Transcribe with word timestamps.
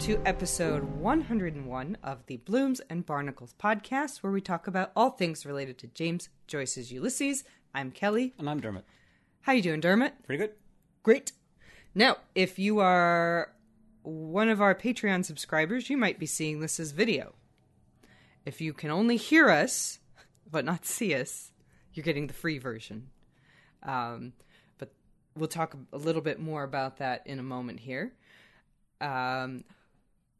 to 0.00 0.18
episode 0.24 0.82
101 0.82 1.98
of 2.02 2.24
the 2.24 2.38
Blooms 2.38 2.80
and 2.88 3.04
Barnacles 3.04 3.54
podcast, 3.62 4.22
where 4.22 4.32
we 4.32 4.40
talk 4.40 4.66
about 4.66 4.92
all 4.96 5.10
things 5.10 5.44
related 5.44 5.76
to 5.76 5.88
James 5.88 6.30
Joyce's 6.46 6.90
Ulysses. 6.90 7.44
I'm 7.74 7.90
Kelly. 7.90 8.32
And 8.38 8.48
I'm 8.48 8.60
Dermot. 8.60 8.86
How 9.42 9.52
you 9.52 9.60
doing, 9.60 9.80
Dermot? 9.80 10.14
Pretty 10.24 10.38
good. 10.38 10.54
Great. 11.02 11.32
Now, 11.94 12.16
if 12.34 12.58
you 12.58 12.78
are 12.78 13.52
one 14.02 14.48
of 14.48 14.62
our 14.62 14.74
Patreon 14.74 15.22
subscribers, 15.26 15.90
you 15.90 15.98
might 15.98 16.18
be 16.18 16.24
seeing 16.24 16.60
this 16.60 16.80
as 16.80 16.92
video. 16.92 17.34
If 18.46 18.62
you 18.62 18.72
can 18.72 18.90
only 18.90 19.18
hear 19.18 19.50
us, 19.50 19.98
but 20.50 20.64
not 20.64 20.86
see 20.86 21.14
us, 21.14 21.52
you're 21.92 22.04
getting 22.04 22.26
the 22.26 22.32
free 22.32 22.56
version. 22.56 23.08
Um, 23.82 24.32
but 24.78 24.94
we'll 25.36 25.48
talk 25.48 25.76
a 25.92 25.98
little 25.98 26.22
bit 26.22 26.40
more 26.40 26.62
about 26.62 26.96
that 27.00 27.26
in 27.26 27.38
a 27.38 27.42
moment 27.42 27.80
here. 27.80 28.14
Um, 29.02 29.64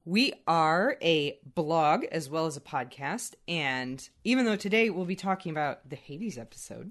we 0.05 0.33
are 0.47 0.97
a 1.03 1.39
blog 1.55 2.05
as 2.11 2.29
well 2.29 2.47
as 2.47 2.57
a 2.57 2.61
podcast, 2.61 3.35
and 3.47 4.09
even 4.25 4.45
though 4.45 4.57
today 4.57 4.91
we'll 4.91 5.05
be 5.05 5.17
talking 5.17 5.51
about 5.51 5.89
the 5.89 5.97
Hades 5.97 6.39
episode, 6.39 6.91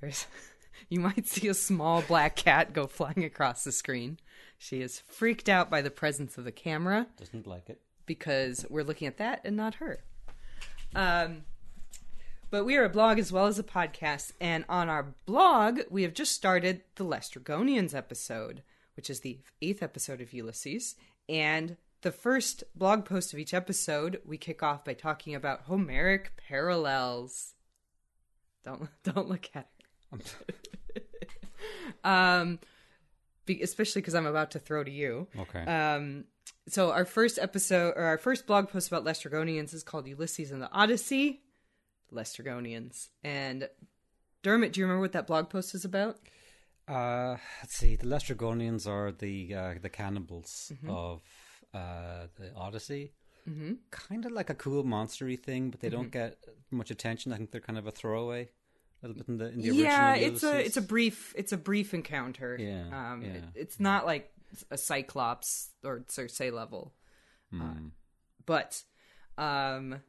there's 0.00 0.26
you 0.88 1.00
might 1.00 1.26
see 1.26 1.48
a 1.48 1.54
small 1.54 2.02
black 2.02 2.36
cat 2.36 2.72
go 2.72 2.86
flying 2.86 3.24
across 3.24 3.64
the 3.64 3.72
screen. 3.72 4.18
She 4.58 4.80
is 4.80 5.00
freaked 5.00 5.48
out 5.48 5.68
by 5.70 5.82
the 5.82 5.90
presence 5.90 6.38
of 6.38 6.44
the 6.44 6.52
camera 6.52 7.08
Doesn't 7.18 7.46
like 7.46 7.68
it. 7.68 7.80
because 8.06 8.64
we're 8.70 8.84
looking 8.84 9.06
at 9.08 9.18
that 9.18 9.42
and 9.44 9.56
not 9.56 9.74
her. 9.76 10.00
Um, 10.94 11.42
but 12.50 12.64
we 12.64 12.76
are 12.76 12.84
a 12.84 12.88
blog 12.88 13.18
as 13.18 13.32
well 13.32 13.46
as 13.46 13.58
a 13.58 13.62
podcast, 13.64 14.32
and 14.40 14.64
on 14.68 14.88
our 14.88 15.14
blog, 15.26 15.80
we 15.90 16.04
have 16.04 16.14
just 16.14 16.32
started 16.32 16.82
the 16.94 17.04
Lestrygonians 17.04 17.94
episode, 17.94 18.62
which 18.94 19.10
is 19.10 19.20
the 19.20 19.40
eighth 19.60 19.82
episode 19.82 20.20
of 20.20 20.32
Ulysses. 20.32 20.94
And 21.28 21.76
the 22.02 22.12
first 22.12 22.64
blog 22.74 23.04
post 23.04 23.32
of 23.32 23.38
each 23.38 23.54
episode, 23.54 24.20
we 24.24 24.38
kick 24.38 24.62
off 24.62 24.84
by 24.84 24.94
talking 24.94 25.34
about 25.34 25.62
Homeric 25.62 26.32
parallels. 26.48 27.54
Don't 28.64 28.88
don't 29.02 29.28
look 29.28 29.50
at 29.54 29.68
it. 30.12 30.36
um, 32.04 32.58
be, 33.44 33.60
especially 33.62 34.02
because 34.02 34.14
I'm 34.14 34.26
about 34.26 34.52
to 34.52 34.58
throw 34.58 34.84
to 34.84 34.90
you. 34.90 35.28
Okay. 35.38 35.64
Um, 35.64 36.24
so 36.68 36.90
our 36.90 37.04
first 37.04 37.38
episode 37.38 37.94
or 37.96 38.04
our 38.04 38.18
first 38.18 38.46
blog 38.46 38.68
post 38.68 38.88
about 38.88 39.04
Lestrygonians 39.04 39.72
is 39.72 39.82
called 39.82 40.06
Ulysses 40.06 40.50
and 40.50 40.60
the 40.60 40.70
Odyssey. 40.72 41.42
Lestrygonians. 42.12 43.08
And 43.24 43.68
Dermot, 44.42 44.72
do 44.72 44.80
you 44.80 44.86
remember 44.86 45.00
what 45.00 45.12
that 45.12 45.26
blog 45.26 45.48
post 45.48 45.74
is 45.74 45.84
about? 45.84 46.18
Uh, 46.88 47.36
let's 47.62 47.76
see. 47.76 47.96
The 47.96 48.06
Lestrygonians 48.06 48.86
are 48.86 49.12
the 49.12 49.54
uh, 49.54 49.74
the 49.80 49.88
cannibals 49.88 50.70
Mm-hmm. 50.74 50.90
of 50.90 51.22
uh, 51.74 52.26
the 52.38 52.52
Odyssey. 52.54 53.12
Mm-hmm. 53.48 53.74
Kind 53.90 54.24
of 54.26 54.32
like 54.32 54.50
a 54.50 54.54
cool 54.54 54.84
monstery 54.84 55.38
thing, 55.38 55.70
but 55.70 55.80
they 55.80 55.88
Mm-hmm. 55.88 55.96
don't 55.96 56.10
get 56.10 56.36
much 56.70 56.90
attention. 56.90 57.32
I 57.32 57.36
think 57.36 57.50
they're 57.52 57.60
kind 57.60 57.78
of 57.78 57.86
a 57.86 57.90
throwaway, 57.92 58.48
a 59.02 59.08
little 59.08 59.16
bit 59.22 59.28
in 59.28 59.38
the 59.38 59.48
in 59.50 59.60
the 59.60 59.74
yeah, 59.74 60.12
original. 60.12 60.32
it's 60.34 60.42
a 60.44 60.64
it's 60.64 60.76
a 60.76 60.80
brief 60.82 61.32
it's 61.36 61.52
a 61.52 61.56
brief 61.56 61.92
encounter. 61.94 62.56
Yeah, 62.58 62.86
um, 63.12 63.22
yeah. 63.22 63.28
it- 63.34 63.44
it's 63.54 63.80
not 63.80 64.06
like 64.06 64.30
a 64.70 64.78
Cyclops 64.78 65.70
or 65.84 66.04
Circe 66.08 66.40
level, 66.52 66.94
uh, 67.52 67.74
but 68.46 68.82
um, 69.38 70.00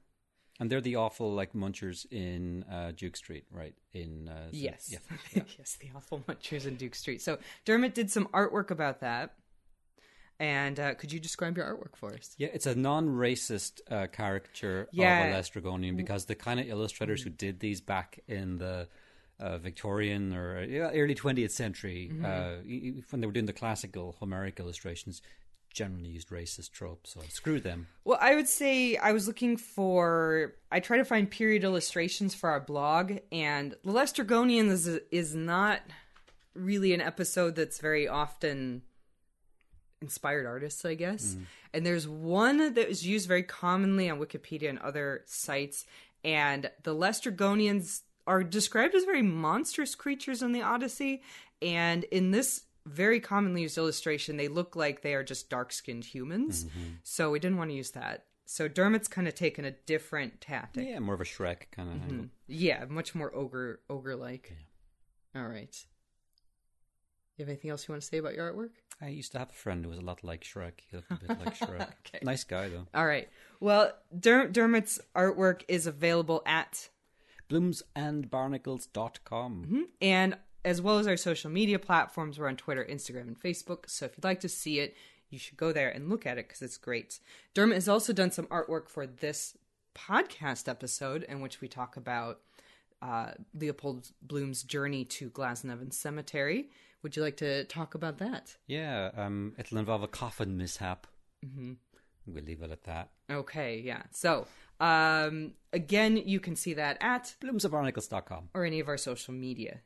and 0.60 0.70
they're 0.70 0.82
the 0.82 0.96
awful 0.96 1.34
like 1.34 1.54
munchers 1.54 2.06
in 2.12 2.64
uh, 2.72 2.92
Duke 2.96 3.16
Street, 3.16 3.46
right? 3.52 3.76
In 3.94 4.28
uh, 4.30 4.48
Yes. 4.52 4.90
yeah. 5.34 5.44
yes, 5.58 5.78
the 5.80 5.90
awful 5.96 6.20
munchers 6.28 6.66
in 6.66 6.76
Duke 6.76 6.96
Street. 6.96 7.22
So 7.22 7.38
Dermot 7.66 7.94
did 7.94 8.10
some 8.12 8.26
artwork 8.28 8.72
about 8.72 9.00
that. 9.02 9.34
And 10.40 10.80
uh, 10.80 10.94
could 10.94 11.12
you 11.12 11.20
describe 11.20 11.58
your 11.58 11.66
artwork 11.66 11.96
for 11.96 12.14
us? 12.14 12.36
Yeah, 12.38 12.50
it's 12.54 12.68
a 12.68 12.76
non-racist 12.76 13.82
uh, 13.90 14.06
caricature 14.12 14.88
Yeah. 14.92 15.26
of 15.30 15.34
a 15.34 15.40
Lestrygonian 15.40 15.98
because 15.98 16.26
the 16.26 16.36
kind 16.36 16.60
of 16.60 16.68
illustrators 16.68 17.24
who 17.24 17.32
did 17.32 17.60
these 17.60 17.82
back 17.82 18.20
in 18.28 18.60
the 18.60 18.88
uh, 19.40 19.58
Victorian 19.58 20.36
or 20.36 20.64
yeah, 20.64 20.90
early 20.94 21.16
20th 21.16 21.52
century, 21.52 22.12
uh, 22.24 22.58
y- 22.64 22.82
y- 22.98 23.04
when 23.10 23.22
they 23.22 23.26
were 23.28 23.34
doing 23.34 23.48
the 23.48 23.54
classical 23.54 24.16
Homeric 24.20 24.60
illustrations, 24.60 25.24
generally 25.78 26.10
used 26.10 26.30
racist 26.30 26.72
tropes. 26.72 27.14
So 27.14 27.22
screw 27.30 27.60
them. 27.60 27.88
Well, 28.04 28.18
I 28.20 28.36
would 28.36 28.48
say 28.48 28.98
I 28.98 29.12
was 29.12 29.28
looking 29.28 29.58
for. 29.58 30.56
I 30.72 30.80
try 30.80 30.98
to 30.98 31.06
find 31.06 31.30
period 31.30 31.64
illustrations 31.64 32.34
for 32.34 32.50
our 32.50 32.60
blog, 32.60 33.14
and 33.32 33.76
The 33.86 33.92
Lestrygonians 33.92 34.72
is, 34.72 34.88
is 35.12 35.36
not 35.36 35.82
really 36.56 36.94
an 36.94 37.02
episode 37.02 37.56
that's 37.56 37.80
very 37.80 38.08
often 38.08 38.82
inspired 40.02 40.48
artists, 40.48 40.84
I 40.84 40.96
guess. 40.96 41.36
Mm. 41.36 41.46
And 41.74 41.86
there's 41.86 42.08
one 42.08 42.74
that 42.74 42.88
was 42.88 43.06
used 43.06 43.28
very 43.28 43.44
commonly 43.44 44.10
on 44.10 44.20
Wikipedia 44.20 44.70
and 44.70 44.80
other 44.80 45.22
sites, 45.26 45.86
and 46.24 46.72
the 46.84 46.96
Lestrygonians 46.96 48.02
are 48.26 48.44
described 48.44 48.96
as 48.96 49.06
very 49.06 49.22
monstrous 49.22 49.94
creatures 49.94 50.42
in 50.42 50.52
the 50.54 50.64
Odyssey, 50.64 51.22
and 51.62 52.04
in 52.06 52.32
this 52.32 52.64
very 52.88 53.20
commonly 53.20 53.62
used 53.62 53.78
illustration, 53.78 54.38
they 54.38 54.48
look 54.48 54.76
like 54.76 55.02
they 55.02 55.14
are 55.14 55.24
just 55.24 55.50
dark 55.50 55.72
skinned 55.72 56.06
humans. 56.06 56.66
Mm-hmm. 56.66 56.80
So 57.04 57.32
we 57.32 57.40
didn't 57.40 57.58
want 57.58 57.72
to 57.72 57.76
use 57.76 57.92
that. 57.92 58.26
So 58.46 58.70
Dermot's 58.70 59.10
kind 59.10 59.28
of 59.28 59.36
taken 59.36 59.66
a 59.66 59.72
different 59.72 60.40
tactic. 60.40 60.88
Yeah, 60.88 61.00
more 61.00 61.16
of 61.16 61.22
a 61.22 61.26
Shrek 61.26 61.72
kind 61.72 61.90
of 61.90 61.96
mm-hmm. 61.96 62.10
angle. 62.10 62.28
Yeah, 62.48 62.86
much 62.88 63.14
more 63.14 63.36
ogre 63.36 63.82
ogre 63.90 64.16
like. 64.16 64.56
All 65.36 65.48
right. 65.48 65.86
You 67.36 67.44
have 67.44 67.50
anything 67.50 67.70
else 67.70 67.88
you 67.88 67.92
want 67.92 68.02
to 68.02 68.08
say 68.08 68.18
about 68.18 68.34
your 68.34 68.52
artwork? 68.52 68.72
I 69.00 69.10
used 69.10 69.32
to 69.34 69.40
have 69.40 69.52
a 69.52 69.54
friend 69.54 69.84
who 69.84 69.90
was 69.90 70.00
a 70.00 70.02
lot 70.02 70.24
like 70.24 70.44
Shrek. 70.44 70.80
He 70.90 70.96
looked 70.96 71.12
a 71.12 71.16
bit 71.16 71.30
like 71.30 71.56
Shrek. 71.60 71.90
Okay. 72.08 72.20
Nice 72.24 72.44
guy 72.44 72.70
though. 72.70 72.88
All 72.96 73.06
right. 73.06 73.30
Well, 73.60 73.92
Der- 74.18 74.48
Dermot's 74.48 75.00
artwork 75.16 75.62
is 75.68 75.86
available 75.86 76.42
at 76.46 76.90
Bloomsandbarnacles.com. 77.50 79.88
and 80.02 80.38
as 80.68 80.82
well 80.82 81.00
as 81.00 81.08
our 81.08 81.16
social 81.16 81.50
media 81.50 81.80
platforms. 81.80 82.38
We're 82.38 82.50
on 82.50 82.58
Twitter, 82.58 82.86
Instagram, 82.88 83.22
and 83.22 83.40
Facebook. 83.40 83.90
So 83.90 84.06
if 84.06 84.18
you'd 84.18 84.26
like 84.26 84.42
to 84.42 84.50
see 84.50 84.80
it, 84.80 84.98
you 85.30 85.40
should 85.40 85.56
go 85.56 85.72
there 85.72 85.90
and 85.90 86.10
look 86.10 86.26
at 86.26 86.38
it 86.38 86.50
because 86.50 86.62
it's 86.62 86.78
great. 86.78 87.20
Dermot 87.54 87.76
has 87.76 87.88
also 87.88 88.12
done 88.12 88.32
some 88.32 88.48
artwork 88.48 88.90
for 88.90 89.08
this 89.08 89.58
podcast 89.96 90.68
episode 90.68 91.24
in 91.24 91.40
which 91.40 91.62
we 91.62 91.70
talk 91.70 91.96
about 91.96 92.42
uh, 93.02 93.32
Leopold 93.58 94.12
Bloom's 94.22 94.62
journey 94.64 95.06
to 95.06 95.30
Glasnevin 95.30 95.94
Cemetery. 95.94 96.70
Would 97.02 97.16
you 97.16 97.22
like 97.22 97.38
to 97.38 97.64
talk 97.66 97.96
about 97.96 98.18
that? 98.18 98.58
Yeah, 98.68 99.12
um, 99.16 99.54
it'll 99.58 99.78
involve 99.78 100.04
a 100.04 100.08
coffin 100.08 100.58
mishap. 100.58 101.08
Mm-hmm. 101.46 101.74
We'll 102.26 102.44
leave 102.44 102.62
it 102.62 102.72
at 102.72 102.84
that. 102.84 103.12
Okay, 103.32 103.80
yeah. 103.80 104.04
So, 104.12 104.48
um, 104.82 105.54
again, 105.72 106.18
you 106.18 106.42
can 106.42 106.58
see 106.58 106.74
that 106.74 106.98
at 107.00 107.36
Bloomsandbarnacles.com. 107.42 108.50
or 108.54 108.66
any 108.66 108.82
of 108.82 108.90
our 108.90 108.98
social 108.98 109.34
media. 109.34 109.80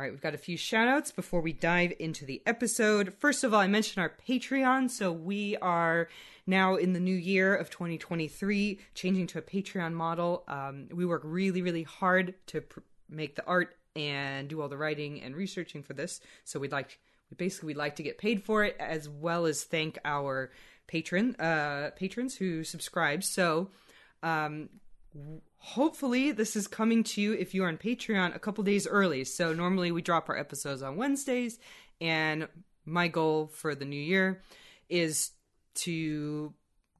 All 0.00 0.04
right, 0.04 0.12
we've 0.12 0.22
got 0.22 0.32
a 0.32 0.38
few 0.38 0.56
shout 0.56 0.88
outs 0.88 1.12
before 1.12 1.42
we 1.42 1.52
dive 1.52 1.92
into 1.98 2.24
the 2.24 2.40
episode. 2.46 3.12
First 3.18 3.44
of 3.44 3.52
all, 3.52 3.60
I 3.60 3.66
mentioned 3.66 4.02
our 4.02 4.10
Patreon. 4.26 4.88
So 4.88 5.12
we 5.12 5.58
are 5.58 6.08
now 6.46 6.76
in 6.76 6.94
the 6.94 7.00
new 7.00 7.14
year 7.14 7.54
of 7.54 7.68
2023 7.68 8.80
changing 8.94 9.26
to 9.26 9.38
a 9.40 9.42
Patreon 9.42 9.92
model. 9.92 10.44
Um, 10.48 10.88
we 10.90 11.04
work 11.04 11.20
really, 11.22 11.60
really 11.60 11.82
hard 11.82 12.32
to 12.46 12.62
pr- 12.62 12.80
make 13.10 13.36
the 13.36 13.44
art 13.44 13.76
and 13.94 14.48
do 14.48 14.62
all 14.62 14.70
the 14.70 14.78
writing 14.78 15.20
and 15.20 15.36
researching 15.36 15.82
for 15.82 15.92
this. 15.92 16.22
So 16.44 16.58
we'd 16.58 16.72
like, 16.72 16.98
we 17.30 17.34
basically 17.34 17.66
we'd 17.66 17.76
like 17.76 17.96
to 17.96 18.02
get 18.02 18.16
paid 18.16 18.42
for 18.42 18.64
it 18.64 18.76
as 18.80 19.06
well 19.06 19.44
as 19.44 19.64
thank 19.64 19.98
our 20.06 20.50
patron, 20.86 21.36
uh, 21.38 21.90
patrons 21.94 22.34
who 22.34 22.64
subscribe. 22.64 23.22
So, 23.22 23.68
um, 24.22 24.70
hopefully 25.56 26.32
this 26.32 26.56
is 26.56 26.66
coming 26.66 27.02
to 27.02 27.20
you 27.20 27.32
if 27.32 27.54
you're 27.54 27.68
on 27.68 27.76
patreon 27.76 28.34
a 28.34 28.38
couple 28.38 28.62
days 28.64 28.86
early 28.86 29.24
so 29.24 29.52
normally 29.52 29.92
we 29.92 30.00
drop 30.00 30.28
our 30.28 30.38
episodes 30.38 30.82
on 30.82 30.96
wednesdays 30.96 31.58
and 32.00 32.48
my 32.84 33.08
goal 33.08 33.46
for 33.52 33.74
the 33.74 33.84
new 33.84 34.00
year 34.00 34.42
is 34.88 35.32
to 35.74 36.52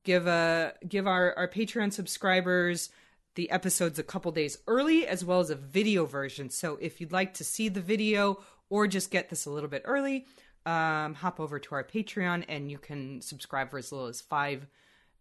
give 0.04 0.26
a 0.26 0.72
give 0.88 1.06
our 1.06 1.34
our 1.36 1.48
patreon 1.48 1.92
subscribers 1.92 2.90
the 3.36 3.50
episodes 3.50 3.98
a 3.98 4.02
couple 4.02 4.32
days 4.32 4.58
early 4.66 5.06
as 5.06 5.24
well 5.24 5.40
as 5.40 5.50
a 5.50 5.56
video 5.56 6.04
version 6.04 6.50
so 6.50 6.76
if 6.80 7.00
you'd 7.00 7.12
like 7.12 7.34
to 7.34 7.44
see 7.44 7.68
the 7.68 7.80
video 7.80 8.42
or 8.68 8.86
just 8.86 9.10
get 9.10 9.30
this 9.30 9.46
a 9.46 9.50
little 9.50 9.70
bit 9.70 9.82
early 9.84 10.26
um, 10.66 11.14
hop 11.14 11.40
over 11.40 11.58
to 11.58 11.74
our 11.74 11.84
patreon 11.84 12.44
and 12.48 12.70
you 12.70 12.78
can 12.78 13.20
subscribe 13.20 13.70
for 13.70 13.78
as 13.78 13.92
little 13.92 14.08
as 14.08 14.20
five 14.20 14.66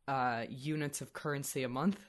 uh, 0.07 0.45
units 0.49 1.01
of 1.01 1.13
currency 1.13 1.63
a 1.63 1.69
month. 1.69 1.99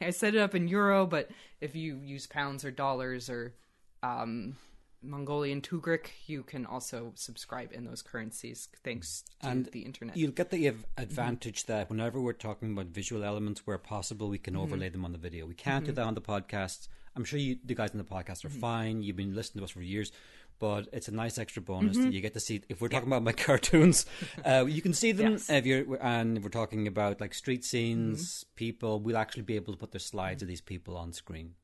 I 0.00 0.10
set 0.10 0.34
it 0.34 0.40
up 0.40 0.54
in 0.54 0.68
euro, 0.68 1.06
but 1.06 1.30
if 1.60 1.74
you 1.74 2.00
use 2.02 2.26
pounds 2.26 2.64
or 2.64 2.70
dollars 2.70 3.30
or 3.30 3.54
um, 4.02 4.56
Mongolian 5.02 5.60
Tugrik, 5.60 6.08
you 6.26 6.42
can 6.42 6.66
also 6.66 7.12
subscribe 7.14 7.72
in 7.72 7.84
those 7.84 8.02
currencies 8.02 8.68
thanks 8.84 9.24
to 9.40 9.48
And 9.48 9.66
the 9.66 9.80
internet. 9.80 10.16
You'll 10.16 10.32
get 10.32 10.50
the 10.50 10.68
av- 10.68 10.74
mm-hmm. 10.74 11.02
advantage 11.02 11.66
that 11.66 11.88
whenever 11.88 12.20
we're 12.20 12.32
talking 12.32 12.72
about 12.72 12.86
visual 12.86 13.24
elements 13.24 13.66
where 13.66 13.78
possible, 13.78 14.28
we 14.28 14.38
can 14.38 14.56
overlay 14.56 14.86
mm-hmm. 14.86 14.92
them 14.92 15.04
on 15.06 15.12
the 15.12 15.18
video. 15.18 15.46
We 15.46 15.54
can't 15.54 15.84
do 15.84 15.92
mm-hmm. 15.92 15.96
that 15.96 16.06
on 16.06 16.14
the 16.14 16.20
podcast. 16.20 16.88
I'm 17.16 17.24
sure 17.24 17.38
you, 17.38 17.56
the 17.64 17.74
guys 17.74 17.90
on 17.92 17.98
the 17.98 18.04
podcast 18.04 18.44
are 18.44 18.50
fine. 18.50 19.02
You've 19.02 19.16
been 19.16 19.34
listening 19.34 19.60
to 19.60 19.64
us 19.64 19.70
for 19.70 19.82
years. 19.82 20.12
But 20.60 20.86
it's 20.92 21.08
a 21.08 21.12
nice 21.12 21.38
extra 21.38 21.60
bonus 21.62 21.96
that 21.96 22.12
you 22.12 22.20
get 22.20 22.34
to 22.34 22.40
see. 22.40 22.62
If 22.68 22.80
we're 22.80 22.88
talking 22.88 23.08
about 23.08 23.24
my 23.24 23.32
cartoons, 23.46 24.06
uh, 24.44 24.66
you 24.68 24.80
can 24.82 24.94
see 24.94 25.10
them. 25.10 25.32
Yes. 25.32 25.50
If 25.50 25.66
you're 25.66 25.96
and 26.00 26.36
if 26.36 26.44
we're 26.44 26.50
talking 26.50 26.86
about 26.86 27.20
like 27.20 27.34
street 27.34 27.64
scenes, 27.64 28.44
people, 28.54 29.00
we'll 29.00 29.16
actually 29.16 29.42
be 29.42 29.56
able 29.56 29.72
to 29.72 29.78
put 29.78 29.90
the 29.90 29.98
slides 29.98 30.42
of 30.42 30.48
these 30.48 30.60
people 30.60 30.96
on 30.96 31.12
screen. 31.12 31.54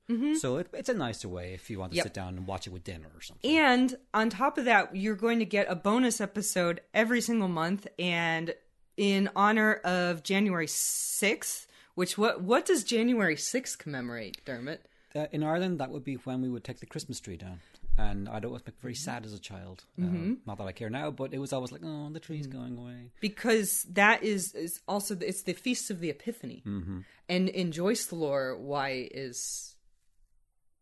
So 0.40 0.56
it, 0.58 0.68
it's 0.72 0.88
a 0.88 0.94
nicer 0.94 1.28
way 1.28 1.52
if 1.54 1.68
you 1.68 1.78
want 1.80 1.92
to 1.92 1.96
Yep. 1.96 2.04
sit 2.06 2.14
down 2.14 2.36
and 2.36 2.46
watch 2.46 2.66
it 2.66 2.70
with 2.72 2.84
dinner 2.84 3.08
or 3.14 3.20
something. 3.20 3.56
And 3.56 3.96
on 4.14 4.30
top 4.30 4.56
of 4.56 4.64
that, 4.64 4.94
you're 4.96 5.16
going 5.16 5.38
to 5.40 5.44
get 5.44 5.66
a 5.68 5.74
bonus 5.74 6.20
episode 6.20 6.80
every 6.94 7.20
single 7.20 7.48
month. 7.48 7.86
And 7.98 8.54
in 8.96 9.28
honor 9.36 9.74
of 9.84 10.22
January 10.22 10.66
6th, 10.68 11.66
which 11.96 12.16
what 12.16 12.40
what 12.42 12.64
does 12.66 12.84
January 12.84 13.36
6th 13.36 13.76
commemorate, 13.78 14.44
Dermot? 14.44 14.86
Uh, 15.14 15.26
in 15.32 15.42
Ireland, 15.42 15.80
that 15.80 15.90
would 15.90 16.04
be 16.04 16.14
when 16.14 16.40
we 16.42 16.48
would 16.48 16.62
take 16.64 16.80
the 16.80 16.86
Christmas 16.86 17.18
tree 17.20 17.36
down. 17.36 17.60
And 17.98 18.28
I'd 18.28 18.44
always 18.44 18.62
make 18.66 18.78
very 18.80 18.94
sad 18.94 19.24
as 19.24 19.32
a 19.32 19.38
child. 19.38 19.84
Uh, 19.98 20.36
not 20.46 20.58
that 20.58 20.66
I 20.66 20.72
care 20.72 20.90
now, 20.90 21.10
but 21.10 21.32
it 21.32 21.38
was 21.38 21.52
always 21.52 21.72
like, 21.72 21.80
oh, 21.82 22.10
the 22.10 22.20
tree's 22.20 22.46
going 22.46 22.76
away. 22.76 23.10
Because 23.20 23.84
that 23.92 24.22
is 24.22 24.54
is 24.54 24.80
also 24.86 25.16
it's 25.20 25.42
the 25.42 25.54
feast 25.54 25.90
of 25.90 26.00
the 26.00 26.10
Epiphany, 26.10 26.62
and 27.28 27.48
in 27.48 27.72
Joyce 27.72 28.12
lore, 28.12 28.56
why 28.58 29.08
is 29.10 29.76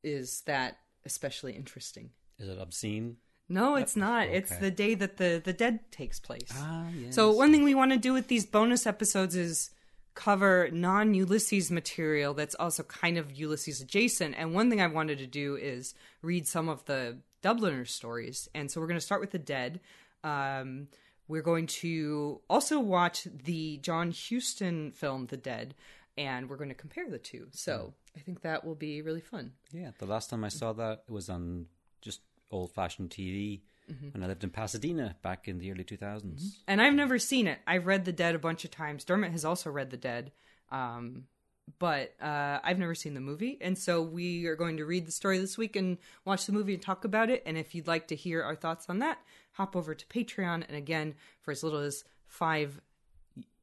is 0.02 0.42
that 0.46 0.78
especially 1.04 1.52
interesting? 1.52 2.10
Is 2.38 2.48
it 2.48 2.58
obscene? 2.58 3.18
No, 3.48 3.76
it's 3.76 3.94
not. 3.94 4.26
It's 4.28 4.56
the 4.56 4.70
day 4.70 4.94
that 4.94 5.18
the 5.18 5.40
the 5.44 5.52
dead 5.52 5.92
takes 5.92 6.18
place. 6.18 6.50
Ah, 6.52 6.88
yes. 6.98 7.14
So 7.14 7.30
one 7.30 7.52
thing 7.52 7.62
we 7.62 7.74
want 7.74 7.92
to 7.92 7.98
do 7.98 8.12
with 8.12 8.28
these 8.28 8.46
bonus 8.46 8.86
episodes 8.86 9.36
is 9.36 9.70
cover 10.14 10.68
non-Ulysses 10.72 11.70
material 11.70 12.34
that's 12.34 12.54
also 12.54 12.82
kind 12.82 13.18
of 13.18 13.32
Ulysses 13.32 13.80
adjacent. 13.80 14.34
And 14.38 14.54
one 14.54 14.70
thing 14.70 14.80
I 14.80 14.86
wanted 14.86 15.18
to 15.18 15.26
do 15.26 15.56
is 15.56 15.94
read 16.22 16.46
some 16.46 16.68
of 16.68 16.84
the 16.84 17.18
Dubliner 17.42 17.86
stories. 17.86 18.48
And 18.54 18.70
so 18.70 18.80
we're 18.80 18.86
going 18.86 18.98
to 18.98 19.04
start 19.04 19.20
with 19.20 19.32
the 19.32 19.38
dead. 19.38 19.80
Um, 20.22 20.88
we're 21.26 21.42
going 21.42 21.66
to 21.66 22.40
also 22.48 22.78
watch 22.80 23.24
the 23.24 23.78
John 23.78 24.12
Huston 24.12 24.92
film, 24.92 25.26
The 25.26 25.36
Dead, 25.36 25.74
and 26.16 26.48
we're 26.48 26.56
going 26.56 26.68
to 26.68 26.74
compare 26.74 27.08
the 27.08 27.18
two. 27.18 27.48
So 27.52 27.94
I 28.16 28.20
think 28.20 28.42
that 28.42 28.64
will 28.64 28.74
be 28.74 29.02
really 29.02 29.20
fun. 29.20 29.52
Yeah, 29.72 29.90
the 29.98 30.06
last 30.06 30.30
time 30.30 30.44
I 30.44 30.48
saw 30.48 30.72
that 30.74 31.04
it 31.08 31.12
was 31.12 31.28
on 31.28 31.66
just 32.02 32.20
old 32.50 32.72
fashioned 32.72 33.10
TV 33.10 33.62
when 34.12 34.22
I 34.22 34.26
lived 34.26 34.44
in 34.44 34.50
Pasadena 34.50 35.16
back 35.22 35.46
in 35.48 35.58
the 35.58 35.70
early 35.70 35.84
2000s. 35.84 36.56
and 36.66 36.80
I've 36.80 36.94
never 36.94 37.18
seen 37.18 37.46
it. 37.46 37.58
I've 37.66 37.86
read 37.86 38.04
The 38.04 38.12
Dead 38.12 38.34
a 38.34 38.38
bunch 38.38 38.64
of 38.64 38.70
times. 38.70 39.04
Dermot 39.04 39.32
has 39.32 39.44
also 39.44 39.70
read 39.70 39.90
The 39.90 39.96
Dead, 39.96 40.32
um, 40.70 41.24
but 41.78 42.14
uh, 42.20 42.58
I've 42.62 42.78
never 42.78 42.94
seen 42.94 43.14
the 43.14 43.20
movie. 43.20 43.58
And 43.60 43.76
so 43.76 44.02
we 44.02 44.46
are 44.46 44.56
going 44.56 44.76
to 44.78 44.84
read 44.84 45.06
the 45.06 45.12
story 45.12 45.38
this 45.38 45.56
week 45.58 45.76
and 45.76 45.98
watch 46.24 46.46
the 46.46 46.52
movie 46.52 46.74
and 46.74 46.82
talk 46.82 47.04
about 47.04 47.30
it. 47.30 47.42
And 47.46 47.56
if 47.56 47.74
you'd 47.74 47.86
like 47.86 48.08
to 48.08 48.16
hear 48.16 48.42
our 48.42 48.54
thoughts 48.56 48.86
on 48.88 48.98
that, 49.00 49.18
hop 49.52 49.74
over 49.76 49.94
to 49.94 50.06
Patreon. 50.06 50.64
And 50.66 50.76
again, 50.76 51.14
for 51.40 51.50
as 51.52 51.62
little 51.62 51.80
as 51.80 52.04
five 52.26 52.80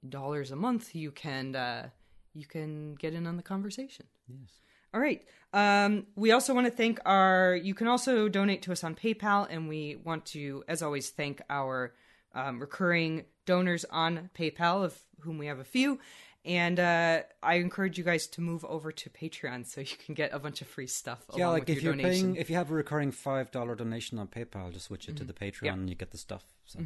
dollars 0.08 0.52
a 0.52 0.56
month, 0.56 0.96
you 0.96 1.12
can 1.12 1.56
uh, 1.56 1.90
you 2.34 2.46
can 2.46 2.96
get 2.96 3.14
in 3.14 3.28
on 3.28 3.38
the 3.38 3.44
conversation. 3.44 4.06
Yes. 4.28 4.50
All 4.94 5.02
right. 5.02 5.24
Um, 5.54 6.06
we 6.16 6.32
also 6.32 6.54
want 6.54 6.68
to 6.68 6.72
thank 6.72 7.00
our. 7.06 7.56
You 7.56 7.74
can 7.74 7.88
also 7.88 8.28
donate 8.30 8.62
to 8.64 8.72
us 8.72 8.84
on 8.84 8.96
PayPal, 8.96 9.48
and 9.50 9.68
we 9.68 9.98
want 10.04 10.26
to, 10.28 10.64
as 10.68 10.82
always, 10.82 11.10
thank 11.10 11.42
our 11.50 11.94
um, 12.34 12.60
recurring 12.60 13.26
donors 13.46 13.86
on 13.86 14.30
PayPal, 14.38 14.84
of 14.84 14.98
whom 15.22 15.38
we 15.38 15.48
have 15.48 15.60
a 15.60 15.64
few. 15.64 16.00
And 16.44 16.80
uh, 16.80 17.22
I 17.44 17.56
encourage 17.56 17.98
you 18.00 18.04
guys 18.04 18.26
to 18.28 18.42
move 18.42 18.66
over 18.66 18.92
to 18.92 19.10
Patreon 19.10 19.68
so 19.68 19.82
you 19.82 19.98
can 20.06 20.16
get 20.16 20.34
a 20.34 20.40
bunch 20.40 20.62
of 20.62 20.68
free 20.68 20.88
stuff. 20.88 21.24
Yeah, 21.36 21.46
along 21.46 21.54
like 21.54 21.62
with 21.68 21.78
if 21.78 21.84
your 21.84 21.94
you're 21.94 22.02
donation. 22.02 22.34
paying, 22.34 22.42
if 22.42 22.50
you 22.50 22.56
have 22.56 22.72
a 22.72 22.74
recurring 22.74 23.12
$5 23.12 23.78
donation 23.78 24.18
on 24.18 24.28
PayPal, 24.28 24.72
just 24.74 24.86
switch 24.86 25.08
it 25.08 25.16
to 25.18 25.24
the 25.24 25.34
Patreon 25.34 25.74
and 25.74 25.90
you 25.90 25.96
get 25.96 26.12
the 26.12 26.18
stuff. 26.18 26.44
So. 26.66 26.80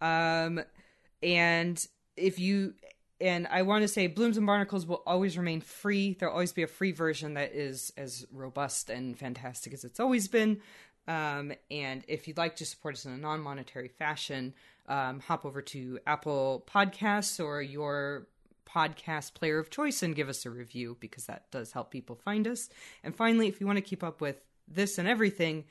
Um, 0.00 0.60
and 1.22 1.84
if 2.16 2.38
you 2.38 2.74
and 3.20 3.46
I 3.48 3.62
want 3.62 3.82
to 3.82 3.88
say 3.88 4.06
Blooms 4.06 4.36
and 4.36 4.46
Barnacles 4.46 4.86
will 4.86 5.02
always 5.06 5.36
remain 5.36 5.60
free. 5.60 6.16
There'll 6.18 6.34
always 6.34 6.52
be 6.52 6.62
a 6.62 6.68
free 6.68 6.92
version 6.92 7.34
that 7.34 7.52
is 7.52 7.92
as 7.96 8.26
robust 8.32 8.90
and 8.90 9.18
fantastic 9.18 9.72
as 9.72 9.84
it's 9.84 10.00
always 10.00 10.28
been. 10.28 10.60
Um, 11.08 11.52
and 11.70 12.04
if 12.06 12.28
you'd 12.28 12.36
like 12.36 12.56
to 12.56 12.66
support 12.66 12.94
us 12.94 13.06
in 13.06 13.12
a 13.12 13.16
non-monetary 13.16 13.88
fashion, 13.88 14.54
um, 14.86 15.20
hop 15.20 15.44
over 15.44 15.62
to 15.62 15.98
Apple 16.06 16.64
Podcasts 16.72 17.42
or 17.44 17.62
your 17.62 18.28
podcast 18.68 19.34
player 19.34 19.58
of 19.58 19.70
choice 19.70 20.02
and 20.02 20.14
give 20.14 20.28
us 20.28 20.44
a 20.44 20.50
review 20.50 20.96
because 21.00 21.24
that 21.26 21.50
does 21.50 21.72
help 21.72 21.90
people 21.90 22.14
find 22.14 22.46
us. 22.46 22.68
And 23.02 23.16
finally, 23.16 23.48
if 23.48 23.60
you 23.60 23.66
want 23.66 23.78
to 23.78 23.82
keep 23.82 24.04
up 24.04 24.20
with 24.20 24.36
this 24.68 24.98
and 24.98 25.08
everything, 25.08 25.64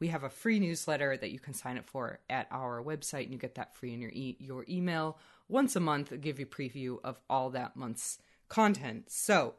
we 0.00 0.08
have 0.08 0.24
a 0.24 0.30
free 0.30 0.58
newsletter 0.58 1.16
that 1.16 1.30
you 1.30 1.38
can 1.38 1.54
sign 1.54 1.78
up 1.78 1.88
for 1.88 2.18
at 2.28 2.48
our 2.50 2.82
website, 2.82 3.24
and 3.24 3.32
you 3.32 3.38
get 3.38 3.54
that 3.56 3.76
free 3.76 3.92
in 3.92 4.00
your 4.00 4.10
e- 4.10 4.36
your 4.40 4.64
email 4.68 5.18
once 5.48 5.76
a 5.76 5.80
month. 5.80 6.18
Give 6.20 6.40
you 6.40 6.46
preview 6.46 6.98
of 7.04 7.20
all 7.28 7.50
that 7.50 7.76
month's 7.76 8.18
content. 8.48 9.04
So, 9.10 9.54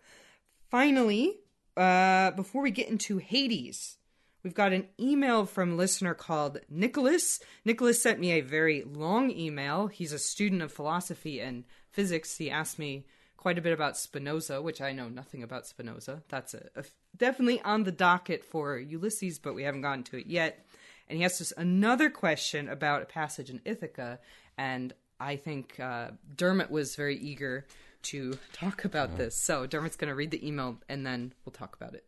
finally, 0.69 1.38
uh, 1.77 2.31
before 2.31 2.63
we 2.63 2.71
get 2.71 2.89
into 2.89 3.19
Hades, 3.19 3.97
we've 4.43 4.55
got 4.55 4.73
an 4.73 4.88
email 4.99 5.45
from 5.45 5.77
listener 5.77 6.15
called 6.15 6.59
Nicholas. 6.69 7.39
Nicholas 7.63 8.01
sent 8.01 8.19
me 8.19 8.31
a 8.31 8.41
very 8.41 8.83
long 8.83 9.29
email. 9.31 9.87
He's 9.87 10.11
a 10.11 10.19
student 10.19 10.63
of 10.63 10.71
philosophy 10.71 11.39
and 11.39 11.63
physics. 11.91 12.37
He 12.37 12.49
asked 12.49 12.79
me 12.79 13.05
quite 13.41 13.57
a 13.57 13.61
bit 13.61 13.73
about 13.73 13.97
Spinoza, 13.97 14.61
which 14.61 14.81
I 14.81 14.91
know 14.91 15.09
nothing 15.09 15.41
about 15.41 15.65
Spinoza. 15.65 16.21
That's 16.29 16.53
a, 16.53 16.69
a- 16.75 16.83
definitely 17.17 17.59
on 17.61 17.83
the 17.85 17.91
docket 17.91 18.45
for 18.45 18.77
Ulysses, 18.77 19.39
but 19.39 19.55
we 19.55 19.63
haven't 19.63 19.81
gotten 19.81 20.03
to 20.05 20.17
it 20.19 20.27
yet. 20.27 20.63
And 21.09 21.17
he 21.17 21.25
asked 21.25 21.41
us 21.41 21.51
another 21.57 22.11
question 22.11 22.69
about 22.69 23.01
a 23.01 23.05
passage 23.05 23.49
in 23.49 23.59
Ithaca, 23.65 24.19
and 24.59 24.93
I 25.19 25.38
think 25.38 25.79
uh, 25.79 26.11
Dermot 26.38 26.69
was 26.69 26.95
very 26.95 27.17
eager 27.17 27.65
to 28.03 28.38
talk 28.53 28.85
about 28.85 29.17
this. 29.17 29.35
So 29.35 29.65
Dermot's 29.65 29.95
going 29.95 30.09
to 30.09 30.15
read 30.15 30.29
the 30.29 30.47
email, 30.47 30.77
and 30.87 31.03
then 31.03 31.33
we'll 31.44 31.51
talk 31.51 31.75
about 31.75 31.95
it. 31.95 32.05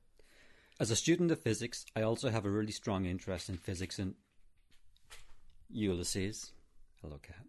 As 0.79 0.91
a 0.91 0.95
student 0.95 1.31
of 1.31 1.41
physics, 1.41 1.83
I 1.95 2.03
also 2.03 2.29
have 2.29 2.45
a 2.45 2.49
really 2.49 2.71
strong 2.71 3.05
interest 3.05 3.49
in 3.49 3.57
physics 3.57 3.97
and 3.97 4.13
Ulysses. 5.71 6.51
Hello, 7.01 7.17
cat. 7.17 7.45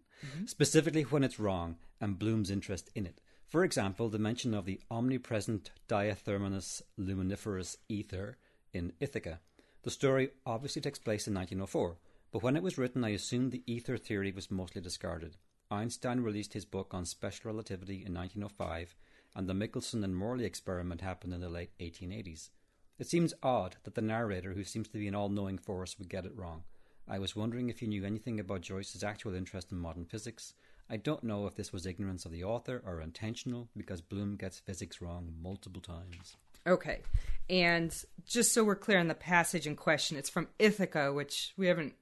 Specifically 0.47 1.03
when 1.03 1.23
it's 1.23 1.39
wrong 1.39 1.75
and 2.01 2.17
Bloom's 2.17 2.49
interest 2.49 2.89
in 2.95 3.05
it. 3.05 3.21
For 3.47 3.63
example, 3.63 4.09
the 4.09 4.19
mention 4.19 4.53
of 4.53 4.65
the 4.65 4.81
omnipresent 4.89 5.71
diathermanous 5.87 6.81
luminiferous 6.97 7.77
ether 7.87 8.37
in 8.73 8.93
Ithaca. 8.99 9.39
The 9.83 9.91
story 9.91 10.31
obviously 10.45 10.81
takes 10.81 10.99
place 10.99 11.27
in 11.27 11.33
1904, 11.35 11.97
but 12.31 12.41
when 12.41 12.55
it 12.55 12.63
was 12.63 12.77
written, 12.77 13.03
I 13.03 13.09
assumed 13.09 13.51
the 13.51 13.63
ether 13.67 13.97
theory 13.97 14.31
was 14.31 14.49
mostly 14.49 14.81
discarded. 14.81 15.37
Einstein 15.69 16.21
released 16.21 16.53
his 16.53 16.65
book 16.65 16.93
on 16.93 17.05
special 17.05 17.51
relativity 17.51 18.03
in 18.05 18.13
1905, 18.13 18.95
and 19.35 19.47
the 19.47 19.53
Michelson 19.53 20.03
and 20.03 20.15
Morley 20.15 20.45
experiment 20.45 21.01
happened 21.01 21.33
in 21.33 21.41
the 21.41 21.49
late 21.49 21.71
1880s. 21.79 22.49
It 22.97 23.07
seems 23.07 23.33
odd 23.43 23.77
that 23.83 23.95
the 23.95 24.01
narrator, 24.01 24.53
who 24.53 24.63
seems 24.63 24.87
to 24.89 24.97
be 24.97 25.07
an 25.07 25.15
all 25.15 25.29
knowing 25.29 25.57
force, 25.57 25.99
would 25.99 26.09
get 26.09 26.25
it 26.25 26.35
wrong. 26.35 26.63
I 27.07 27.19
was 27.19 27.35
wondering 27.35 27.69
if 27.69 27.81
you 27.81 27.87
knew 27.87 28.05
anything 28.05 28.39
about 28.39 28.61
Joyce's 28.61 29.03
actual 29.03 29.35
interest 29.35 29.71
in 29.71 29.77
modern 29.77 30.05
physics. 30.05 30.53
I 30.89 30.97
don't 30.97 31.23
know 31.23 31.47
if 31.47 31.55
this 31.55 31.73
was 31.73 31.85
ignorance 31.85 32.25
of 32.25 32.31
the 32.31 32.43
author 32.43 32.81
or 32.85 33.01
intentional, 33.01 33.69
because 33.75 34.01
Bloom 34.01 34.35
gets 34.35 34.59
physics 34.59 35.01
wrong 35.01 35.33
multiple 35.41 35.81
times. 35.81 36.35
Okay. 36.67 37.01
And 37.49 37.95
just 38.25 38.53
so 38.53 38.63
we're 38.63 38.75
clear 38.75 38.99
on 38.99 39.07
the 39.07 39.15
passage 39.15 39.67
in 39.67 39.75
question, 39.75 40.17
it's 40.17 40.29
from 40.29 40.47
Ithaca, 40.57 41.13
which 41.13 41.53
we 41.57 41.67
haven't, 41.67 41.93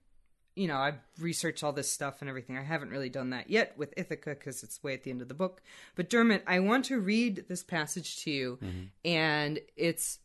you 0.55 0.67
know, 0.67 0.77
I've 0.77 0.99
researched 1.19 1.63
all 1.63 1.73
this 1.73 1.91
stuff 1.91 2.21
and 2.21 2.29
everything. 2.29 2.57
I 2.57 2.63
haven't 2.63 2.89
really 2.89 3.09
done 3.09 3.31
that 3.31 3.49
yet 3.49 3.77
with 3.77 3.93
Ithaca 3.97 4.31
because 4.31 4.63
it's 4.63 4.83
way 4.83 4.93
at 4.93 5.03
the 5.03 5.11
end 5.11 5.21
of 5.21 5.27
the 5.27 5.33
book. 5.33 5.61
But 5.95 6.09
Dermot, 6.09 6.43
I 6.47 6.59
want 6.59 6.85
to 6.85 6.99
read 6.99 7.45
this 7.47 7.63
passage 7.63 8.23
to 8.23 8.31
you, 8.31 8.59
mm-hmm. 8.61 8.83
and 9.03 9.59
it's 9.75 10.19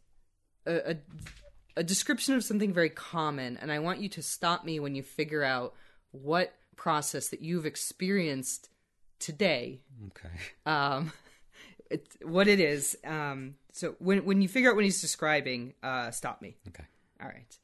a, 0.66 0.90
a, 0.90 0.96
a 1.78 1.82
description 1.82 2.34
of 2.34 2.44
something 2.44 2.72
very 2.72 2.90
common. 2.90 3.56
And 3.56 3.72
I 3.72 3.78
want 3.78 4.00
you 4.00 4.08
to 4.10 4.22
stop 4.22 4.64
me 4.64 4.78
when 4.78 4.94
you 4.94 5.02
figure 5.02 5.42
out 5.42 5.74
what 6.10 6.52
process 6.78 7.28
that 7.28 7.42
you've 7.42 7.66
experienced 7.66 8.70
today 9.18 9.82
Okay. 10.06 10.28
um, 10.64 11.12
it's 11.90 12.16
what 12.22 12.48
it 12.48 12.60
is. 12.60 12.96
Um, 13.04 13.54
so 13.72 13.94
when 13.98 14.24
when 14.24 14.40
you 14.42 14.48
figure 14.48 14.70
out 14.70 14.76
what 14.76 14.84
he's 14.84 15.00
describing, 15.00 15.74
uh, 15.82 16.10
stop 16.10 16.40
me. 16.40 16.56
Okay. 16.68 16.84
All 17.20 17.28
right. 17.28 17.58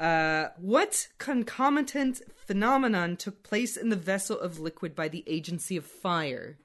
Uh, 0.00 0.50
what 0.58 1.08
concomitant 1.18 2.20
phenomenon 2.46 3.16
took 3.16 3.42
place 3.42 3.76
in 3.76 3.90
the 3.90 3.96
vessel 3.96 4.38
of 4.38 4.58
liquid 4.58 4.94
by 4.96 5.08
the 5.08 5.22
agency 5.26 5.76
of 5.76 5.84
fire? 5.86 6.58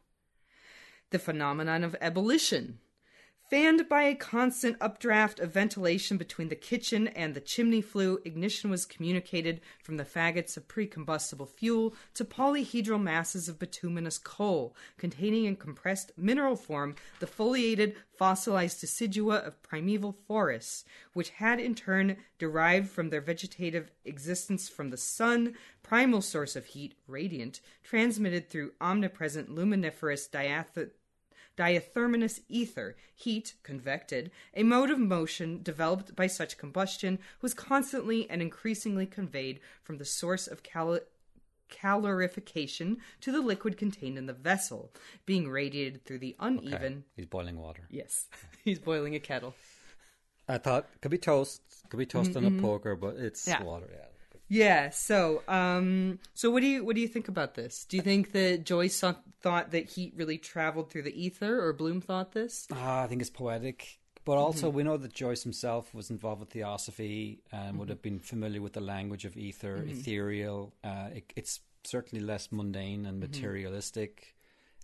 The 1.11 1.19
phenomenon 1.19 1.83
of 1.83 1.95
ebullition. 2.01 2.79
Fanned 3.49 3.89
by 3.89 4.03
a 4.03 4.13
constant 4.13 4.77
updraft 4.79 5.39
of 5.39 5.51
ventilation 5.51 6.17
between 6.17 6.49
the 6.49 6.55
kitchen 6.55 7.07
and 7.07 7.33
the 7.33 7.41
chimney 7.41 7.81
flue, 7.81 8.19
ignition 8.23 8.69
was 8.69 8.85
communicated 8.85 9.59
from 9.81 9.97
the 9.97 10.05
faggots 10.05 10.55
of 10.55 10.67
pre-combustible 10.67 11.47
fuel 11.47 11.95
to 12.13 12.23
polyhedral 12.23 13.01
masses 13.01 13.49
of 13.49 13.57
bituminous 13.57 14.19
coal, 14.19 14.75
containing 14.99 15.45
in 15.45 15.55
compressed 15.55 16.11
mineral 16.15 16.55
form 16.55 16.93
the 17.19 17.25
foliated 17.25 17.95
fossilized 18.15 18.83
decidua 18.83 19.37
of 19.37 19.63
primeval 19.63 20.15
forests, 20.27 20.85
which 21.13 21.31
had 21.31 21.59
in 21.59 21.73
turn 21.73 22.17
derived 22.37 22.87
from 22.87 23.09
their 23.09 23.19
vegetative 23.19 23.89
existence 24.05 24.69
from 24.69 24.91
the 24.91 24.97
sun, 24.97 25.55
primal 25.81 26.21
source 26.21 26.55
of 26.55 26.67
heat, 26.67 26.93
radiant, 27.07 27.61
transmitted 27.81 28.47
through 28.47 28.73
omnipresent 28.79 29.49
luminiferous 29.49 30.27
diath- 30.27 30.91
diathermanous 31.59 32.39
ether, 32.47 32.95
heat, 33.13 33.53
convected, 33.63 34.31
a 34.53 34.63
mode 34.63 34.89
of 34.89 34.97
motion 34.97 35.61
developed 35.61 36.15
by 36.15 36.25
such 36.25 36.57
combustion, 36.57 37.19
was 37.41 37.53
constantly 37.53 38.29
and 38.29 38.41
increasingly 38.41 39.05
conveyed 39.05 39.59
from 39.83 39.97
the 39.97 40.05
source 40.05 40.47
of 40.47 40.63
cal- 40.63 41.01
calorification 41.69 42.97
to 43.19 43.31
the 43.33 43.41
liquid 43.41 43.77
contained 43.77 44.17
in 44.17 44.25
the 44.25 44.33
vessel, 44.33 44.93
being 45.25 45.49
radiated 45.49 46.05
through 46.05 46.19
the 46.19 46.35
uneven. 46.39 46.93
Okay. 46.93 47.03
He's 47.17 47.25
boiling 47.25 47.57
water. 47.59 47.83
Yes, 47.89 48.27
he's 48.63 48.79
boiling 48.79 49.15
a 49.15 49.19
kettle. 49.19 49.53
I 50.47 50.57
thought 50.57 50.87
could 51.01 51.11
be 51.11 51.17
toast, 51.17 51.61
could 51.89 51.97
be 51.97 52.05
toast 52.05 52.35
on 52.37 52.45
a 52.45 52.61
poker, 52.61 52.95
but 52.95 53.17
it's 53.17 53.45
Yeah. 53.47 53.61
water. 53.63 53.89
Yeah. 53.91 54.05
Yeah. 54.49 54.89
So, 54.89 55.43
um, 55.47 56.19
so 56.33 56.49
what 56.49 56.61
do 56.61 56.67
you 56.67 56.83
what 56.83 56.95
do 56.95 57.01
you 57.01 57.07
think 57.07 57.27
about 57.27 57.55
this? 57.55 57.85
Do 57.85 57.97
you 57.97 58.03
think 58.03 58.31
that 58.33 58.65
Joyce 58.65 58.99
thought 58.99 59.71
that 59.71 59.85
heat 59.89 60.13
really 60.15 60.37
traveled 60.37 60.89
through 60.89 61.03
the 61.03 61.23
ether, 61.23 61.63
or 61.63 61.71
Bloom 61.71 62.01
thought 62.01 62.33
this? 62.33 62.67
Ah, 62.73 63.03
I 63.03 63.07
think 63.07 63.21
it's 63.21 63.29
poetic. 63.29 63.99
But 64.25 64.37
also, 64.37 64.69
we 64.69 64.83
know 64.83 64.97
that 64.97 65.13
Joyce 65.13 65.41
himself 65.43 65.93
was 65.93 66.11
involved 66.11 66.41
with 66.41 66.49
theosophy 66.49 67.41
and 67.51 67.79
would 67.79 67.89
have 67.89 68.01
been 68.01 68.19
familiar 68.19 68.61
with 68.61 68.73
the 68.73 68.81
language 68.81 69.25
of 69.25 69.35
ether, 69.37 69.83
ethereal. 69.87 70.73
Uh, 70.83 71.07
it, 71.15 71.33
it's 71.35 71.61
certainly 71.83 72.23
less 72.23 72.51
mundane 72.51 73.05
and 73.07 73.19
materialistic. 73.19 74.35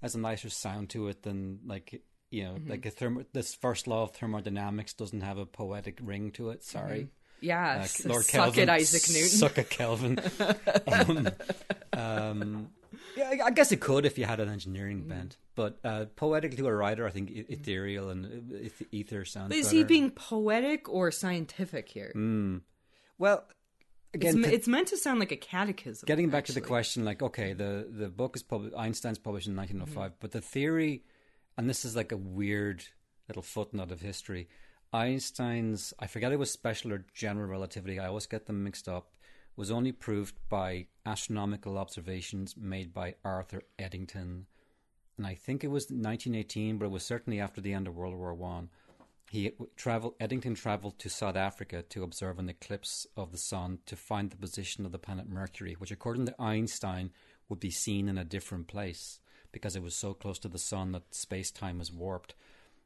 Has 0.02 0.16
a 0.16 0.20
nicer 0.20 0.50
sound 0.50 0.90
to 0.92 1.10
it 1.10 1.24
than 1.24 1.60
like 1.66 2.02
you 2.32 2.44
know, 2.44 2.58
like 2.68 2.86
a 2.86 2.90
thermo- 2.90 3.26
this 3.34 3.54
first 3.54 3.88
law 3.88 4.04
of 4.04 4.12
thermodynamics 4.12 4.94
doesn't 4.94 5.22
have 5.22 5.38
a 5.38 5.46
poetic 5.46 6.00
ring 6.02 6.32
to 6.32 6.50
it. 6.50 6.64
Sorry. 6.64 7.10
Yeah. 7.42 7.86
Uh, 8.06 8.10
Lord 8.10 8.24
suck 8.26 8.32
Kelvin, 8.56 8.64
it, 8.64 8.70
Isaac 8.70 9.04
Newton. 9.14 9.30
Suck 9.30 9.58
it, 9.58 9.70
Kelvin. 9.70 10.20
um, 10.88 11.30
um, 11.94 12.70
yeah, 13.18 13.34
I- 13.46 13.52
guess 13.52 13.72
it 13.72 13.80
could 13.82 14.06
if 14.06 14.18
you 14.18 14.26
had 14.26 14.40
an 14.40 14.50
engineering 14.50 15.04
Mm. 15.04 15.10
bent, 15.10 15.38
but 15.56 15.80
uh, 15.84 16.06
poetically 16.16 16.58
to 16.58 16.68
a 16.68 16.74
writer, 16.74 17.08
I 17.08 17.12
think 17.12 17.32
ethereal 17.32 18.10
and 18.10 18.26
uh, 18.54 18.58
eth- 18.66 18.84
ether 18.92 19.26
sounds. 19.26 19.54
Is 19.54 19.68
better. 19.68 19.78
he 19.78 19.84
being 19.84 20.12
poetic 20.12 20.90
or 20.90 21.12
scientific 21.12 21.90
here? 21.90 22.12
well? 23.18 23.44
It's, 24.14 24.24
Again, 24.24 24.44
to- 24.44 24.54
it's 24.54 24.68
meant 24.68 24.88
to 24.90 24.98
sound 24.98 25.20
like 25.20 25.34
a 25.34 25.36
catechism. 25.38 26.06
getting 26.08 26.30
back 26.30 26.46
to 26.46 26.54
the 26.54 26.62
question, 26.62 27.04
like, 27.04 27.22
okay, 27.22 27.52
the 27.52 27.86
the 27.90 28.08
book 28.08 28.38
is 28.38 28.44
published. 28.44 28.74
Einstein's 28.78 29.18
published 29.20 29.48
in 29.48 29.56
1905, 29.58 30.12
Mm-hmm. 30.12 30.18
but 30.22 30.32
the 30.32 30.40
theory, 30.42 31.04
and 31.58 31.70
this 31.70 31.84
is 31.84 31.98
like 31.98 32.14
a 32.14 32.18
weird 32.18 32.86
little 33.28 33.42
footnote 33.44 33.92
of 33.92 34.00
history. 34.00 34.48
Einstein's, 34.96 35.94
I 36.00 36.08
forget 36.08 36.32
it 36.32 36.40
was 36.40 36.52
special 36.52 36.94
or 36.94 37.06
general 37.14 37.50
relativity. 37.50 38.00
I 38.00 38.08
always 38.08 38.28
get 38.28 38.46
them 38.46 38.64
mixed 38.64 38.88
up. 38.88 39.12
Was 39.58 39.72
only 39.72 39.92
proved 39.92 40.36
by 40.50 40.88
astronomical 41.06 41.78
observations 41.78 42.56
made 42.58 42.94
by 42.94 43.16
Arthur 43.24 43.62
Eddington, 43.80 44.48
and 45.18 45.26
I 45.26 45.36
think 45.36 45.64
it 45.64 45.70
was 45.70 45.86
1918, 45.86 46.78
but 46.78 46.86
it 46.86 46.92
was 46.92 47.06
certainly 47.06 47.40
after 47.40 47.62
the 47.62 47.74
end 47.74 47.88
of 47.88 47.96
World 47.96 48.16
War 48.16 48.34
One. 48.34 48.70
He 49.32 49.52
traveled. 49.76 50.16
Eddington 50.20 50.56
traveled 50.56 51.00
to 51.00 51.10
South 51.10 51.36
Africa 51.36 51.84
to 51.90 52.04
observe 52.04 52.38
an 52.38 52.50
eclipse 52.50 53.08
of 53.16 53.32
the 53.32 53.38
sun 53.38 53.80
to 53.86 53.96
find 53.96 54.30
the 54.30 54.38
position 54.38 54.86
of 54.86 54.92
the 54.92 55.00
planet 55.00 55.30
Mercury, 55.30 55.74
which, 55.74 55.92
according 55.92 56.26
to 56.26 56.42
Einstein, 56.42 57.12
would 57.50 57.60
be 57.60 57.72
seen 57.72 58.08
in 58.10 58.18
a 58.18 58.26
different 58.26 58.68
place 58.68 59.20
because 59.52 59.76
it 59.76 59.84
was 59.84 59.96
so 59.96 60.14
close 60.14 60.38
to 60.40 60.50
the 60.50 60.60
sun 60.60 60.92
that 60.92 61.16
space 61.16 61.50
time 61.50 61.80
was 61.80 61.92
warped. 61.92 62.36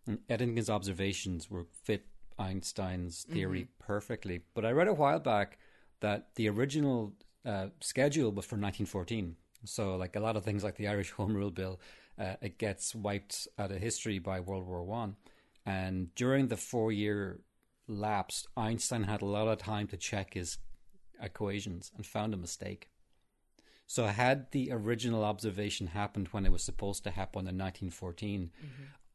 And 0.10 0.20
Eddington's 0.28 0.72
observations 0.72 1.52
were 1.52 1.68
fit 1.84 2.08
Einstein's 2.40 3.26
theory 3.30 3.68
perfectly. 3.78 4.42
But 4.56 4.66
I 4.66 4.72
read 4.72 4.88
a 4.88 4.94
while 4.94 5.20
back 5.20 5.60
that 6.00 6.34
the 6.34 6.50
original 6.50 7.14
uh, 7.46 7.68
schedule 7.80 8.32
was 8.32 8.46
for 8.46 8.56
1914. 8.56 9.36
So, 9.66 9.98
like 9.98 10.16
a 10.16 10.20
lot 10.20 10.36
of 10.36 10.44
things, 10.44 10.64
like 10.64 10.78
the 10.78 10.88
Irish 10.88 11.12
Home 11.20 11.36
Rule 11.36 11.52
Bill, 11.52 11.80
uh, 12.18 12.36
it 12.42 12.58
gets 12.58 12.96
wiped 12.96 13.48
out 13.60 13.72
of 13.72 13.78
history 13.78 14.18
by 14.18 14.40
World 14.40 14.66
War 14.66 14.84
One. 14.84 15.16
And 15.64 16.14
during 16.16 16.48
the 16.48 16.58
four-year 16.58 17.42
lapse, 17.88 18.48
Einstein 18.58 19.04
had 19.04 19.22
a 19.22 19.26
lot 19.26 19.48
of 19.48 19.60
time 19.60 19.86
to 19.88 19.98
check 19.98 20.34
his 20.34 20.58
equations 21.22 21.92
and 21.96 22.04
found 22.04 22.34
a 22.34 22.38
mistake. 22.38 22.90
So, 23.86 24.06
had 24.06 24.52
the 24.52 24.72
original 24.72 25.24
observation 25.24 25.88
happened 25.88 26.30
when 26.32 26.46
it 26.46 26.52
was 26.52 26.64
supposed 26.64 27.04
to 27.04 27.12
happen 27.12 27.42
in 27.42 27.58
1914, 27.58 28.52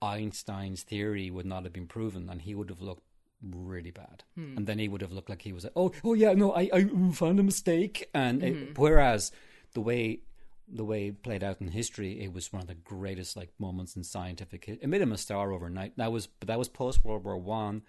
Einstein's 0.05 0.83
theory 0.83 1.31
would 1.31 1.47
not 1.47 1.65
have 1.65 1.73
been 1.73 1.87
proven, 1.87 2.29
and 2.29 2.43
he 2.43 2.55
would 2.55 2.71
have 2.71 2.83
looked 2.83 3.05
really 3.43 3.91
bad. 3.91 4.25
And 4.57 4.67
then 4.67 4.79
he 4.79 4.89
would 4.89 5.03
have 5.03 5.13
looked 5.13 5.29
like 5.29 5.43
he 5.43 5.53
was, 5.53 5.65
like, 5.65 5.73
oh, 5.77 5.93
oh 6.05 6.15
yeah, 6.15 6.33
no, 6.35 6.53
I, 6.53 6.71
I 6.73 6.85
found 7.13 7.41
a 7.41 7.43
mistake. 7.43 8.09
And 8.15 8.43
it, 8.43 8.79
whereas 8.79 9.33
the 9.75 9.81
way 9.81 10.21
the 10.67 10.85
way 10.85 11.09
it 11.09 11.23
played 11.23 11.45
out 11.45 11.61
in 11.61 11.69
history, 11.69 12.23
it 12.23 12.33
was 12.33 12.53
one 12.53 12.63
of 12.63 12.69
the 12.69 12.75
greatest 12.75 13.37
like 13.37 13.51
moments 13.59 13.97
in 13.97 14.05
scientific. 14.05 14.69
It 14.69 14.89
made 14.89 15.03
him 15.03 15.13
a 15.13 15.19
star 15.19 15.53
overnight. 15.53 15.97
That 15.99 16.11
was, 16.13 16.27
but 16.27 16.49
that 16.49 16.59
was 16.59 16.69
post 16.69 17.05
World 17.05 17.25
War 17.25 17.37
One, 17.37 17.83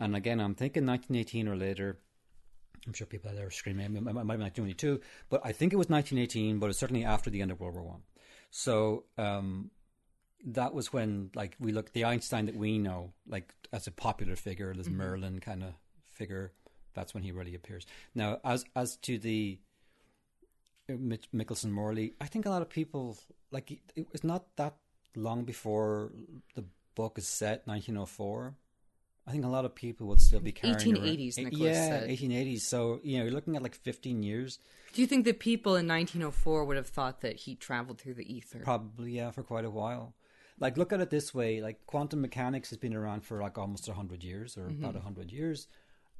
and 0.00 0.16
again, 0.16 0.40
I'm 0.40 0.54
thinking 0.54 0.86
1918 0.86 1.48
or 1.48 1.56
later. 1.56 1.98
I'm 2.86 2.92
sure 2.92 3.06
people 3.06 3.30
out 3.30 3.36
there 3.36 3.46
are 3.46 3.50
screaming. 3.50 3.86
It 3.96 4.02
might 4.02 4.12
be 4.12 4.18
1922, 4.18 5.00
but 5.28 5.40
I 5.44 5.52
think 5.52 5.72
it 5.72 5.76
was 5.76 5.88
1918. 5.88 6.58
But 6.58 6.70
it's 6.70 6.78
certainly 6.78 7.04
after 7.04 7.30
the 7.30 7.42
end 7.42 7.50
of 7.50 7.60
World 7.60 7.74
War 7.74 7.84
One. 7.84 8.02
So 8.50 9.04
um, 9.18 9.70
that 10.44 10.74
was 10.74 10.92
when, 10.92 11.30
like, 11.34 11.56
we 11.58 11.72
look 11.72 11.92
the 11.92 12.04
Einstein 12.04 12.46
that 12.46 12.56
we 12.56 12.78
know, 12.78 13.12
like 13.28 13.52
as 13.72 13.86
a 13.86 13.90
popular 13.90 14.36
figure, 14.36 14.72
this 14.74 14.88
Merlin 14.88 15.40
kind 15.40 15.62
of 15.62 15.74
figure. 16.12 16.52
That's 16.94 17.12
when 17.12 17.22
he 17.22 17.32
really 17.32 17.54
appears. 17.54 17.86
Now, 18.14 18.40
as 18.44 18.64
as 18.74 18.96
to 18.98 19.18
the 19.18 19.58
uh, 20.90 20.94
Michelson 21.32 21.72
Morley, 21.72 22.14
I 22.20 22.26
think 22.26 22.46
a 22.46 22.50
lot 22.50 22.62
of 22.62 22.70
people 22.70 23.18
like 23.50 23.70
it 23.70 23.80
it 23.94 24.06
was 24.12 24.24
not 24.24 24.44
that 24.56 24.76
long 25.14 25.44
before 25.44 26.12
the 26.54 26.64
book 26.94 27.18
is 27.18 27.28
set, 27.28 27.66
1904. 27.66 28.54
I 29.28 29.32
think 29.32 29.44
a 29.44 29.48
lot 29.48 29.64
of 29.64 29.74
people 29.74 30.06
would 30.06 30.20
still 30.20 30.38
be 30.40 30.52
carrying 30.52 30.76
1880s, 30.78 31.36
around- 31.36 31.44
Nicholas 31.46 31.60
yeah, 31.76 31.88
said. 32.00 32.08
1880s. 32.10 32.60
So 32.60 33.00
you 33.02 33.18
know, 33.18 33.24
you're 33.24 33.32
looking 33.32 33.56
at 33.56 33.62
like 33.62 33.74
15 33.74 34.22
years, 34.22 34.58
Do 34.92 35.00
you 35.02 35.06
think 35.08 35.24
that 35.24 35.40
people 35.40 35.72
in 35.72 35.86
1904 35.88 36.64
would 36.64 36.76
have 36.76 36.86
thought 36.86 37.20
that 37.22 37.36
he 37.36 37.56
traveled 37.56 38.00
through 38.00 38.14
the 38.14 38.32
ether? 38.32 38.60
probably 38.60 39.12
yeah, 39.12 39.32
for 39.32 39.42
quite 39.42 39.64
a 39.64 39.70
while. 39.70 40.14
Like, 40.58 40.76
look 40.76 40.92
at 40.92 41.00
it 41.00 41.10
this 41.10 41.34
way: 41.34 41.60
like 41.60 41.86
quantum 41.86 42.20
mechanics 42.20 42.70
has 42.70 42.78
been 42.78 42.94
around 42.94 43.24
for 43.24 43.40
like 43.40 43.58
almost 43.58 43.88
100 43.88 44.24
years, 44.24 44.56
or 44.56 44.62
mm-hmm. 44.62 44.82
about 44.82 44.94
100 44.94 45.30
years, 45.30 45.68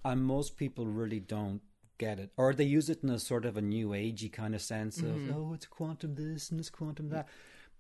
and 0.05 0.23
most 0.25 0.57
people 0.57 0.87
really 0.87 1.21
don't 1.21 1.63
get 1.99 2.19
it, 2.19 2.31
or 2.37 2.53
they 2.55 2.65
use 2.65 2.91
it 2.91 3.03
in 3.03 3.11
a 3.11 3.19
sort 3.19 3.45
of 3.45 3.57
a 3.57 3.63
new 3.63 3.89
agey 3.89 4.33
kind 4.33 4.55
of 4.55 4.63
sense 4.63 4.99
of 4.99 5.05
mm-hmm. 5.05 5.35
oh, 5.35 5.55
it's 5.55 5.67
quantum 5.67 6.15
this 6.15 6.51
and 6.51 6.61
it's 6.61 6.71
quantum 6.71 7.09
that. 7.11 7.29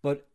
But 0.03 0.27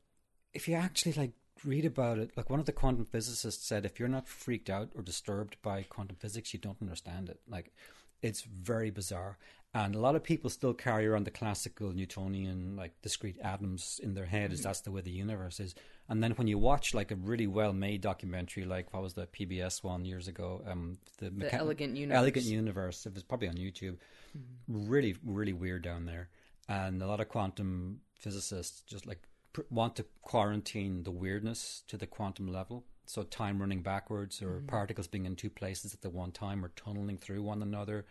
if 0.53 0.67
you 0.67 0.75
actually 0.75 1.13
like 1.13 1.31
read 1.63 1.85
about 1.85 2.19
it, 2.19 2.31
like 2.35 2.49
one 2.49 2.59
of 2.59 2.65
the 2.65 2.71
quantum 2.71 3.05
physicists 3.05 3.65
said, 3.65 3.85
if 3.85 3.99
you're 3.99 4.09
not 4.09 4.27
freaked 4.27 4.69
out 4.69 4.89
or 4.95 5.01
disturbed 5.01 5.57
by 5.61 5.83
quantum 5.83 6.17
physics, 6.17 6.53
you 6.53 6.59
don't 6.59 6.81
understand 6.81 7.29
it. 7.29 7.39
Like 7.47 7.73
it's 8.21 8.41
very 8.41 8.91
bizarre. 8.91 9.37
And 9.73 9.95
a 9.95 9.99
lot 9.99 10.15
of 10.15 10.23
people 10.23 10.49
still 10.49 10.73
carry 10.73 11.07
around 11.07 11.25
the 11.25 11.31
classical 11.31 11.93
Newtonian, 11.93 12.75
like 12.75 13.01
discrete 13.01 13.39
atoms 13.41 14.01
in 14.03 14.13
their 14.13 14.25
head, 14.25 14.51
as 14.51 14.59
mm-hmm. 14.59 14.67
that's 14.67 14.81
the 14.81 14.91
way 14.91 14.99
the 14.99 15.11
universe 15.11 15.61
is. 15.61 15.75
And 16.09 16.21
then 16.21 16.31
when 16.31 16.47
you 16.47 16.57
watch 16.57 16.93
like 16.93 17.11
a 17.11 17.15
really 17.15 17.47
well 17.47 17.71
made 17.71 18.01
documentary, 18.01 18.65
like 18.65 18.93
what 18.93 19.01
was 19.01 19.13
the 19.13 19.27
PBS 19.27 19.81
one 19.81 20.03
years 20.03 20.27
ago, 20.27 20.61
um, 20.69 20.97
the, 21.19 21.29
Mecha- 21.29 21.53
Elegant 21.53 21.95
Universe. 21.95 22.17
Elegant 22.17 22.45
Universe. 22.45 23.05
It 23.05 23.13
was 23.13 23.23
probably 23.23 23.47
on 23.47 23.55
YouTube. 23.55 23.95
Mm-hmm. 24.37 24.89
Really, 24.89 25.15
really 25.23 25.53
weird 25.53 25.83
down 25.83 26.05
there. 26.05 26.27
And 26.67 27.01
a 27.01 27.07
lot 27.07 27.21
of 27.21 27.29
quantum 27.29 28.01
physicists 28.19 28.81
just 28.81 29.05
like 29.05 29.21
pr- 29.53 29.61
want 29.69 29.95
to 29.95 30.05
quarantine 30.21 31.03
the 31.03 31.11
weirdness 31.11 31.83
to 31.87 31.95
the 31.95 32.07
quantum 32.07 32.51
level. 32.51 32.83
So 33.05 33.23
time 33.23 33.59
running 33.59 33.81
backwards, 33.81 34.41
or 34.41 34.57
mm-hmm. 34.57 34.67
particles 34.67 35.07
being 35.07 35.25
in 35.25 35.37
two 35.37 35.49
places 35.49 35.93
at 35.93 36.01
the 36.01 36.09
one 36.09 36.31
time, 36.31 36.63
or 36.63 36.69
tunneling 36.75 37.17
through 37.17 37.43
one 37.43 37.61
another. 37.61 38.05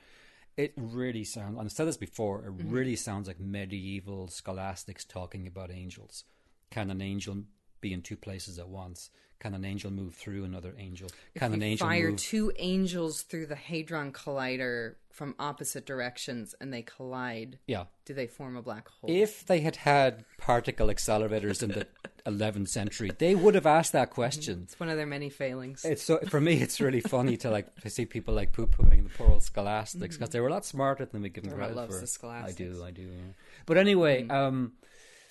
It 0.61 0.75
really 0.77 1.25
sounds. 1.25 1.59
And 1.59 1.65
I 1.65 1.69
said 1.69 1.89
this 1.89 1.97
before. 1.97 2.41
It 2.41 2.51
mm-hmm. 2.51 2.71
really 2.71 2.95
sounds 2.95 3.29
like 3.29 3.41
medieval 3.41 4.29
scholastics 4.29 5.07
talking 5.07 5.47
about 5.47 5.71
angels. 5.71 6.25
Can 6.71 6.91
an 6.91 7.01
angel 7.01 7.45
be 7.81 7.95
in 7.95 8.03
two 8.03 8.17
places 8.17 8.59
at 8.59 8.69
once? 8.69 9.09
Can 9.41 9.55
an 9.55 9.65
angel 9.65 9.91
move 9.91 10.15
through 10.15 10.45
another 10.45 10.75
angel? 10.79 11.09
Can 11.35 11.53
If 11.53 11.57
an 11.57 11.63
angel 11.63 11.87
fire 11.89 12.11
move? 12.11 12.19
two 12.19 12.53
angels 12.59 13.23
through 13.23 13.47
the 13.47 13.57
hadron 13.57 14.13
collider 14.13 14.95
from 15.11 15.35
opposite 15.39 15.85
directions 15.87 16.55
and 16.61 16.73
they 16.73 16.83
collide, 16.83 17.59
yeah. 17.67 17.85
do 18.05 18.13
they 18.15 18.27
form 18.27 18.55
a 18.57 18.63
black 18.63 18.89
hole? 18.89 19.11
If 19.11 19.47
they 19.47 19.61
had 19.61 19.77
had 19.77 20.25
particle 20.39 20.89
accelerators 20.89 21.63
in 21.63 21.71
the 21.71 21.87
11th 22.27 22.69
century, 22.69 23.11
they 23.19 23.35
would 23.35 23.55
have 23.55 23.67
asked 23.67 23.93
that 23.93 24.11
question. 24.11 24.61
it's 24.65 24.79
one 24.79 24.91
of 24.91 24.97
their 24.99 25.07
many 25.07 25.31
failings. 25.31 25.85
It's 25.87 26.03
so 26.03 26.19
for 26.29 26.41
me. 26.41 26.61
It's 26.61 26.79
really 26.81 27.01
funny 27.17 27.37
to 27.39 27.51
like 27.51 27.75
to 27.81 27.89
see 27.91 28.05
people 28.05 28.35
like 28.35 28.53
poo 28.53 28.67
pooing 28.67 29.05
the 29.05 29.09
poor 29.17 29.31
old 29.31 29.43
scholastics 29.43 30.17
because 30.19 30.31
they 30.31 30.41
were 30.41 30.49
a 30.49 30.53
lot 30.53 30.67
smarter 30.67 31.07
than 31.07 31.23
we 31.23 31.31
give 31.31 31.45
them 31.45 31.55
credit 31.55 31.75
loves 31.77 31.95
for. 31.95 32.01
the 32.03 32.07
scholastics. 32.07 32.61
I 32.61 32.65
do, 32.65 32.85
I 32.85 32.91
do. 32.91 33.03
yeah. 33.03 33.33
But 33.67 33.79
anyway, 33.79 34.29
um, 34.29 34.73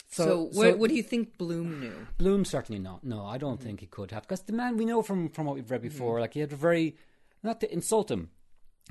so, 0.09 0.23
so, 0.23 0.39
what, 0.41 0.53
so 0.53 0.75
what 0.77 0.89
do 0.89 0.95
you 0.95 1.03
think 1.03 1.37
Bloom 1.37 1.79
knew? 1.79 2.07
Bloom 2.17 2.43
certainly 2.43 2.81
not. 2.81 3.03
No, 3.03 3.25
I 3.25 3.37
don't 3.37 3.61
think 3.61 3.79
he 3.79 3.85
could 3.85 4.09
have 4.11 4.23
because 4.23 4.41
the 4.41 4.53
man 4.53 4.75
we 4.75 4.85
know 4.85 5.03
from 5.03 5.29
from 5.29 5.45
what 5.45 5.55
we've 5.55 5.69
read 5.69 5.83
before, 5.83 6.17
mm. 6.17 6.21
like 6.21 6.33
he 6.33 6.39
had 6.39 6.51
a 6.51 6.55
very 6.55 6.95
not 7.43 7.59
to 7.61 7.71
insult 7.71 8.09
him, 8.09 8.29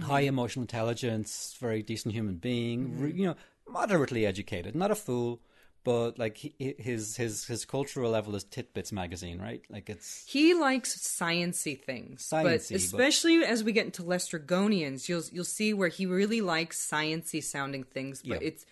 high 0.00 0.24
mm. 0.24 0.28
emotional 0.28 0.62
intelligence, 0.62 1.56
very 1.60 1.82
decent 1.82 2.14
human 2.14 2.36
being, 2.36 2.98
re, 2.98 3.08
mm-hmm. 3.10 3.18
you 3.18 3.26
know, 3.26 3.36
moderately 3.68 4.24
educated, 4.26 4.76
not 4.76 4.90
a 4.90 4.94
fool. 4.94 5.40
But 5.84 6.18
like 6.18 6.36
he, 6.36 6.54
his 6.78 7.16
his 7.16 7.46
his 7.46 7.64
cultural 7.64 8.10
level 8.10 8.36
is 8.36 8.44
Titbits 8.44 8.92
magazine, 8.92 9.40
right? 9.40 9.62
Like 9.70 9.88
it's 9.88 10.24
He 10.26 10.52
likes 10.52 10.96
sciency 10.98 11.80
things, 11.82 12.28
Sciencey, 12.28 12.42
but 12.42 12.44
but- 12.68 12.70
especially 12.70 13.44
as 13.44 13.64
we 13.64 13.72
get 13.72 13.86
into 13.86 14.02
Lestrygonians, 14.02 15.08
you'll 15.08 15.22
you'll 15.32 15.44
see 15.44 15.72
where 15.72 15.88
he 15.88 16.04
really 16.04 16.42
likes 16.42 16.78
sciency 16.78 17.42
sounding 17.42 17.84
things, 17.84 18.22
but 18.22 18.42
Yeah. 18.42 18.48
it's 18.48 18.66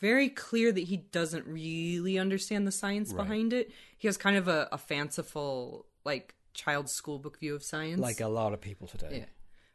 very 0.00 0.28
clear 0.28 0.72
that 0.72 0.84
he 0.84 0.96
doesn't 0.98 1.46
really 1.46 2.18
understand 2.18 2.66
the 2.66 2.72
science 2.72 3.12
behind 3.12 3.52
it. 3.52 3.70
He 3.96 4.08
has 4.08 4.16
kind 4.16 4.36
of 4.36 4.48
a, 4.48 4.68
a 4.72 4.78
fanciful, 4.78 5.86
like 6.04 6.34
child's 6.52 6.92
school 6.92 7.18
book 7.18 7.38
view 7.40 7.54
of 7.54 7.62
science. 7.62 8.00
like 8.00 8.20
a 8.20 8.28
lot 8.28 8.52
of 8.52 8.60
people 8.60 8.86
today. 8.88 9.08
yeah. 9.18 9.24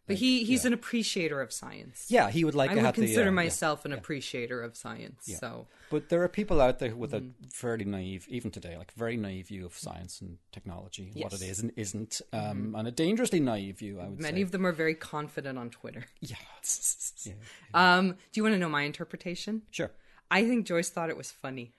But 0.08 0.18
he, 0.18 0.44
he's 0.44 0.66
an 0.66 0.74
appreciator 0.74 1.40
of 1.40 1.54
science. 1.54 2.08
Yeah, 2.10 2.32
he 2.32 2.44
would 2.44 2.56
like 2.56 2.72
I 2.72 2.74
to 2.74 2.80
would 2.80 2.86
have 2.86 2.96
the, 2.96 3.02
consider 3.02 3.22
uh, 3.22 3.26
yeah. 3.26 3.30
myself 3.32 3.86
an 3.86 3.94
appreciator 3.94 4.60
of 4.64 4.76
science. 4.76 5.30
So 5.40 5.68
But 5.92 6.10
there 6.10 6.24
are 6.24 6.28
people 6.28 6.60
out 6.62 6.80
there 6.80 6.96
with 6.96 7.12
Mm-hmm. 7.12 7.46
a 7.46 7.50
fairly 7.52 7.86
naive, 7.86 8.26
even 8.28 8.50
today, 8.50 8.76
like 8.76 8.92
very 8.94 9.18
naive 9.18 9.50
view 9.50 9.68
of 9.68 9.78
science 9.78 10.20
and 10.20 10.40
technology, 10.52 11.12
what 11.14 11.32
it 11.34 11.42
Yes. 11.42 11.42
Mm-hmm. 11.42 11.52
is 11.52 11.60
and 11.60 11.72
isn't, 11.76 12.22
um, 12.34 12.74
and 12.76 12.88
a 12.88 12.92
dangerously 12.92 13.40
naive 13.40 13.78
view, 13.78 14.00
I 14.00 14.08
would 14.08 14.18
say. 14.18 14.24
many 14.24 14.38
say. 14.38 14.42
of 14.42 14.52
them 14.52 14.66
are 14.66 14.72
very 14.72 14.96
confident 14.96 15.60
on 15.60 15.70
Twitter. 15.70 16.06
yeah. 16.22 16.38
yeah. 17.24 17.34
Um, 17.76 18.10
do 18.14 18.16
you 18.34 18.42
want 18.42 18.56
to 18.56 18.60
know 18.60 18.70
my 18.70 18.82
interpretation? 18.84 19.62
Sure. 19.70 19.92
I 20.32 20.46
think 20.46 20.66
Joyce 20.68 20.90
thought 20.90 21.10
it 21.10 21.18
was 21.18 21.32
funny. 21.32 21.74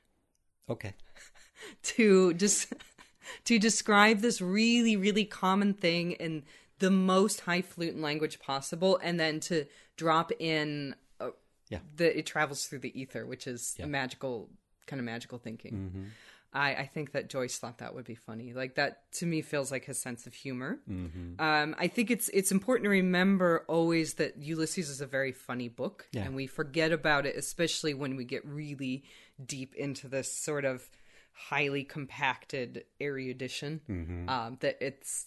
Okay. 0.68 0.94
to 1.82 2.34
just 2.34 2.72
to 3.44 3.58
describe 3.58 4.20
this 4.20 4.40
really 4.40 4.96
really 4.96 5.24
common 5.24 5.74
thing 5.74 6.12
in 6.12 6.42
the 6.78 6.90
most 6.90 7.40
highfalutin 7.40 8.00
language 8.00 8.38
possible 8.40 8.98
and 9.02 9.20
then 9.20 9.38
to 9.40 9.66
drop 9.96 10.32
in 10.38 10.94
uh, 11.20 11.30
Yeah. 11.68 11.80
the 11.96 12.18
it 12.18 12.26
travels 12.26 12.66
through 12.66 12.78
the 12.80 12.98
ether 12.98 13.26
which 13.26 13.46
is 13.46 13.74
Yeah. 13.78 13.84
Mm-hmm. 13.84 13.92
magical 13.92 14.48
kind 14.86 14.98
of 15.00 15.04
magical 15.06 15.38
thinking 15.38 16.10
I, 16.52 16.74
I 16.74 16.86
think 16.86 17.12
that 17.12 17.30
Joyce 17.30 17.58
thought 17.58 17.78
that 17.78 17.94
would 17.94 18.04
be 18.04 18.16
funny. 18.16 18.52
Like 18.52 18.74
that 18.74 19.10
to 19.12 19.26
me 19.26 19.40
feels 19.40 19.70
like 19.70 19.84
his 19.84 20.00
sense 20.00 20.26
of 20.26 20.34
humor. 20.34 20.80
Mm-hmm. 20.90 21.40
Um, 21.40 21.76
I 21.78 21.86
think 21.86 22.10
it's 22.10 22.28
it's 22.30 22.50
important 22.50 22.84
to 22.84 22.90
remember 22.90 23.64
always 23.68 24.14
that 24.14 24.36
Ulysses 24.38 24.88
is 24.90 25.00
a 25.00 25.06
very 25.06 25.30
funny 25.32 25.68
book, 25.68 26.08
Yeah. 26.12 26.22
and 26.24 26.34
we 26.34 26.46
forget 26.48 26.90
about 26.92 27.24
it, 27.26 27.36
especially 27.36 27.94
when 27.94 28.16
we 28.16 28.24
get 28.24 28.44
really 28.44 29.04
deep 29.44 29.74
into 29.76 30.08
this 30.08 30.32
sort 30.32 30.64
of 30.64 30.88
highly 31.32 31.84
compacted 31.84 32.84
erudition. 33.00 33.80
Mm-hmm. 33.88 34.28
Um, 34.28 34.56
that 34.60 34.76
it's 34.80 35.26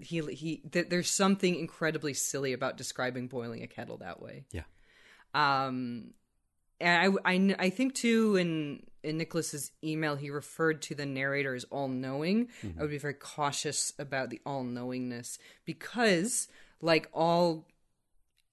he 0.00 0.20
he 0.34 0.62
that 0.72 0.90
there's 0.90 1.08
something 1.08 1.54
incredibly 1.54 2.14
silly 2.14 2.52
about 2.52 2.76
describing 2.76 3.28
boiling 3.28 3.62
a 3.62 3.68
kettle 3.68 3.98
that 3.98 4.20
way. 4.20 4.44
Yeah. 4.50 4.62
Um, 5.34 6.14
and 6.80 7.16
I, 7.24 7.32
I, 7.32 7.54
I 7.66 7.70
think 7.70 7.94
too 7.94 8.36
in 8.36 8.82
in 9.04 9.18
Nicholas's 9.18 9.70
email 9.82 10.16
he 10.16 10.30
referred 10.30 10.82
to 10.82 10.94
the 10.94 11.06
narrator 11.06 11.54
as 11.54 11.64
all 11.64 11.88
knowing. 11.88 12.48
I 12.78 12.82
would 12.82 12.90
be 12.90 12.98
very 12.98 13.14
cautious 13.14 13.92
about 13.98 14.30
the 14.30 14.40
all 14.44 14.64
knowingness 14.64 15.38
because, 15.64 16.48
like 16.80 17.08
all, 17.12 17.66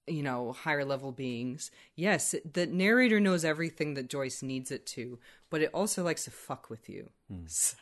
you 0.06 0.22
know, 0.22 0.52
higher 0.52 0.84
level 0.84 1.12
beings, 1.12 1.70
yes, 1.96 2.34
the 2.50 2.66
narrator 2.66 3.20
knows 3.20 3.44
everything 3.44 3.94
that 3.94 4.08
Joyce 4.08 4.42
needs 4.42 4.70
it 4.70 4.86
to, 4.86 5.18
but 5.50 5.62
it 5.62 5.70
also 5.72 6.02
likes 6.04 6.24
to 6.24 6.30
fuck 6.30 6.70
with 6.70 6.88
you. 6.88 7.10
So 7.46 7.76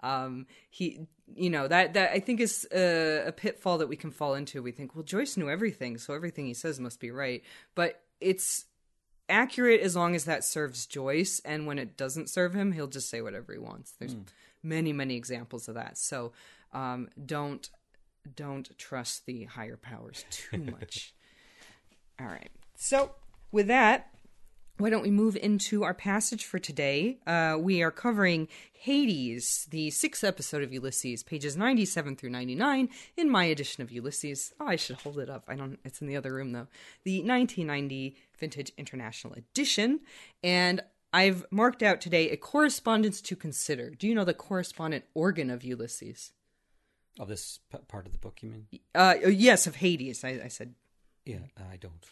um 0.00 0.46
he 0.70 1.06
you 1.34 1.50
know 1.50 1.66
that 1.66 1.94
that 1.94 2.12
i 2.12 2.20
think 2.20 2.40
is 2.40 2.66
a, 2.72 3.24
a 3.26 3.32
pitfall 3.32 3.78
that 3.78 3.88
we 3.88 3.96
can 3.96 4.10
fall 4.10 4.34
into 4.34 4.62
we 4.62 4.70
think 4.70 4.94
well 4.94 5.02
joyce 5.02 5.36
knew 5.36 5.50
everything 5.50 5.98
so 5.98 6.14
everything 6.14 6.46
he 6.46 6.54
says 6.54 6.78
must 6.78 7.00
be 7.00 7.10
right 7.10 7.42
but 7.74 8.02
it's 8.20 8.66
accurate 9.32 9.80
as 9.80 9.96
long 9.96 10.14
as 10.14 10.24
that 10.24 10.44
serves 10.44 10.86
joyce 10.86 11.40
and 11.44 11.66
when 11.66 11.78
it 11.78 11.96
doesn't 11.96 12.28
serve 12.28 12.54
him 12.54 12.72
he'll 12.72 12.86
just 12.86 13.08
say 13.10 13.20
whatever 13.22 13.52
he 13.52 13.58
wants. 13.58 13.94
There's 13.98 14.14
many 14.62 14.92
many 14.92 15.16
examples 15.16 15.68
of 15.68 15.74
that. 15.74 15.98
So 15.98 16.32
um 16.72 17.08
don't 17.24 17.68
don't 18.36 18.70
trust 18.78 19.26
the 19.26 19.44
higher 19.44 19.76
powers 19.76 20.24
too 20.30 20.58
much. 20.80 21.14
All 22.20 22.26
right. 22.26 22.50
So 22.76 23.12
with 23.50 23.66
that 23.68 24.11
why 24.78 24.90
don't 24.90 25.02
we 25.02 25.10
move 25.10 25.36
into 25.36 25.84
our 25.84 25.94
passage 25.94 26.44
for 26.44 26.58
today? 26.58 27.18
Uh, 27.26 27.56
we 27.60 27.82
are 27.82 27.90
covering 27.90 28.48
Hades, 28.72 29.68
the 29.70 29.90
sixth 29.90 30.24
episode 30.24 30.62
of 30.62 30.72
Ulysses, 30.72 31.22
pages 31.22 31.56
97 31.56 32.16
through 32.16 32.30
99 32.30 32.88
in 33.16 33.30
my 33.30 33.44
edition 33.44 33.82
of 33.82 33.92
Ulysses. 33.92 34.52
Oh, 34.58 34.66
I 34.66 34.76
should 34.76 34.96
hold 34.96 35.18
it 35.18 35.30
up. 35.30 35.44
I 35.46 35.54
don't, 35.54 35.78
it's 35.84 36.00
in 36.00 36.06
the 36.08 36.16
other 36.16 36.32
room 36.32 36.52
though. 36.52 36.66
The 37.04 37.18
1990 37.18 38.16
Vintage 38.38 38.72
International 38.76 39.34
Edition. 39.34 40.00
And 40.42 40.80
I've 41.12 41.44
marked 41.50 41.82
out 41.82 42.00
today 42.00 42.30
a 42.30 42.36
correspondence 42.36 43.20
to 43.20 43.36
consider. 43.36 43.90
Do 43.90 44.08
you 44.08 44.14
know 44.14 44.24
the 44.24 44.34
correspondent 44.34 45.04
organ 45.14 45.50
of 45.50 45.62
Ulysses? 45.62 46.32
Of 47.20 47.28
this 47.28 47.60
p- 47.70 47.78
part 47.88 48.06
of 48.06 48.12
the 48.12 48.18
book, 48.18 48.42
you 48.42 48.48
mean? 48.48 48.66
Uh, 48.94 49.16
yes, 49.28 49.66
of 49.66 49.76
Hades. 49.76 50.24
I, 50.24 50.40
I 50.44 50.48
said 50.48 50.74
Yeah, 51.26 51.40
I 51.70 51.76
don't. 51.76 52.04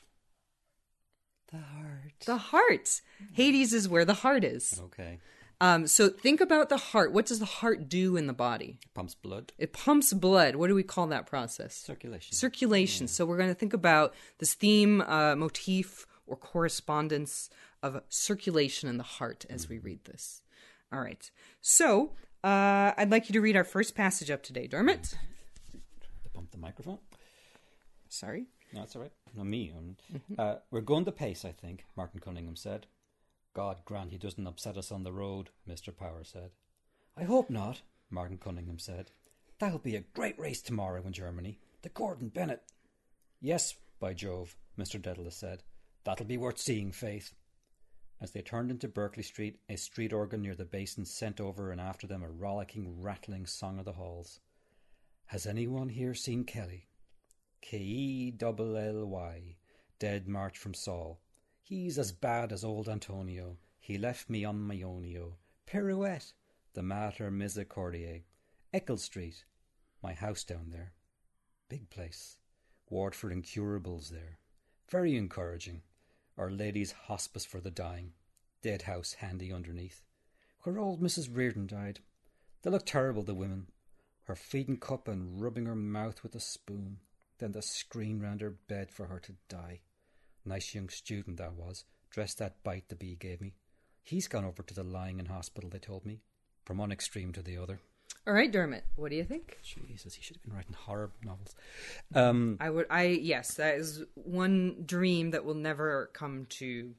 The 1.53 1.59
heart. 1.59 2.13
the 2.27 2.37
heart. 2.37 3.01
Hades 3.33 3.73
is 3.73 3.89
where 3.89 4.05
the 4.05 4.15
heart 4.15 4.45
is. 4.45 4.81
Okay. 4.85 5.19
Um, 5.61 5.87
so 5.87 6.09
think 6.09 6.41
about 6.41 6.69
the 6.71 6.79
heart. 6.79 7.13
What 7.13 7.27
does 7.27 7.39
the 7.39 7.45
heart 7.45 7.89
do 7.89 8.17
in 8.17 8.27
the 8.27 8.33
body? 8.33 8.79
It 8.83 8.95
Pumps 8.95 9.15
blood. 9.15 9.53
It 9.59 9.73
pumps 9.73 10.13
blood. 10.13 10.57
What 10.57 10.69
do 10.69 10.75
we 10.75 10.83
call 10.83 11.07
that 11.09 11.27
process? 11.27 11.75
Circulation. 11.75 12.35
Circulation. 12.35 13.09
So 13.09 13.27
we're 13.27 13.37
going 13.37 13.51
to 13.51 13.55
think 13.55 13.75
about 13.75 14.15
this 14.39 14.55
theme, 14.55 15.03
uh, 15.03 15.37
motif, 15.37 16.07
or 16.27 16.37
correspondence 16.37 17.51
of 17.83 18.01
circulation 18.09 18.89
in 18.89 18.97
the 18.97 19.03
heart 19.03 19.45
as 19.51 19.69
we 19.69 19.79
read 19.79 20.05
this. 20.05 20.41
All 20.93 21.01
right. 21.01 21.31
So 21.61 22.13
uh, 22.43 22.93
I'd 22.97 23.11
like 23.11 23.29
you 23.29 23.33
to 23.35 23.41
read 23.41 23.57
our 23.57 23.65
first 23.65 23.95
passage 23.95 24.31
up 24.31 24.43
today, 24.43 24.67
Dermot. 24.67 25.03
to 25.73 26.29
pump 26.33 26.53
the 26.53 26.59
microphone. 26.59 26.99
Sorry. 28.09 28.47
No, 28.73 28.81
that's 28.81 28.97
all 28.97 29.03
right. 29.03 29.13
No, 29.35 29.45
me. 29.45 29.73
Um, 29.77 29.97
uh, 30.39 30.57
we're 30.71 30.81
going 30.81 31.05
the 31.05 31.13
pace, 31.13 31.45
I 31.45 31.53
think, 31.53 31.85
Martin 31.97 32.21
Cunningham 32.21 32.57
said. 32.57 32.87
God 33.53 33.79
grant 33.85 34.13
he 34.13 34.19
doesn't 34.19 34.47
upset 34.47 34.77
us 34.77 34.93
on 34.93 35.03
the 35.03 35.13
road, 35.13 35.51
Mr. 35.69 35.97
Power 35.97 36.23
said. 36.23 36.51
I 37.17 37.25
hope 37.25 37.51
not, 37.51 37.83
Martin 38.11 38.39
Cunningham 38.39 38.79
said. 38.79 39.11
That'll 39.59 39.79
be 39.79 39.97
a 39.97 40.05
great 40.15 40.39
race 40.39 40.63
tomorrow 40.63 41.03
in 41.05 41.13
Germany. 41.13 41.59
The 41.83 41.89
Gordon 41.89 42.29
Bennett. 42.29 42.63
Yes, 43.41 43.75
by 43.99 44.15
Jove, 44.15 44.57
Mr. 44.79 45.01
Dedalus 45.01 45.37
said. 45.37 45.63
That'll 46.05 46.27
be 46.27 46.39
worth 46.39 46.59
seeing, 46.59 46.93
Faith. 46.93 47.35
As 48.21 48.33
they 48.33 48.43
turned 48.43 48.71
into 48.71 48.87
Berkeley 48.87 49.23
Street, 49.23 49.59
a 49.69 49.77
street 49.77 50.13
organ 50.13 50.43
near 50.43 50.55
the 50.55 50.65
basin 50.65 51.07
sent 51.07 51.41
over 51.41 51.71
and 51.71 51.81
after 51.81 52.07
them 52.07 52.23
a 52.23 52.29
rollicking, 52.29 53.01
rattling 53.01 53.47
song 53.47 53.79
of 53.79 53.87
the 53.87 53.95
halls. 53.95 54.41
Has 55.27 55.47
anyone 55.47 55.89
here 55.89 56.15
seen 56.15 56.45
Kelly? 56.45 56.87
K 57.61 57.79
E 57.79 58.31
double 58.31 58.77
L 58.77 59.05
Y, 59.07 59.57
dead 59.99 60.27
march 60.27 60.59
from 60.59 60.75
Saul. 60.75 61.21
He's 61.63 61.99
as 61.99 62.11
bad 62.11 62.53
as 62.53 62.65
old 62.65 62.89
Antonio. 62.89 63.59
He 63.79 63.99
left 63.99 64.31
me 64.31 64.45
on 64.45 64.61
my 64.61 64.77
onio. 64.77 65.35
Pirouette, 65.67 66.33
the 66.75 66.83
Mater 66.83 67.31
Misericordiae. 67.31 68.25
Eccles 68.73 69.05
Street, 69.05 69.45
my 70.03 70.15
house 70.15 70.45
down 70.45 70.71
there. 70.71 70.93
Big 71.69 71.91
place. 71.91 72.39
Ward 72.89 73.15
for 73.15 73.31
incurables 73.31 74.11
there. 74.11 74.39
Very 74.89 75.17
encouraging. 75.17 75.83
Our 76.37 76.51
Lady's 76.51 76.93
Hospice 76.93 77.45
for 77.45 77.61
the 77.61 77.71
Dying. 77.71 78.13
Dead 78.63 78.83
house 78.83 79.15
handy 79.15 79.53
underneath. 79.53 80.03
Where 80.63 80.79
old 80.79 81.01
Mrs. 81.01 81.29
Riordan 81.33 81.67
died. 81.67 82.01
They 82.63 82.71
look 82.71 82.87
terrible, 82.87 83.23
the 83.23 83.35
women. 83.35 83.69
Her 84.25 84.35
feeding 84.35 84.79
cup 84.79 85.09
and 85.09 85.41
rubbing 85.41 85.67
her 85.67 85.77
mouth 85.77 86.23
with 86.23 86.35
a 86.35 86.41
spoon. 86.41 86.99
Then 87.41 87.53
the 87.53 87.63
screen 87.63 88.21
round 88.21 88.43
her 88.43 88.51
bed 88.69 88.91
for 88.93 89.07
her 89.07 89.19
to 89.21 89.33
die. 89.49 89.81
Nice 90.45 90.75
young 90.75 90.89
student 90.91 91.39
that 91.39 91.55
was, 91.55 91.85
dressed 92.11 92.39
that 92.39 92.63
bite 92.63 92.89
the 92.89 92.95
bee 92.95 93.17
gave 93.17 93.41
me. 93.41 93.55
He's 94.03 94.29
gone 94.29 94.45
over 94.45 94.63
to 94.63 94.75
the 94.75 94.83
lying 94.85 95.19
in 95.19 95.27
hospital, 95.27 95.71
they 95.71 95.79
told 95.79 96.05
me, 96.07 96.21
from 96.65 96.79
one 96.79 96.93
extreme 96.93 97.33
to 97.33 97.43
the 97.43 97.57
other. 97.57 97.81
All 98.27 98.35
right, 98.35 98.51
Dermot, 98.51 98.85
what 98.97 99.11
do 99.11 99.17
you 99.17 99.25
think? 99.25 99.59
Jesus, 99.63 100.15
he 100.15 100.23
should 100.23 100.37
have 100.37 100.43
been 100.43 100.55
writing 100.55 100.75
horror 100.75 101.11
novels. 101.25 101.55
Um, 102.15 102.59
I 102.61 102.69
would. 102.69 102.87
I 102.91 103.05
yes, 103.05 103.55
that 103.55 103.77
is 103.77 104.03
one 104.15 104.83
dream 104.85 105.31
that 105.31 105.45
will 105.45 105.55
never 105.55 106.11
come 106.13 106.47
to 106.51 106.93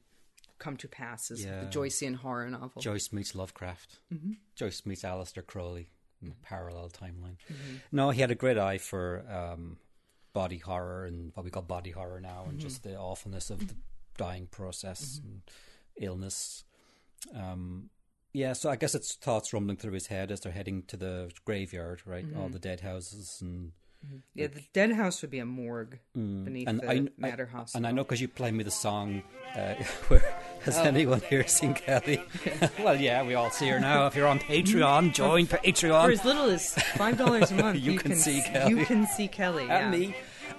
come 0.58 0.76
to 0.78 0.88
pass. 0.88 1.30
Is 1.30 1.44
Yeah. 1.44 1.60
the 1.60 1.66
Joycean 1.66 2.16
horror 2.16 2.48
novel. 2.50 2.80
Joyce 2.82 3.12
meets 3.12 3.34
Lovecraft. 3.34 3.98
Mm-hmm. 4.12 4.32
Joyce 4.56 4.82
meets 4.86 5.02
Aleister 5.02 5.46
Crowley 5.46 5.90
in 6.22 6.28
a 6.28 6.46
parallel 6.46 6.88
timeline. 6.88 7.36
Mm-hmm. 7.52 7.76
No, 7.92 8.10
he 8.10 8.20
had 8.20 8.30
a 8.30 8.36
great 8.36 8.58
eye 8.58 8.78
for 8.78 9.24
um, 9.30 9.76
body 10.32 10.58
horror 10.58 11.04
and 11.06 11.30
what 11.34 11.44
we 11.44 11.50
call 11.50 11.62
body 11.62 11.90
horror 11.90 12.20
now, 12.20 12.46
and 12.48 12.58
just 12.58 12.82
Mm-hmm. 12.82 12.92
the 12.92 12.98
awfulness 12.98 13.50
of 13.50 13.66
the 13.68 13.74
dying 14.16 14.46
process 14.46 15.20
and 15.24 15.42
illness. 16.00 16.64
Um, 17.34 17.90
yeah, 18.32 18.52
so 18.54 18.70
I 18.70 18.76
guess 18.76 18.94
it's 18.94 19.14
thoughts 19.14 19.52
rumbling 19.52 19.76
through 19.76 19.92
his 19.92 20.06
head 20.06 20.30
as 20.30 20.40
they're 20.40 20.52
heading 20.52 20.84
to 20.84 20.96
the 20.96 21.30
graveyard, 21.44 22.02
right? 22.06 22.24
All 22.36 22.44
Mm-hmm. 22.44 22.52
the 22.52 22.58
dead 22.58 22.80
houses 22.80 23.38
and 23.42 23.72
yeah, 24.34 24.46
the 24.48 24.62
dead 24.72 24.92
house 24.92 25.22
would 25.22 25.30
be 25.30 25.38
a 25.38 25.44
morgue 25.46 25.98
beneath 26.14 26.66
Mm. 26.66 26.70
and 26.70 26.80
the 26.80 26.90
I, 26.90 27.06
Mater 27.16 27.46
Hospital. 27.46 27.78
and 27.78 27.86
I 27.86 27.92
know 27.92 28.02
because 28.04 28.20
you 28.20 28.28
played 28.28 28.54
me 28.54 28.64
the 28.64 28.70
song. 28.70 29.22
Uh, 29.56 29.74
where 30.08 30.22
has 30.64 30.78
Oh. 30.78 30.82
anyone 30.84 31.20
here 31.28 31.46
seen 31.46 31.74
Kelly? 31.74 32.22
well, 32.78 32.98
yeah, 32.98 33.22
we 33.22 33.34
all 33.34 33.50
see 33.50 33.68
her 33.68 33.78
now. 33.80 34.06
If 34.06 34.16
you're 34.16 34.26
on 34.28 34.38
Patreon, 34.38 35.12
join 35.14 35.46
Patreon. 35.46 36.04
for 36.06 36.10
as 36.12 36.24
little 36.24 36.44
as 36.46 36.74
five 36.96 37.16
dollars 37.18 37.50
a 37.50 37.54
month, 37.54 37.78
You 37.80 37.98
can 37.98 38.14
see 38.16 38.38
s- 38.40 38.48
Kelly. 38.48 38.70
You 38.78 38.84
can 38.86 39.06
see 39.06 39.28
Kelly. 39.28 39.66
yeah. 39.66 39.78
and 39.78 39.90
me. 40.00 40.14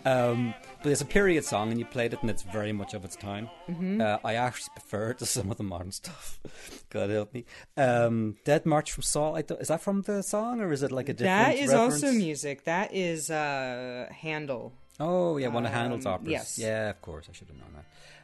Um, 0.06 0.54
but 0.84 0.92
it's 0.92 1.02
a 1.02 1.06
period 1.06 1.44
song, 1.46 1.72
and 1.72 1.80
you 1.80 1.86
played 1.86 2.14
it, 2.14 2.22
and 2.22 2.30
it's 2.30 2.44
very 2.44 2.72
much 2.74 2.94
of 2.94 3.04
its 3.06 3.16
time. 3.16 3.50
Mm-hmm. 3.70 4.02
Uh, 4.02 4.18
I 4.24 4.36
actually 4.36 4.70
prefer 4.76 5.12
it 5.12 5.18
to 5.20 5.26
some 5.26 5.50
of 5.50 5.58
the 5.58 5.64
modern 5.64 5.92
stuff. 5.92 6.40
God 6.90 7.10
help 7.10 7.34
me. 7.34 7.46
Um, 7.78 8.36
Dead 8.44 8.66
March 8.66 8.92
from 8.92 9.04
Saul. 9.04 9.36
Is 9.38 9.70
that 9.70 9.82
from 9.82 10.02
the 10.04 10.22
song, 10.22 10.62
or 10.62 10.72
is 10.72 10.84
it 10.84 10.92
like 10.92 11.10
a 11.10 11.14
different? 11.14 11.48
That 11.48 11.56
is 11.56 11.72
reference? 11.72 12.04
also 12.04 12.12
music. 12.14 12.66
That 12.66 12.94
is 12.94 13.32
uh, 13.32 14.08
Handel. 14.12 14.74
Oh 15.00 15.38
yeah, 15.38 15.48
one 15.48 15.66
of 15.66 15.72
Handel's 15.72 16.06
Um, 16.06 16.14
operas. 16.14 16.30
yes. 16.32 16.60
Yeah, 16.60 16.90
of 16.92 17.02
course. 17.02 17.28
I 17.30 17.34
should 17.34 17.48
have 17.48 17.58
known 17.58 17.74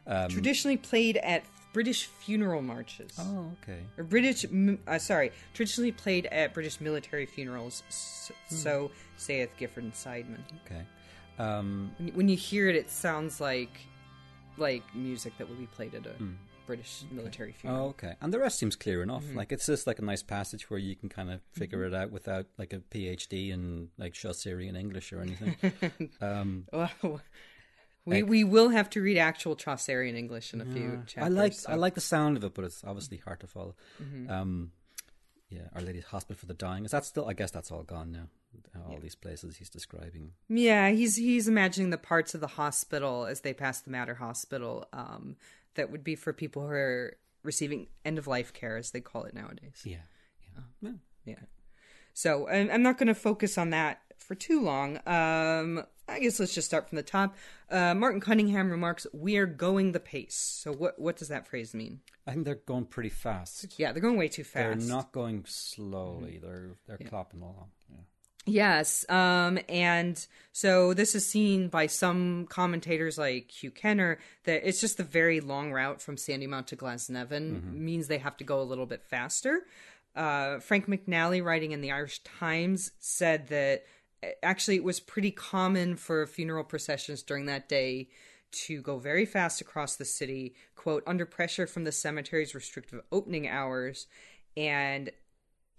that. 0.05 0.25
Um, 0.25 0.29
Traditionally 0.29 0.77
played 0.77 1.17
at 1.17 1.43
British 1.73 2.05
funeral 2.05 2.61
marches. 2.61 3.11
oh, 3.19 3.51
okay. 3.63 3.79
Or 3.97 4.03
British, 4.03 4.45
uh, 4.87 4.97
sorry, 4.99 5.31
traditionally 5.53 5.91
played 5.91 6.25
at 6.27 6.53
British 6.53 6.79
military 6.81 7.25
funerals. 7.25 7.83
Hmm. 8.49 8.55
So 8.55 8.91
saith 9.17 9.55
Gifford 9.57 9.83
and 9.83 9.93
Seidman. 9.93 10.41
Okay. 10.65 10.81
Um, 11.39 11.91
When 11.97 12.07
you, 12.07 12.13
when 12.13 12.29
you 12.29 12.35
hear 12.37 12.69
it, 12.69 12.75
it 12.75 12.89
sounds 12.89 13.39
like 13.41 13.71
like 14.57 14.83
music 14.93 15.37
that 15.37 15.47
would 15.47 15.57
be 15.59 15.67
played 15.67 15.95
at 15.95 16.05
a 16.05 16.13
British 16.67 17.03
military 17.11 17.51
Hmm. 17.51 17.55
oh, 17.57 17.61
funeral. 17.61 17.87
okay. 17.89 18.13
And 18.21 18.33
the 18.33 18.39
rest 18.39 18.59
seems 18.59 18.75
clear 18.75 19.01
enough. 19.01 19.23
Mm-hmm. 19.23 19.37
Like 19.37 19.51
it's 19.53 19.65
just 19.65 19.87
like 19.87 19.99
a 19.99 20.03
nice 20.03 20.21
passage 20.21 20.69
where 20.69 20.79
you 20.79 20.95
can 20.95 21.07
kind 21.09 21.31
of 21.31 21.39
figure 21.53 21.83
it 21.85 21.93
out 21.93 22.11
without 22.11 22.45
like 22.57 22.73
a 22.73 22.79
PhD 22.79 23.51
in 23.51 23.89
like 23.97 24.13
Chaucerian 24.13 24.75
English 24.75 25.13
or 25.13 25.21
anything. 25.21 25.55
um, 26.21 26.65
Well, 26.73 27.21
we 28.05 28.23
we 28.23 28.43
will 28.43 28.69
have 28.69 28.89
to 28.91 29.01
read 29.01 29.17
actual 29.17 29.55
Chaucerian 29.55 30.15
English 30.17 30.53
in 30.53 30.61
a 30.61 30.65
few 30.65 31.03
chapters. 31.07 31.23
I 31.23 31.27
like 31.29 31.53
so- 31.53 31.71
I 31.71 31.75
like 31.75 31.95
the 31.95 32.01
sound 32.01 32.37
of 32.37 32.43
it, 32.43 32.53
but 32.53 32.65
it's 32.65 32.83
obviously 32.83 33.17
hard 33.17 33.39
to 33.39 33.47
follow. 33.47 33.75
Mm-hmm. 34.01 34.29
Um, 34.29 34.71
yeah, 35.49 35.67
Our 35.73 35.81
Lady's 35.81 36.05
Hospital 36.05 36.37
for 36.37 36.45
the 36.47 36.53
Dying. 36.53 36.85
Is 36.85 36.91
that 36.91 37.05
still? 37.05 37.27
I 37.27 37.33
guess 37.33 37.49
that's 37.51 37.71
all 37.71 37.83
gone 37.83 38.11
now. 38.11 38.27
All 38.87 38.99
these 38.99 39.15
places 39.15 39.57
he's 39.57 39.69
describing. 39.69 40.31
Yeah, 40.47 40.89
he's 40.89 41.15
he's 41.15 41.47
imagining 41.47 41.89
the 41.89 41.97
parts 41.97 42.33
of 42.33 42.41
the 42.41 42.47
hospital 42.47 43.25
as 43.25 43.41
they 43.41 43.53
pass 43.53 43.81
the 43.81 43.91
Mater 43.91 44.15
Hospital 44.15 44.87
um, 44.93 45.35
that 45.75 45.91
would 45.91 46.03
be 46.03 46.15
for 46.15 46.33
people 46.33 46.63
who 46.63 46.69
are 46.69 47.17
receiving 47.43 47.87
end 48.05 48.17
of 48.17 48.27
life 48.27 48.53
care, 48.53 48.77
as 48.77 48.91
they 48.91 49.01
call 49.01 49.23
it 49.23 49.33
nowadays. 49.33 49.81
Yeah, 49.83 49.97
yeah. 50.55 50.63
yeah. 50.81 50.91
Yeah. 51.25 51.45
So 52.13 52.47
I'm, 52.49 52.69
I'm 52.71 52.83
not 52.83 52.97
going 52.97 53.07
to 53.07 53.15
focus 53.15 53.57
on 53.57 53.69
that 53.69 54.01
for 54.17 54.35
too 54.35 54.61
long. 54.61 54.97
Um, 55.05 55.83
I 56.07 56.19
guess 56.19 56.39
let's 56.39 56.53
just 56.53 56.67
start 56.67 56.89
from 56.89 56.95
the 56.95 57.03
top. 57.03 57.35
Uh, 57.69 57.93
Martin 57.93 58.19
Cunningham 58.19 58.71
remarks, 58.71 59.05
"We 59.13 59.37
are 59.37 59.45
going 59.45 59.91
the 59.91 59.99
pace." 59.99 60.35
So 60.35 60.73
what 60.73 60.99
what 60.99 61.17
does 61.17 61.27
that 61.27 61.47
phrase 61.47 61.73
mean? 61.73 62.01
I 62.25 62.33
think 62.33 62.45
they're 62.45 62.55
going 62.55 62.85
pretty 62.85 63.09
fast. 63.09 63.75
Yeah, 63.77 63.91
they're 63.91 64.01
going 64.01 64.17
way 64.17 64.27
too 64.27 64.43
fast. 64.43 64.79
They're 64.79 64.89
not 64.89 65.11
going 65.11 65.45
slowly. 65.47 66.39
They're 66.41 66.71
they're 66.87 66.97
clopping 66.97 67.41
along. 67.41 67.69
Yeah. 67.89 67.97
Yes, 68.45 69.07
um, 69.09 69.59
and 69.67 70.25
so 70.51 70.93
this 70.93 71.13
is 71.13 71.25
seen 71.25 71.67
by 71.67 71.87
some 71.87 72.47
commentators 72.49 73.17
like 73.17 73.51
Hugh 73.51 73.71
Kenner 73.71 74.17
that 74.45 74.67
it's 74.67 74.81
just 74.81 74.97
the 74.97 75.03
very 75.03 75.39
long 75.39 75.71
route 75.71 76.01
from 76.01 76.15
Sandymount 76.15 76.65
to 76.67 76.75
Glasnevin 76.75 77.73
means 77.73 78.07
they 78.07 78.17
have 78.17 78.37
to 78.37 78.43
go 78.43 78.61
a 78.61 78.63
little 78.63 78.85
bit 78.85 79.03
faster. 79.03 79.65
Uh, 80.15 80.59
Frank 80.59 80.87
McNally, 80.87 81.43
writing 81.43 81.71
in 81.71 81.81
the 81.81 81.91
Irish 81.91 82.19
Times, 82.23 82.91
said 82.99 83.47
that 83.49 83.83
uh, 84.23 84.27
actually 84.41 84.75
it 84.77 84.83
was 84.83 84.99
pretty 84.99 85.31
common 85.31 85.95
for 85.95 86.25
funeral 86.25 86.63
processions 86.63 87.21
during 87.23 87.45
that 87.45 87.69
day 87.69 88.09
to 88.51 88.81
go 88.81 88.97
very 88.97 89.25
fast 89.25 89.61
across 89.61 89.95
the 89.95 90.05
city, 90.05 90.55
quote, 90.75 91.03
under 91.05 91.25
pressure 91.25 91.67
from 91.67 91.83
the 91.83 91.91
cemetery's 91.91 92.55
restrictive 92.55 93.01
opening 93.11 93.47
hours. 93.47 94.07
And 94.57 95.11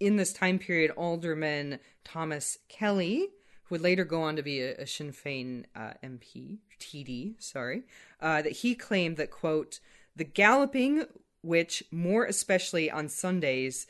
in 0.01 0.15
this 0.15 0.33
time 0.33 0.57
period, 0.57 0.91
Alderman 0.91 1.79
Thomas 2.03 2.57
Kelly, 2.67 3.29
who 3.63 3.75
would 3.75 3.81
later 3.81 4.03
go 4.03 4.23
on 4.23 4.35
to 4.35 4.41
be 4.41 4.59
a, 4.61 4.75
a 4.77 4.87
Sinn 4.87 5.13
Féin 5.13 5.65
uh, 5.75 5.93
MP, 6.03 6.57
TD, 6.79 7.35
sorry, 7.41 7.83
uh, 8.19 8.41
that 8.41 8.51
he 8.51 8.73
claimed 8.73 9.17
that, 9.17 9.29
quote, 9.29 9.79
the 10.15 10.23
galloping, 10.23 11.05
which 11.43 11.83
more 11.91 12.25
especially 12.25 12.89
on 12.89 13.07
Sundays, 13.07 13.85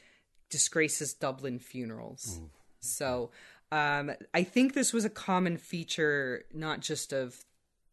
disgraces 0.50 1.14
Dublin 1.14 1.60
funerals. 1.60 2.42
So 2.82 3.32
um, 3.72 4.12
I 4.34 4.44
think 4.44 4.74
this 4.74 4.92
was 4.92 5.06
a 5.06 5.10
common 5.10 5.58
feature, 5.58 6.44
not 6.54 6.82
just 6.82 7.14
of 7.14 7.46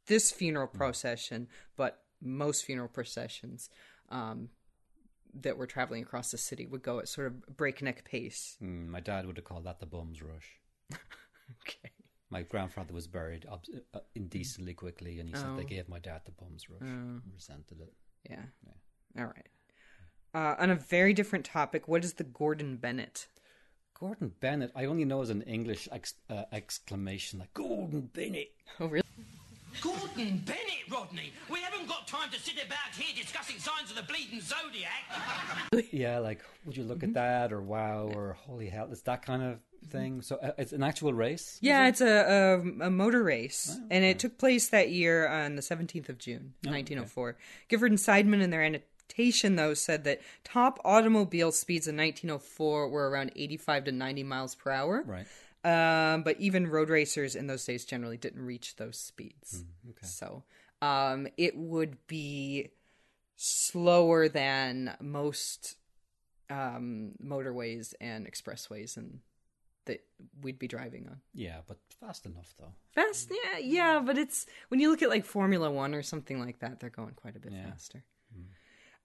this 0.09 0.33
funeral 0.33 0.67
procession, 0.67 1.47
but 1.77 2.03
most 2.21 2.65
funeral 2.65 2.89
processions. 2.89 3.71
Um, 4.11 4.49
that 5.41 5.57
were 5.57 5.67
traveling 5.67 6.03
across 6.03 6.31
the 6.31 6.39
city 6.39 6.67
would 6.67 6.83
go 6.83 6.99
at 6.99 7.09
sort 7.09 7.27
of 7.29 7.57
breakneck 7.57 8.05
pace. 8.05 8.57
Mm, 8.63 8.89
my 8.89 9.01
dad 9.01 9.27
would 9.27 9.37
have 9.37 9.45
called 9.45 9.65
that 9.65 9.81
the 9.81 9.87
bum's 9.87 10.23
rush. 10.23 10.59
Okay. 11.63 11.91
My 12.31 12.43
grandfather 12.43 12.93
was 12.93 13.07
buried 13.07 13.47
ob- 13.51 13.65
uh, 13.95 14.01
indecently 14.15 14.75
quickly, 14.75 15.19
and 15.19 15.31
he 15.31 15.35
said 15.35 15.47
Oh. 15.49 15.57
they 15.57 15.65
gave 15.65 15.89
my 15.89 15.99
dad 15.99 16.21
the 16.27 16.31
bum's 16.33 16.69
rush. 16.69 16.83
Resented 17.33 17.81
it. 17.81 17.95
Yeah. 18.29 18.43
All 19.19 19.25
right. 19.25 19.49
Uh, 20.35 20.55
on 20.59 20.69
a 20.69 20.75
very 20.75 21.15
different 21.15 21.47
topic, 21.47 21.89
what 21.89 22.05
is 22.05 22.13
the 22.15 22.25
Gordon 22.25 22.77
Bennett? 22.77 23.29
Gordon 23.99 24.33
Bennett, 24.41 24.73
I 24.77 24.85
only 24.85 25.07
know 25.07 25.23
as 25.23 25.31
an 25.31 25.41
English 25.43 25.89
ex- 25.91 26.15
uh, 26.29 26.45
exclamation 26.53 27.39
like 27.39 27.55
Gordon 27.55 28.11
Bennett. 28.13 28.53
Oh, 28.79 28.87
really? 28.89 29.07
Gordon 29.81 30.43
Bennett, 30.45 30.91
Rodney. 30.91 31.33
We 31.51 31.61
haven't 31.61 31.89
got 31.89 32.07
time 32.07 32.31
to 32.31 32.41
sit 32.41 32.55
about 32.55 32.79
here 32.97 33.15
discussing 33.21 33.59
signs 33.59 33.91
of 33.91 33.97
the 33.97 34.03
bleeding 34.03 34.41
zodiac. 34.41 34.89
Yeah, 35.93 36.19
like 36.19 36.41
would 36.65 36.77
you 36.77 36.85
look 36.85 37.03
at 37.03 37.11
mm-hmm. 37.11 37.15
that 37.15 37.53
or 37.53 37.61
wow 37.61 38.11
or 38.15 38.37
holy 38.47 38.69
hell? 38.69 38.89
It's 38.91 39.03
that 39.03 39.25
kind 39.25 39.43
of 39.43 39.53
mm-hmm. 39.55 39.89
thing. 39.91 40.23
So 40.23 40.37
uh, 40.37 40.53
it's 40.59 40.73
an 40.73 40.83
actual 40.83 41.13
race. 41.13 41.59
Yeah, 41.61 41.89
it's 41.89 42.01
a, 42.01 42.07
a, 42.07 42.87
a 42.87 42.91
motor 42.91 43.23
race, 43.23 43.77
oh, 43.79 43.87
and 43.91 44.05
it 44.05 44.19
took 44.19 44.39
place 44.39 44.69
that 44.69 44.91
year 44.91 45.29
on 45.29 45.57
the 45.57 45.63
17th 45.63 46.09
of 46.09 46.19
June, 46.19 46.55
1904. 46.63 47.37
Gifford 47.69 47.93
and 47.93 47.99
Seidman, 47.99 48.43
in 48.43 48.51
their 48.51 48.63
annotation, 48.63 49.57
though, 49.57 49.75
said 49.75 50.05
that 50.05 50.21
top 50.45 50.81
automobile 50.85 51.53
speeds 51.53 51.87
in 51.87 51.97
1904 51.97 52.89
were 52.89 53.11
around 53.11 53.33
85 53.37 53.85
to 53.85 53.93
90 53.93 54.23
miles 54.25 54.55
per 54.55 54.71
hour. 54.71 55.03
Right. 55.07 55.27
Um, 55.65 56.23
but 56.23 56.41
even 56.41 56.69
road 56.69 56.89
racers 56.89 57.35
in 57.35 57.47
those 57.49 57.65
days 57.65 57.85
generally 57.85 58.17
didn't 58.17 58.45
reach 58.45 58.77
those 58.77 58.99
speeds. 58.99 59.65
So 60.03 60.45
um, 60.81 61.27
it 61.37 61.57
would 61.57 61.97
be 62.07 62.71
slower 63.37 64.29
than 64.29 64.97
most 65.01 65.77
um, 66.51 67.13
motorways 67.23 67.95
and 68.01 68.27
expressways 68.31 68.97
and 68.97 69.21
that 69.87 70.05
we'd 70.43 70.59
be 70.59 70.69
driving 70.69 71.07
on. 71.09 71.21
Yeah, 71.35 71.59
but 71.67 71.79
fast 72.01 72.27
enough 72.27 72.55
though. 72.59 72.73
Fast, 72.95 73.31
yeah, 73.45 73.59
yeah, 73.59 74.01
but 74.05 74.19
it's 74.19 74.47
when 74.69 74.81
you 74.81 74.91
look 74.91 75.03
at 75.03 75.09
like 75.09 75.25
Formula 75.25 75.71
One 75.71 75.95
or 75.95 76.03
something 76.03 76.41
like 76.41 76.61
that, 76.61 76.79
they're 76.81 76.91
going 76.91 77.15
quite 77.15 77.37
a 77.37 77.41
bit 77.41 77.53
Yeah. 77.53 77.71
faster. 77.71 78.05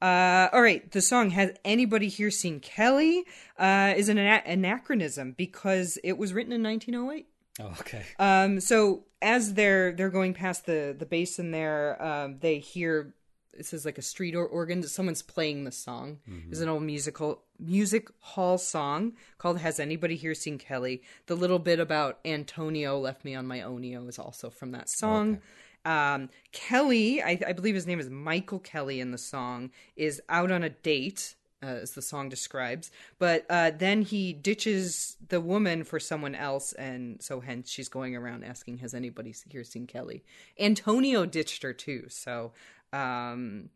Uh, 0.03 0.49
all 0.51 0.61
right, 0.61 0.91
the 0.91 1.01
song 1.01 1.29
"Has 1.29 1.51
Anybody 1.63 2.09
Here 2.09 2.29
Seen 2.29 2.59
Kelly?" 2.59 3.23
Uh, 3.57 3.93
is 3.95 4.09
an 4.09 4.17
ana- 4.17 4.43
anachronism 4.45 5.31
because 5.37 5.97
it 6.03 6.17
was 6.17 6.33
written 6.33 6.51
in 6.51 6.61
1908. 6.61 7.25
Oh, 7.61 7.67
okay. 7.79 8.03
Um, 8.19 8.59
so 8.59 9.05
as 9.21 9.53
they're 9.53 9.93
they're 9.93 10.09
going 10.09 10.33
past 10.33 10.65
the 10.65 10.93
the 10.97 11.05
basin 11.05 11.51
there, 11.51 12.01
um, 12.03 12.39
they 12.41 12.59
hear 12.59 13.13
this 13.55 13.71
is 13.73 13.85
like 13.85 13.97
a 13.97 14.01
street 14.01 14.35
or- 14.35 14.45
organ. 14.47 14.83
Someone's 14.83 15.21
playing 15.21 15.63
the 15.63 15.71
song. 15.71 16.19
It's 16.49 16.59
an 16.59 16.67
old 16.67 16.83
musical 16.83 17.43
music 17.59 18.09
hall 18.19 18.57
song 18.57 19.13
called 19.37 19.59
"Has 19.59 19.79
Anybody 19.79 20.15
Here 20.17 20.33
Seen 20.35 20.57
Kelly?" 20.57 21.01
The 21.27 21.35
little 21.35 21.59
bit 21.59 21.79
about 21.79 22.19
Antonio 22.25 22.99
left 22.99 23.23
me 23.23 23.35
on 23.35 23.45
my 23.47 23.59
onio 23.59 24.09
is 24.09 24.19
also 24.19 24.49
from 24.49 24.71
that 24.71 24.89
song. 24.89 25.39
Um, 25.85 26.29
Kelly, 26.51 27.21
I, 27.21 27.39
I 27.45 27.53
believe 27.53 27.75
his 27.75 27.87
name 27.87 27.99
is 27.99 28.09
Michael 28.09 28.59
Kelly 28.59 28.99
in 28.99 29.11
the 29.11 29.17
song, 29.17 29.71
is 29.95 30.21
out 30.29 30.51
on 30.51 30.63
a 30.63 30.69
date 30.69 31.35
uh, 31.63 31.79
as 31.81 31.91
the 31.91 32.01
song 32.01 32.29
describes. 32.29 32.91
But 33.19 33.45
uh, 33.49 33.71
then 33.71 34.01
he 34.01 34.33
ditches 34.33 35.17
the 35.27 35.41
woman 35.41 35.83
for 35.83 35.99
someone 35.99 36.35
else, 36.35 36.73
and 36.73 37.21
so 37.21 37.39
hence 37.39 37.69
she's 37.69 37.89
going 37.89 38.15
around 38.15 38.43
asking, 38.43 38.79
"Has 38.79 38.93
anybody 38.93 39.33
here 39.49 39.63
seen 39.63 39.87
Kelly?" 39.87 40.23
Antonio 40.59 41.25
ditched 41.25 41.63
her 41.63 41.73
too. 41.73 42.05
So 42.09 42.53
um, 42.91 43.69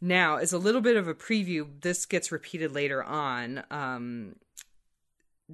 now, 0.00 0.36
as 0.36 0.52
a 0.52 0.58
little 0.58 0.80
bit 0.80 0.96
of 0.96 1.08
a 1.08 1.14
preview, 1.14 1.66
this 1.80 2.04
gets 2.06 2.30
repeated 2.30 2.72
later 2.72 3.02
on. 3.02 3.64
Um, 3.70 4.36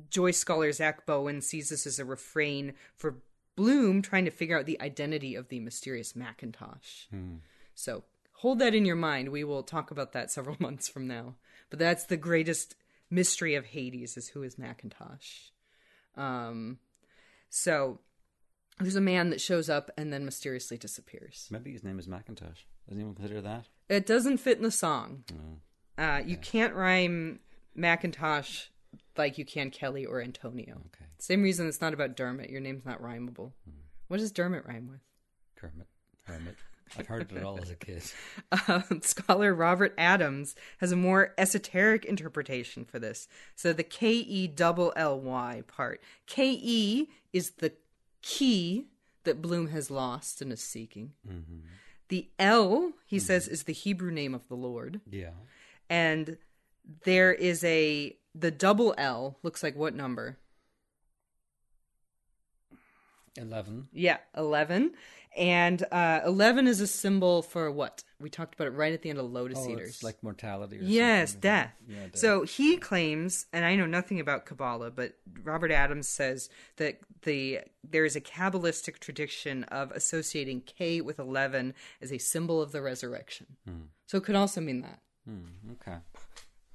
Joyce 0.09 0.39
scholar 0.39 0.73
Zack 0.73 1.07
Bowen 1.07 1.41
sees 1.41 1.69
this 1.69 1.87
as 1.87 1.99
a 1.99 2.05
refrain 2.05 2.75
for 2.97 3.17
Bloom 3.61 4.01
trying 4.01 4.25
to 4.25 4.31
figure 4.31 4.59
out 4.59 4.65
the 4.65 4.81
identity 4.81 5.35
of 5.35 5.49
the 5.49 5.61
mysterious 5.61 6.17
Macintosh. 6.17 7.05
So 7.75 8.05
hold 8.37 8.59
that 8.61 8.75
in 8.75 8.87
your 8.87 8.97
mind. 8.97 9.29
We 9.29 9.45
will 9.45 9.63
talk 9.63 9.91
about 9.91 10.13
that 10.13 10.31
several 10.31 10.57
months 10.61 10.89
from 10.89 11.07
now. 11.07 11.35
But 11.69 11.79
that's 11.79 12.05
the 12.05 12.17
greatest 12.17 12.75
mystery 13.11 13.55
of 13.57 13.67
Hades 13.67 14.17
is 14.17 14.29
who 14.29 14.43
is 14.43 14.57
Macintosh. 14.57 15.51
Um, 16.17 16.79
so 17.51 18.01
there's 18.79 18.97
a 18.97 19.01
man 19.03 19.29
that 19.29 19.43
shows 19.43 19.69
up 19.69 19.91
and 19.99 20.11
then 20.11 20.25
mysteriously 20.25 20.79
disappears. 20.79 21.47
Maybe 21.51 21.73
his 21.73 21.85
name 21.85 21.99
is 21.99 22.09
Macintosh. 22.09 22.65
Doesn't 22.87 22.99
anyone 22.99 23.15
consider 23.15 23.43
that? 23.43 23.67
It 23.91 24.07
doesn't 24.07 24.39
fit 24.39 24.57
in 24.57 24.63
the 24.63 24.71
song. 24.71 25.25
Uh, 25.99 26.23
you 26.25 26.39
can't 26.39 26.73
rhyme 26.73 27.41
Macintosh 27.75 28.69
like 29.17 29.39
you 29.39 29.45
can 29.45 29.71
Kelly 29.71 30.07
or 30.07 30.21
Antonio. 30.21 30.75
Okay. 30.75 31.05
Same 31.19 31.43
reason 31.43 31.69
it's 31.69 31.81
not 31.81 31.95
about 31.95 32.17
Dermot. 32.17 32.51
Your 32.51 32.61
name's 32.61 32.85
not 32.85 33.03
rhymable. 33.03 33.53
Hmm. 33.65 33.81
What 34.09 34.19
does 34.19 34.33
Dermot 34.33 34.67
rhyme 34.67 34.89
with? 34.89 35.01
Kermit. 35.57 35.87
Hermit. 36.25 36.57
I've 36.99 37.07
heard 37.07 37.31
it 37.31 37.45
all 37.45 37.61
as 37.61 37.71
a 37.71 37.77
kid. 37.77 38.03
Um, 38.67 39.01
scholar 39.03 39.55
Robert 39.55 39.95
Adams 39.97 40.57
has 40.79 40.91
a 40.91 40.97
more 40.97 41.35
esoteric 41.39 42.05
interpretation 42.05 42.85
for 42.85 42.99
this. 42.99 43.29
So 43.55 43.73
the 43.73 43.85
K 43.85 44.13
E 44.13 44.49
double 44.49 44.93
L 44.97 45.21
Y 45.21 45.63
part. 45.69 46.03
K 46.27 46.59
E 46.61 47.09
is 47.33 47.51
the 47.51 47.73
key 48.23 48.87
that 49.25 49.41
Bloom 49.41 49.69
has 49.69 49.91
lost 49.91 50.43
and 50.43 50.53
is 50.53 50.61
seeking. 50.61 51.13
Mm-hmm. 51.29 51.61
The 52.09 52.29
L, 52.39 52.93
he 53.07 53.17
mm-hmm. 53.17 53.25
says, 53.25 53.47
is 53.47 53.65
the 53.65 53.73
Hebrew 53.73 54.11
name 54.11 54.35
of 54.35 54.49
the 54.49 54.57
Lord. 54.57 55.01
Yeah. 55.09 55.31
And 55.89 56.39
there 57.05 57.33
is 57.33 57.63
a 57.63 58.17
the 58.35 58.51
double 58.51 58.95
L 58.99 59.39
looks 59.43 59.63
like 59.63 59.77
what 59.77 59.95
number? 59.95 60.39
11. 63.37 63.89
Yeah, 63.93 64.19
11. 64.37 64.93
And 65.37 65.85
uh, 65.93 66.21
11 66.27 66.67
is 66.67 66.81
a 66.81 66.87
symbol 66.89 67.43
for 67.43 67.71
what? 67.71 68.03
We 68.19 68.29
talked 68.29 68.55
about 68.55 68.67
it 68.67 68.71
right 68.73 68.93
at 68.93 69.03
the 69.03 69.11
end 69.11 69.21
of 69.21 69.31
Lotus 69.31 69.59
Oh, 69.61 69.71
Eaters. 69.71 69.89
it's 69.91 70.03
like 70.03 70.21
mortality 70.23 70.79
or 70.79 70.83
Yes, 70.83 71.31
something. 71.33 71.41
death. 71.43 71.73
Yeah, 71.89 71.97
death. 72.07 72.17
So 72.19 72.43
he 72.43 72.77
claims, 72.77 73.47
and 73.53 73.65
I 73.65 73.77
know 73.77 73.87
nothing 73.87 74.19
about 74.19 74.45
Kabbalah, 74.47 74.91
but 74.91 75.13
Robert 75.45 75.71
Adams 75.71 76.09
says 76.09 76.51
that 76.77 76.99
the 77.23 77.61
there 77.89 78.05
is 78.05 78.17
a 78.17 78.21
Kabbalistic 78.21 78.99
tradition 78.99 79.63
of 79.65 79.93
associating 79.93 80.63
K 80.63 81.01
with 81.01 81.21
11 81.21 81.75
as 82.03 82.13
a 82.13 82.19
symbol 82.19 82.61
of 82.61 82.73
the 82.73 82.83
resurrection. 82.83 83.47
Hmm. 83.65 83.83
So 84.07 84.19
it 84.19 84.25
could 84.25 84.35
also 84.37 84.61
mean 84.61 84.81
that. 84.83 84.99
Okay. 85.81 85.99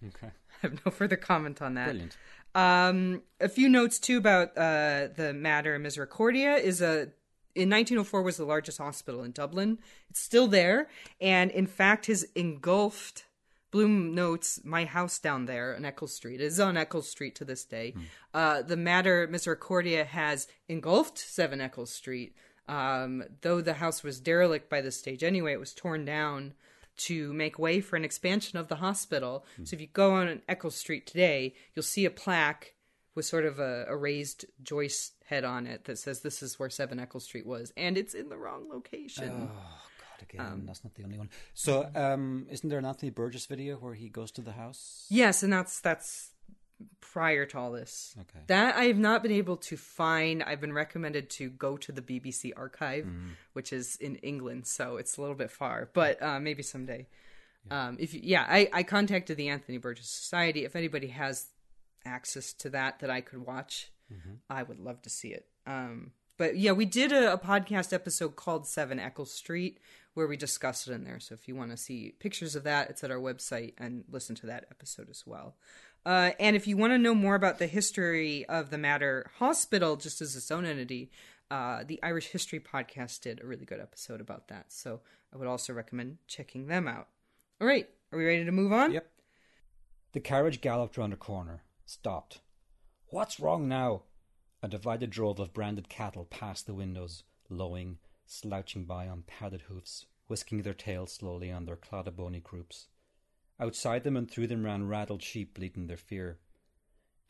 Okay. 0.07 0.31
I 0.63 0.67
have 0.67 0.85
no 0.85 0.91
further 0.91 1.15
comment 1.15 1.61
on 1.61 1.75
that. 1.75 1.85
Brilliant. 1.85 2.17
Um, 2.55 3.21
a 3.41 3.49
few 3.49 3.67
notes 3.67 3.99
too 3.99 4.17
about 4.17 4.57
uh, 4.57 5.09
the 5.13 5.33
Mater 5.35 5.77
Misericordia 5.77 6.55
is 6.55 6.81
a 6.81 7.09
in 7.53 7.69
1904 7.69 8.21
was 8.21 8.37
the 8.37 8.45
largest 8.45 8.77
hospital 8.77 9.23
in 9.23 9.31
Dublin. 9.31 9.79
It's 10.09 10.19
still 10.19 10.47
there, 10.47 10.89
and 11.21 11.51
in 11.51 11.67
fact, 11.67 12.07
has 12.07 12.23
engulfed. 12.35 13.25
Bloom 13.71 14.15
notes 14.15 14.61
my 14.63 14.85
house 14.85 15.19
down 15.19 15.45
there 15.45 15.75
on 15.75 15.83
Eccles 15.83 16.13
Street. 16.15 16.39
It 16.39 16.45
is 16.45 16.61
on 16.61 16.77
Eccles 16.77 17.09
Street 17.09 17.35
to 17.35 17.43
this 17.43 17.65
day. 17.65 17.93
Uh, 18.33 18.61
the 18.61 18.77
Mater 18.77 19.27
Misericordia 19.27 20.05
has 20.05 20.47
engulfed 20.69 21.17
Seven 21.17 21.59
Eccles 21.59 21.91
Street. 21.91 22.35
Um, 22.69 23.25
though 23.41 23.59
the 23.59 23.73
house 23.73 24.01
was 24.01 24.21
derelict 24.21 24.69
by 24.69 24.79
this 24.79 24.97
stage 24.97 25.23
anyway, 25.23 25.51
it 25.51 25.59
was 25.59 25.73
torn 25.73 26.05
down 26.05 26.53
to 26.97 27.33
make 27.33 27.59
way 27.59 27.81
for 27.81 27.95
an 27.95 28.05
expansion 28.05 28.57
of 28.57 28.67
the 28.67 28.75
hospital. 28.75 29.45
So 29.63 29.75
if 29.75 29.81
you 29.81 29.87
go 29.87 30.13
on 30.13 30.41
Eccles 30.47 30.75
Street 30.75 31.05
today, 31.05 31.53
you'll 31.73 31.83
see 31.83 32.05
a 32.05 32.09
plaque 32.09 32.73
with 33.15 33.25
sort 33.25 33.45
of 33.45 33.59
a, 33.59 33.85
a 33.87 33.95
raised 33.95 34.45
Joyce 34.61 35.13
head 35.25 35.43
on 35.43 35.65
it 35.65 35.85
that 35.85 35.97
says 35.97 36.21
this 36.21 36.43
is 36.43 36.59
where 36.59 36.69
Seven 36.69 36.99
Eccles 36.99 37.23
Street 37.23 37.45
was, 37.45 37.73
and 37.77 37.97
it's 37.97 38.13
in 38.13 38.29
the 38.29 38.37
wrong 38.37 38.67
location. 38.69 39.49
Oh, 39.49 40.37
God, 40.37 40.49
again. 40.49 40.63
that's 40.65 40.83
not 40.83 40.93
the 40.95 41.03
only 41.03 41.17
one. 41.17 41.29
So, 41.53 41.89
um, 41.95 42.45
isn't 42.49 42.69
there 42.69 42.79
an 42.79 42.85
Anthony 42.85 43.09
Burgess 43.09 43.45
video 43.45 43.77
where 43.77 43.93
he 43.93 44.09
goes 44.09 44.31
to 44.31 44.41
the 44.41 44.51
house? 44.51 45.05
Yes, 45.09 45.43
and 45.43 45.51
that's 45.51 45.79
that's 45.79 46.31
prior 46.99 47.45
to 47.45 47.57
all 47.57 47.71
this. 47.71 48.15
Okay. 48.19 48.43
That 48.47 48.75
I 48.75 48.85
have 48.85 48.97
not 48.97 49.23
been 49.23 49.31
able 49.31 49.57
to 49.57 49.77
find. 49.77 50.43
I've 50.43 50.61
been 50.61 50.73
recommended 50.73 51.29
to 51.31 51.49
go 51.49 51.77
to 51.77 51.91
the 51.91 52.01
BBC 52.01 52.51
archive, 52.55 53.07
which 53.53 53.71
is 53.71 53.95
in 53.97 54.15
England, 54.17 54.67
so 54.67 54.97
it's 54.97 55.17
a 55.17 55.21
little 55.21 55.35
bit 55.35 55.51
far, 55.51 55.89
but 55.93 56.21
uh, 56.21 56.39
maybe 56.39 56.63
someday. 56.63 57.07
Um, 57.71 57.97
if 57.99 58.13
you, 58.13 58.19
yeah, 58.23 58.45
I, 58.47 58.69
I 58.71 58.83
contacted 58.83 59.37
the 59.37 59.49
Anthony 59.49 59.77
Burgess 59.77 60.09
Society. 60.09 60.65
If 60.65 60.75
anybody 60.75 61.07
has 61.07 61.47
access 62.05 62.53
to 62.53 62.69
that 62.71 62.99
that 62.99 63.09
I 63.09 63.21
could 63.21 63.45
watch, 63.45 63.91
I 64.49 64.63
would 64.63 64.79
love 64.79 65.01
to 65.03 65.09
see 65.09 65.29
it. 65.29 65.47
Um, 65.65 66.11
but 66.37 66.57
yeah, 66.57 66.73
we 66.73 66.85
did 66.85 67.11
a, 67.11 67.33
a 67.33 67.37
podcast 67.37 67.93
episode 67.93 68.35
called 68.35 68.67
Seven 68.67 68.99
Eccles 68.99 69.33
Street 69.33 69.79
where 70.13 70.27
we 70.27 70.37
discussed 70.37 70.87
it 70.87 70.93
in 70.93 71.03
there. 71.03 71.19
So 71.19 71.33
if 71.33 71.47
you 71.47 71.55
want 71.55 71.71
to 71.71 71.77
see 71.77 72.13
pictures 72.19 72.55
of 72.55 72.63
that, 72.63 72.89
it's 72.89 73.03
at 73.03 73.11
our 73.11 73.17
website 73.17 73.73
and 73.77 74.03
listen 74.09 74.35
to 74.37 74.47
that 74.47 74.65
episode 74.71 75.09
as 75.09 75.23
well. 75.25 75.55
Uh, 76.05 76.31
and 76.39 76.55
if 76.55 76.67
you 76.67 76.77
want 76.77 76.93
to 76.93 76.97
know 76.97 77.15
more 77.15 77.35
about 77.35 77.57
the 77.57 77.67
history 77.67 78.45
of 78.45 78.69
the 78.69 78.77
Mater 78.77 79.31
Hospital, 79.39 79.95
just 79.95 80.21
as 80.21 80.35
its 80.35 80.51
own 80.51 80.65
entity, 80.65 81.09
uh, 81.49 81.83
the 81.85 81.99
Irish 82.03 82.27
History 82.27 82.59
Podcast 82.59 83.21
did 83.21 83.41
a 83.41 83.47
really 83.47 83.65
good 83.65 83.79
episode 83.79 84.21
about 84.21 84.47
that. 84.49 84.71
So 84.71 85.01
I 85.33 85.37
would 85.37 85.47
also 85.47 85.73
recommend 85.73 86.17
checking 86.27 86.67
them 86.67 86.87
out. 86.87 87.07
All 87.59 87.67
right, 87.67 87.89
are 88.11 88.19
we 88.19 88.25
ready 88.25 88.45
to 88.45 88.51
move 88.51 88.71
on? 88.71 88.91
Yep. 88.91 89.09
The 90.13 90.19
carriage 90.19 90.61
galloped 90.61 90.97
round 90.97 91.13
a 91.13 91.17
corner, 91.17 91.63
stopped. 91.85 92.39
What's 93.07 93.39
wrong 93.39 93.67
now? 93.67 94.03
A 94.61 94.67
divided 94.67 95.09
drove 95.09 95.39
of 95.39 95.53
branded 95.53 95.89
cattle 95.89 96.25
passed 96.25 96.67
the 96.67 96.73
windows, 96.73 97.23
lowing, 97.49 97.97
slouching 98.25 98.85
by 98.85 99.07
on 99.07 99.23
padded 99.27 99.63
hoofs, 99.63 100.05
whisking 100.27 100.61
their 100.61 100.73
tails 100.73 101.11
slowly 101.13 101.51
on 101.51 101.65
their 101.65 101.75
cloddabony 101.75 102.43
croups. 102.43 102.87
Outside 103.59 104.03
them 104.03 104.17
and 104.17 104.29
through 104.29 104.47
them 104.47 104.65
ran 104.65 104.87
rattled 104.87 105.23
sheep 105.23 105.53
bleating 105.53 105.87
their 105.87 105.97
fear. 105.97 106.39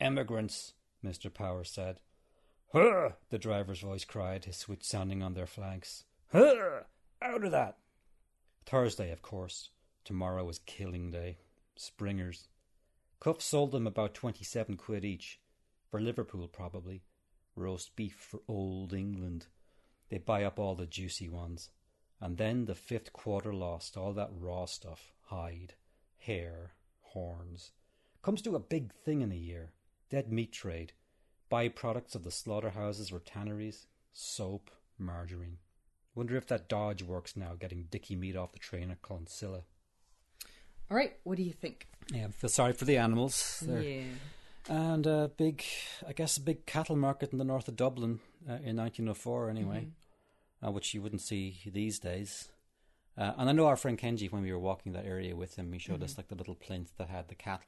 Emigrants, 0.00 0.74
Mr. 1.04 1.32
Power 1.32 1.62
said. 1.62 2.00
Hurr! 2.72 3.16
the 3.30 3.38
driver's 3.38 3.80
voice 3.80 4.04
cried, 4.04 4.44
his 4.44 4.56
switch 4.56 4.82
sounding 4.82 5.22
on 5.22 5.34
their 5.34 5.46
flanks. 5.46 6.04
Hurr! 6.28 6.86
Out 7.22 7.44
of 7.44 7.52
that! 7.52 7.78
Thursday, 8.64 9.12
of 9.12 9.22
course. 9.22 9.70
Tomorrow 10.04 10.44
was 10.44 10.58
killing 10.58 11.10
day. 11.10 11.38
Springers. 11.76 12.48
Cuffe 13.20 13.40
sold 13.40 13.70
them 13.70 13.86
about 13.86 14.14
twenty-seven 14.14 14.76
quid 14.76 15.04
each. 15.04 15.40
For 15.90 16.00
Liverpool, 16.00 16.48
probably. 16.48 17.02
Roast 17.54 17.94
beef 17.96 18.14
for 18.14 18.40
old 18.48 18.92
England. 18.92 19.46
They 20.08 20.18
buy 20.18 20.44
up 20.44 20.58
all 20.58 20.74
the 20.74 20.86
juicy 20.86 21.28
ones. 21.28 21.70
And 22.20 22.36
then 22.36 22.64
the 22.64 22.74
fifth 22.74 23.12
quarter 23.12 23.52
lost, 23.54 23.96
all 23.96 24.12
that 24.14 24.30
raw 24.32 24.64
stuff. 24.64 25.12
Hide, 25.26 25.74
hair, 26.18 26.72
horns. 27.00 27.72
Comes 28.22 28.42
to 28.42 28.56
a 28.56 28.60
big 28.60 28.92
thing 28.92 29.20
in 29.22 29.32
a 29.32 29.36
year. 29.36 29.72
Dead 30.10 30.32
meat 30.32 30.52
trade. 30.52 30.92
By-products 31.48 32.14
of 32.14 32.24
the 32.24 32.30
slaughterhouses 32.30 33.12
or 33.12 33.20
tanneries. 33.20 33.86
Soap, 34.12 34.70
margarine. 34.98 35.58
Wonder 36.14 36.36
if 36.36 36.46
that 36.48 36.68
Dodge 36.68 37.02
works 37.02 37.36
now, 37.36 37.54
getting 37.58 37.84
dicky 37.90 38.16
meat 38.16 38.36
off 38.36 38.52
the 38.52 38.58
train 38.58 38.90
at 38.90 39.02
Clonsilla. 39.02 39.62
All 40.90 40.96
right, 40.96 41.14
what 41.24 41.36
do 41.36 41.42
you 41.42 41.52
think? 41.52 41.86
Yeah, 42.12 42.26
I 42.26 42.30
feel 42.30 42.48
sorry 42.50 42.72
for 42.72 42.84
the 42.84 42.96
animals. 42.96 43.62
They're- 43.66 43.80
Yeah. 43.82 44.04
And 44.68 45.06
a 45.06 45.30
big, 45.36 45.62
I 46.08 46.12
guess, 46.12 46.36
a 46.38 46.40
big 46.40 46.66
cattle 46.66 46.96
market 46.96 47.30
in 47.30 47.38
the 47.38 47.44
north 47.44 47.68
of 47.68 47.76
Dublin 47.76 48.18
uh, 48.48 48.54
in 48.54 48.76
1904, 48.76 49.48
anyway, 49.50 49.86
uh, 50.64 50.72
which 50.72 50.92
you 50.92 51.00
wouldn't 51.02 51.20
see 51.22 51.60
these 51.66 52.00
days. 52.00 52.48
Uh, 53.18 53.32
and 53.38 53.48
I 53.48 53.52
know 53.52 53.66
our 53.66 53.76
friend 53.76 53.98
Kenji, 53.98 54.30
when 54.30 54.42
we 54.42 54.52
were 54.52 54.58
walking 54.58 54.92
that 54.92 55.06
area 55.06 55.34
with 55.34 55.56
him, 55.56 55.72
he 55.72 55.78
showed 55.78 56.02
us 56.02 56.12
mm-hmm. 56.12 56.20
like 56.20 56.28
the 56.28 56.34
little 56.34 56.54
plinth 56.54 56.90
that 56.98 57.08
had 57.08 57.28
the 57.28 57.34
cattle 57.34 57.66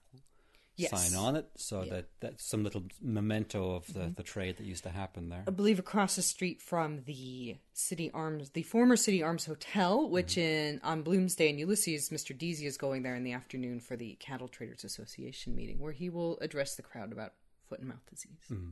Yes. 0.78 1.10
sign 1.10 1.18
on 1.18 1.34
it, 1.34 1.50
so 1.56 1.82
Yeah. 1.82 1.94
that 1.94 2.08
that's 2.20 2.44
some 2.44 2.62
little 2.62 2.84
memento 3.00 3.74
of 3.74 3.92
the, 3.92 3.98
mm-hmm. 4.00 4.12
the 4.12 4.22
trade 4.22 4.58
that 4.58 4.64
used 4.64 4.84
to 4.84 4.90
happen 4.90 5.28
there. 5.28 5.42
I 5.44 5.50
believe 5.50 5.80
across 5.80 6.14
the 6.14 6.22
street 6.22 6.62
from 6.62 7.02
the 7.02 7.56
City 7.72 8.12
Arms, 8.12 8.50
the 8.50 8.62
former 8.62 8.94
City 8.94 9.20
Arms 9.20 9.46
Hotel, 9.46 10.08
which 10.08 10.36
mm-hmm. 10.36 10.40
in 10.40 10.80
on 10.84 11.02
Bloomsday 11.02 11.50
and 11.50 11.58
Ulysses, 11.58 12.10
Mr. 12.10 12.36
Deasy 12.36 12.64
is 12.64 12.76
going 12.76 13.02
there 13.02 13.16
in 13.16 13.24
the 13.24 13.32
afternoon 13.32 13.80
for 13.80 13.96
the 13.96 14.14
Cattle 14.20 14.46
Traders 14.46 14.84
Association 14.84 15.56
meeting, 15.56 15.80
where 15.80 15.92
he 15.92 16.08
will 16.10 16.38
address 16.40 16.76
the 16.76 16.82
crowd 16.82 17.10
about 17.10 17.32
foot 17.68 17.80
and 17.80 17.88
mouth 17.88 18.06
disease, 18.08 18.46
mm. 18.48 18.70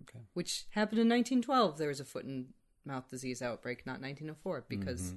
Okay. 0.00 0.24
which 0.34 0.66
happened 0.70 0.98
in 0.98 1.08
1912. 1.08 1.78
There 1.78 1.86
was 1.86 2.00
a 2.00 2.04
foot 2.04 2.24
and 2.24 2.48
mouth 2.84 3.08
disease 3.08 3.42
outbreak, 3.42 3.86
not 3.86 4.00
1904, 4.00 4.64
because 4.68 5.14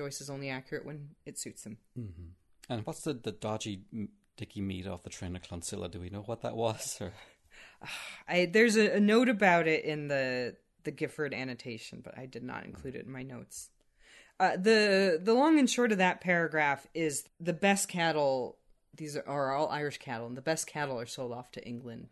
Joyce 0.00 0.22
is 0.22 0.30
only 0.30 0.48
accurate 0.48 0.86
when 0.86 1.10
it 1.26 1.38
suits 1.38 1.64
him. 1.66 1.76
And 2.70 2.86
what's 2.86 3.02
the, 3.02 3.12
the 3.12 3.32
dodgy 3.32 3.82
Dicky 3.92 4.08
sticky 4.36 4.60
meat 4.62 4.86
off 4.86 5.02
the 5.02 5.10
train 5.10 5.36
of 5.36 5.42
Clonsilla. 5.42 5.90
Do 5.90 6.00
we 6.00 6.08
know 6.08 6.22
what 6.22 6.40
that 6.40 6.56
was? 6.56 6.98
Or 7.82 7.88
I 8.28 8.46
there's 8.46 8.76
a, 8.76 8.96
a 8.96 9.00
note 9.00 9.28
about 9.28 9.66
it 9.66 9.84
in 9.84 10.08
the 10.08 10.56
the 10.84 10.90
Gifford 10.90 11.34
annotation, 11.34 12.00
but 12.02 12.16
I 12.16 12.24
did 12.24 12.42
not 12.42 12.64
include 12.64 12.94
it 12.94 13.04
in 13.04 13.12
my 13.12 13.22
notes. 13.22 13.68
Uh, 14.38 14.56
the 14.56 15.20
the 15.22 15.34
long 15.34 15.58
and 15.58 15.68
short 15.68 15.92
of 15.92 15.98
that 15.98 16.22
paragraph 16.22 16.86
is 16.94 17.24
the 17.38 17.52
best 17.52 17.88
cattle. 17.88 18.56
These 18.96 19.16
are, 19.16 19.26
are 19.26 19.54
all 19.54 19.68
Irish 19.68 19.98
cattle, 19.98 20.26
and 20.26 20.36
the 20.36 20.42
best 20.42 20.66
cattle 20.66 20.98
are 20.98 21.06
sold 21.06 21.32
off 21.32 21.50
to 21.52 21.66
England, 21.66 22.08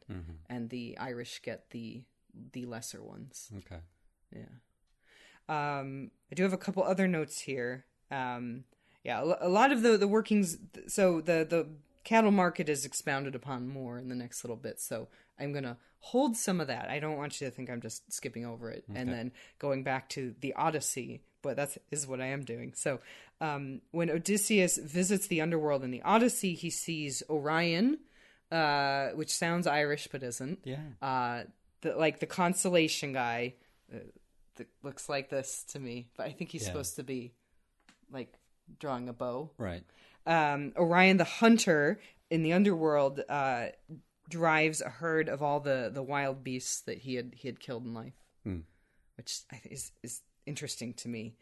and 0.51 0.69
the 0.69 0.99
Irish 0.99 1.41
get 1.43 1.71
the 1.71 2.03
the 2.53 2.67
lesser 2.67 3.03
ones. 3.03 3.51
okay, 3.59 3.81
Yeah. 4.35 4.53
Um, 5.49 6.11
I 6.31 6.35
do 6.35 6.43
have 6.43 6.53
a 6.53 6.59
couple 6.59 6.83
other 6.83 7.09
notes 7.09 7.41
here. 7.41 7.85
Um, 8.11 8.65
yeah, 9.05 9.23
a 9.41 9.49
lot 9.49 9.73
of 9.73 9.83
the 9.83 9.97
the 9.97 10.09
workings. 10.09 10.59
So 10.87 11.21
the 11.21 11.47
the 11.49 11.67
cattle 12.05 12.31
market 12.31 12.69
is 12.69 12.85
expounded 12.85 13.35
upon 13.35 13.69
more 13.69 13.99
in 13.99 14.09
the 14.09 14.15
next 14.15 14.45
little 14.45 14.57
bit. 14.57 14.81
So 14.81 15.09
I'm 15.39 15.53
gonna 15.53 15.77
hold 16.01 16.37
some 16.37 16.61
of 16.61 16.67
that. 16.69 16.89
I 16.89 17.01
don't 17.01 17.17
want 17.17 17.41
you 17.41 17.47
to 17.47 17.51
think 17.51 17.71
I'm 17.71 17.81
just 17.81 18.13
skipping 18.13 18.47
over 18.47 18.71
it 18.71 18.85
and 18.95 19.13
then 19.13 19.33
going 19.59 19.83
back 19.83 20.09
to 20.11 20.35
the 20.41 20.55
Odyssey. 20.55 21.23
But 21.43 21.57
that's 21.57 21.79
is 21.91 22.07
what 22.07 22.21
I 22.21 22.27
am 22.27 22.45
doing. 22.45 22.73
So 22.75 23.01
um, 23.41 23.81
when 23.93 24.11
Odysseus 24.11 24.77
visits 24.79 25.29
the 25.29 25.41
underworld 25.41 25.85
in 25.85 25.91
the 25.91 26.03
Odyssey, 26.03 26.55
he 26.55 26.71
sees 26.71 27.23
Orion, 27.31 27.99
uh, 28.51 29.11
which 29.11 29.33
sounds 29.33 29.67
Irish 29.67 30.09
but 30.11 30.23
isn't 30.23 30.61
yeah, 30.65 30.79
uh 31.01 31.45
the 31.83 31.95
like 31.95 32.19
the 32.19 32.27
constellation 32.27 33.13
guy 33.13 33.55
uh, 33.95 33.99
that 34.59 34.69
looks 34.83 35.09
like 35.09 35.31
this 35.31 35.65
to 35.69 35.79
me 35.81 36.09
but 36.17 36.27
i 36.27 36.31
think 36.33 36.51
he's 36.53 36.63
Yeah. 36.63 36.69
supposed 36.69 36.97
to 36.97 37.03
be 37.03 37.33
like 38.13 38.33
drawing 38.79 39.09
a 39.09 39.13
bow 39.13 39.51
right. 39.59 39.83
um 40.27 40.73
orion 40.77 41.17
the 41.17 41.25
hunter 41.25 41.99
in 42.31 42.43
the 42.43 42.53
underworld 42.53 43.21
uh 43.29 43.67
drives 44.29 44.83
a 44.83 44.89
herd 44.91 45.29
of 45.31 45.43
all 45.43 45.61
the 45.61 45.91
the 45.93 46.03
wild 46.03 46.45
beasts 46.45 46.83
that 46.83 46.99
he 46.99 47.15
had 47.15 47.33
he 47.35 47.49
had 47.49 47.59
killed 47.61 47.85
in 47.85 47.95
life 47.95 48.15
Hmm. 48.45 48.61
which 49.17 49.41
i 49.51 49.57
think 49.57 49.75
is 49.75 49.91
is 50.03 50.21
interesting 50.47 50.93
to 50.95 51.09
me 51.09 51.35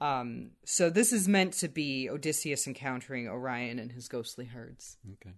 um 0.00 0.50
so 0.64 0.90
this 0.90 1.12
is 1.12 1.28
meant 1.28 1.52
to 1.54 1.68
be 1.68 2.08
odysseus 2.10 2.66
encountering 2.66 3.28
orion 3.28 3.78
and 3.78 3.92
his 3.92 4.08
ghostly 4.08 4.46
herds 4.46 4.96
Okay, 5.14 5.34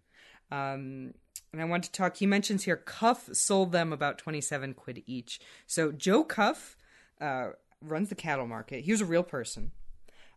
um, 0.50 1.12
and 1.52 1.62
I 1.62 1.64
want 1.66 1.84
to 1.84 1.92
talk. 1.92 2.16
He 2.16 2.26
mentions 2.26 2.64
here 2.64 2.76
Cuffe 2.76 3.34
sold 3.34 3.70
them 3.72 3.92
about 3.92 4.18
twenty 4.18 4.40
seven 4.40 4.74
quid 4.74 5.02
each. 5.06 5.40
So 5.66 5.90
Joe 5.92 6.22
Cuffe 6.24 6.76
uh, 7.20 7.50
runs 7.80 8.08
the 8.08 8.14
cattle 8.14 8.46
market. 8.46 8.84
He 8.84 8.92
was 8.92 9.00
a 9.00 9.06
real 9.06 9.22
person, 9.22 9.72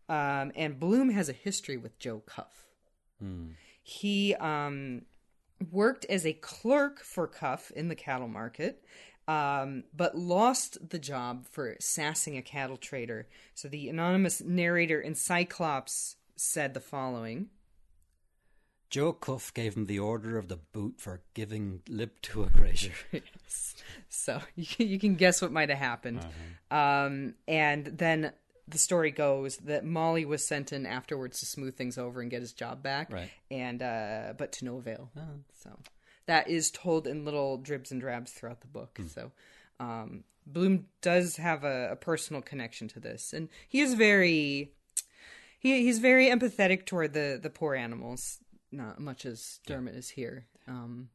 um, 0.09 0.51
and 0.55 0.79
Bloom 0.79 1.09
has 1.09 1.29
a 1.29 1.33
history 1.33 1.77
with 1.77 1.97
Joe 1.99 2.21
Cuffe. 2.25 2.67
He 3.81 4.35
um, 4.35 5.03
worked 5.71 6.05
as 6.05 6.25
a 6.25 6.33
clerk 6.33 7.01
for 7.01 7.27
Cuffe 7.27 7.71
in 7.71 7.87
the 7.87 7.95
cattle 7.95 8.27
market. 8.27 8.83
Um, 9.29 9.83
but 9.93 10.17
lost 10.17 10.89
the 10.89 10.99
job 10.99 11.47
for 11.51 11.75
sassing 11.81 12.37
a 12.37 12.41
cattle 12.41 12.77
trader. 12.77 13.27
So 13.55 13.67
the 13.67 13.89
anonymous 13.89 14.41
narrator 14.41 15.01
in 15.01 15.15
Cyclops 15.15 16.15
said 16.37 16.73
the 16.73 16.79
following 16.79 17.49
Joe 18.89 19.13
Cuffe 19.13 19.53
gave 19.53 19.75
him 19.75 19.85
the 19.85 19.99
order 19.99 20.37
of 20.37 20.47
the 20.47 20.57
boot 20.57 20.95
for 20.97 21.21
giving 21.33 21.81
lip 21.89 22.21
to 22.23 22.43
a 22.43 22.49
grazier. 22.49 22.93
So 24.09 24.41
you 24.55 24.65
can, 24.65 24.87
you 24.87 24.99
can 24.99 25.15
guess 25.15 25.41
what 25.41 25.51
might 25.51 25.69
have 25.69 25.77
happened. 25.77 26.25
Um, 26.71 27.35
and 27.47 27.85
then 27.85 28.31
the 28.67 28.77
story 28.77 29.11
goes 29.11 29.57
that 29.57 29.85
Molly 29.85 30.25
was 30.25 30.45
sent 30.45 30.73
in 30.73 30.85
afterwards 30.85 31.39
to 31.39 31.45
smooth 31.45 31.75
things 31.75 31.97
over 31.97 32.21
and 32.21 32.29
get 32.29 32.41
his 32.41 32.53
job 32.53 32.83
back. 32.83 33.11
Right. 33.11 33.29
And 33.49 33.81
uh, 33.81 34.33
but 34.37 34.51
to 34.53 34.65
no 34.65 34.77
avail. 34.77 35.09
So 35.63 35.77
that 36.25 36.49
is 36.49 36.71
told 36.71 37.07
in 37.07 37.25
little 37.25 37.57
dribs 37.57 37.91
and 37.91 38.01
drabs 38.01 38.31
throughout 38.31 38.61
the 38.61 38.67
book. 38.67 38.99
So 39.07 39.31
um, 39.79 40.23
Bloom 40.45 40.87
does 41.01 41.37
have 41.37 41.63
a, 41.63 41.91
a 41.91 41.95
personal 41.95 42.41
connection 42.41 42.87
to 42.89 42.99
this, 42.99 43.33
and 43.33 43.49
he 43.67 43.79
is 43.79 43.93
very 43.93 44.73
he 45.59 45.83
he's 45.83 45.99
very 45.99 46.27
empathetic 46.27 46.85
toward 46.85 47.13
the 47.13 47.39
the 47.41 47.49
poor 47.49 47.75
animals, 47.75 48.39
not 48.71 48.99
much 48.99 49.25
as 49.25 49.59
Dermot 49.65 49.95
is 49.95 50.09
here. 50.09 50.47
Um, 50.67 51.09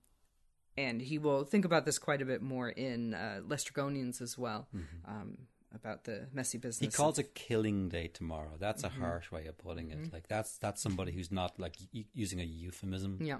and 0.76 1.02
he 1.02 1.18
will 1.18 1.44
think 1.44 1.64
about 1.64 1.84
this 1.84 1.98
quite 1.98 2.22
a 2.22 2.24
bit 2.24 2.40
more 2.42 2.68
in 2.70 3.12
uh, 3.14 3.40
Lestrygonians 3.46 4.22
as 4.22 4.38
well, 4.38 4.68
um, 5.06 5.36
about 5.74 6.04
the 6.04 6.28
messy 6.32 6.56
Mm-hmm. 6.58 6.66
He 6.68 6.68
business. 6.68 6.96
calls 6.96 7.18
a 7.18 7.22
killing 7.22 7.88
day 7.90 8.08
tomorrow. 8.08 8.52
That's 8.58 8.82
a 8.84 8.88
harsh 8.88 9.30
way 9.30 9.46
of 9.46 9.58
putting 9.58 9.90
it. 9.90 10.12
Like 10.12 10.28
that's 10.28 10.56
that's 10.58 10.80
somebody 10.82 11.12
who's 11.12 11.30
not 11.30 11.58
like 11.60 11.76
y- 11.94 12.06
using 12.14 12.40
a 12.40 12.44
euphemism. 12.44 13.18
yeah, 13.22 13.38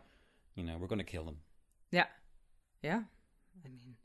You 0.55 0.64
know, 0.64 0.77
we're 0.79 0.88
going 0.88 0.98
to 0.98 1.05
kill 1.05 1.25
them. 1.25 1.38
yeah, 1.90 2.07
yeah. 2.83 3.03
I 3.64 3.68
mean, 3.68 3.96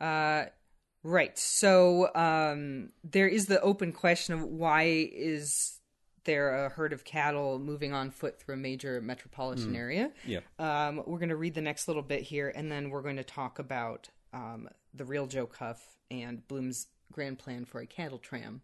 uh, 0.00 0.46
right. 1.02 1.36
So 1.38 2.14
um, 2.14 2.90
there 3.02 3.28
is 3.28 3.46
the 3.46 3.60
open 3.60 3.92
question 3.92 4.34
of 4.34 4.42
why 4.42 4.82
is 5.12 5.80
there 6.24 6.66
a 6.66 6.68
herd 6.68 6.92
of 6.92 7.04
cattle 7.04 7.58
moving 7.58 7.92
on 7.92 8.10
foot 8.10 8.38
through 8.38 8.54
a 8.54 8.58
major 8.58 9.00
metropolitan 9.00 9.74
area? 9.76 10.10
Yeah. 10.26 10.40
Um, 10.58 11.02
we're 11.06 11.18
going 11.18 11.28
to 11.28 11.36
read 11.36 11.54
the 11.54 11.60
next 11.60 11.88
little 11.88 12.02
bit 12.02 12.22
here, 12.22 12.52
and 12.54 12.70
then 12.70 12.90
we're 12.90 13.02
going 13.02 13.16
to 13.16 13.24
talk 13.24 13.58
about 13.58 14.08
um, 14.32 14.68
the 14.92 15.04
real 15.04 15.26
Joe 15.26 15.46
Cuffe 15.46 15.98
and 16.10 16.46
Bloom's 16.48 16.88
grand 17.12 17.38
plan 17.38 17.64
for 17.64 17.80
a 17.80 17.86
cattle 17.86 18.18
tram. 18.18 18.62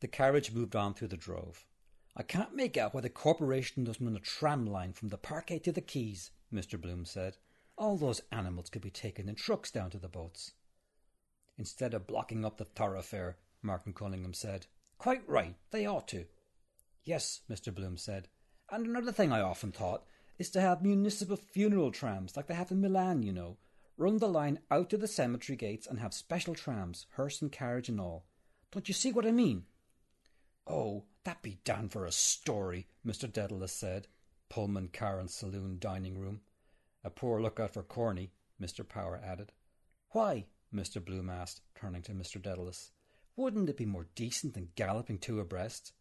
The 0.00 0.08
carriage 0.08 0.52
moved 0.52 0.76
on 0.76 0.94
through 0.94 1.08
the 1.08 1.16
drove. 1.16 1.64
I 2.16 2.22
can't 2.22 2.54
make 2.54 2.76
out 2.76 2.94
why 2.94 3.00
the 3.00 3.08
corporation 3.10 3.84
doesn't 3.84 4.04
run 4.04 4.16
a 4.16 4.20
tram 4.20 4.66
line 4.66 4.92
from 4.92 5.08
the 5.08 5.18
parkgate 5.18 5.64
to 5.64 5.72
the 5.72 5.80
quays, 5.80 6.30
Mr. 6.52 6.80
Bloom 6.80 7.04
said. 7.04 7.36
All 7.76 7.96
those 7.96 8.20
animals 8.30 8.70
could 8.70 8.82
be 8.82 8.90
taken 8.90 9.28
in 9.28 9.34
trucks 9.34 9.70
down 9.70 9.90
to 9.90 9.98
the 9.98 10.08
boats. 10.08 10.52
Instead 11.58 11.94
of 11.94 12.06
blocking 12.06 12.44
up 12.44 12.56
the 12.56 12.64
thoroughfare, 12.64 13.36
Martin 13.62 13.92
Cunningham 13.92 14.34
said. 14.34 14.66
Quite 14.98 15.28
right, 15.28 15.56
they 15.70 15.86
ought 15.86 16.08
to. 16.08 16.26
Yes, 17.04 17.40
Mr. 17.50 17.74
Bloom 17.74 17.96
said. 17.96 18.28
And 18.70 18.86
another 18.86 19.12
thing 19.12 19.32
I 19.32 19.40
often 19.40 19.72
thought 19.72 20.04
is 20.38 20.50
to 20.50 20.60
have 20.60 20.82
municipal 20.82 21.36
funeral 21.36 21.92
trams 21.92 22.36
like 22.36 22.46
they 22.46 22.54
have 22.54 22.70
in 22.70 22.80
Milan, 22.80 23.22
you 23.22 23.32
know. 23.32 23.58
Run 23.96 24.18
the 24.18 24.28
line 24.28 24.58
out 24.70 24.90
to 24.90 24.96
the 24.96 25.06
cemetery 25.06 25.56
gates 25.56 25.86
and 25.86 26.00
have 26.00 26.14
special 26.14 26.54
trams, 26.54 27.06
hearse 27.10 27.40
and 27.40 27.52
carriage 27.52 27.88
and 27.88 28.00
all. 28.00 28.26
Don't 28.72 28.88
you 28.88 28.94
see 28.94 29.12
what 29.12 29.26
I 29.26 29.30
mean? 29.30 29.66
Oh, 30.66 31.04
that 31.24 31.42
be 31.42 31.60
damned 31.64 31.92
for 31.92 32.06
a 32.06 32.12
story, 32.12 32.88
Mr. 33.06 33.30
Dedalus 33.30 33.72
said. 33.72 34.08
Pullman 34.48 34.88
car 34.88 35.20
and 35.20 35.30
saloon 35.30 35.76
dining 35.78 36.18
room. 36.18 36.40
A 37.04 37.10
poor 37.10 37.40
lookout 37.40 37.72
for 37.74 37.82
Corny, 37.82 38.32
Mr. 38.60 38.88
Power 38.88 39.20
added. 39.22 39.52
Why? 40.10 40.46
Mr. 40.74 41.04
Bloom 41.04 41.28
asked, 41.28 41.60
turning 41.74 42.02
to 42.02 42.12
Mr. 42.12 42.42
Dedalus. 42.42 42.90
Wouldn't 43.36 43.68
it 43.68 43.76
be 43.76 43.86
more 43.86 44.06
decent 44.14 44.54
than 44.54 44.68
galloping 44.76 45.18
two 45.18 45.40
abreast? 45.40 45.92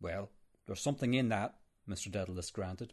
Well, 0.00 0.30
there's 0.66 0.80
something 0.80 1.14
in 1.14 1.28
that, 1.30 1.56
Mr. 1.88 2.10
Dedalus 2.10 2.52
granted. 2.52 2.92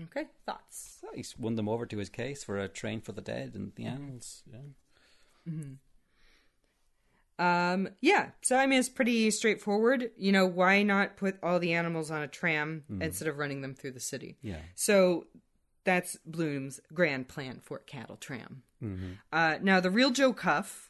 Okay, 0.00 0.26
thoughts? 0.46 0.98
So 1.00 1.08
he's 1.14 1.36
won 1.36 1.56
them 1.56 1.68
over 1.68 1.84
to 1.86 1.98
his 1.98 2.08
case 2.08 2.44
for 2.44 2.58
a 2.58 2.68
train 2.68 3.00
for 3.00 3.12
the 3.12 3.20
dead 3.20 3.54
and 3.54 3.72
the 3.74 3.86
animals. 3.86 4.42
Yeah. 4.46 4.60
Um, 7.40 7.88
yeah. 8.00 8.30
So 8.42 8.56
I 8.56 8.66
mean, 8.66 8.78
it's 8.78 8.88
pretty 8.88 9.30
straightforward. 9.30 10.10
You 10.16 10.32
know, 10.32 10.46
why 10.46 10.82
not 10.82 11.16
put 11.16 11.36
all 11.42 11.58
the 11.58 11.72
animals 11.72 12.10
on 12.10 12.22
a 12.22 12.28
tram 12.28 12.84
instead 13.00 13.28
of 13.28 13.38
running 13.38 13.60
them 13.62 13.74
through 13.74 13.92
the 13.92 14.00
city? 14.00 14.38
Yeah. 14.42 14.60
So 14.74 15.26
that's 15.84 16.16
Bloom's 16.26 16.80
grand 16.92 17.28
plan 17.28 17.60
for 17.62 17.78
a 17.78 17.80
cattle 17.80 18.16
tram. 18.16 18.62
Uh, 19.32 19.58
now, 19.60 19.80
the 19.80 19.90
real 19.90 20.10
Joe 20.12 20.32
Cuffe, 20.32 20.87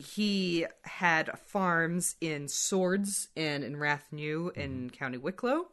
he 0.00 0.66
had 0.82 1.38
farms 1.46 2.16
in 2.20 2.48
Swords 2.48 3.28
and 3.36 3.62
in 3.64 3.76
Rathnew 3.76 4.56
in 4.56 4.90
County 4.90 5.18
Wicklow. 5.18 5.68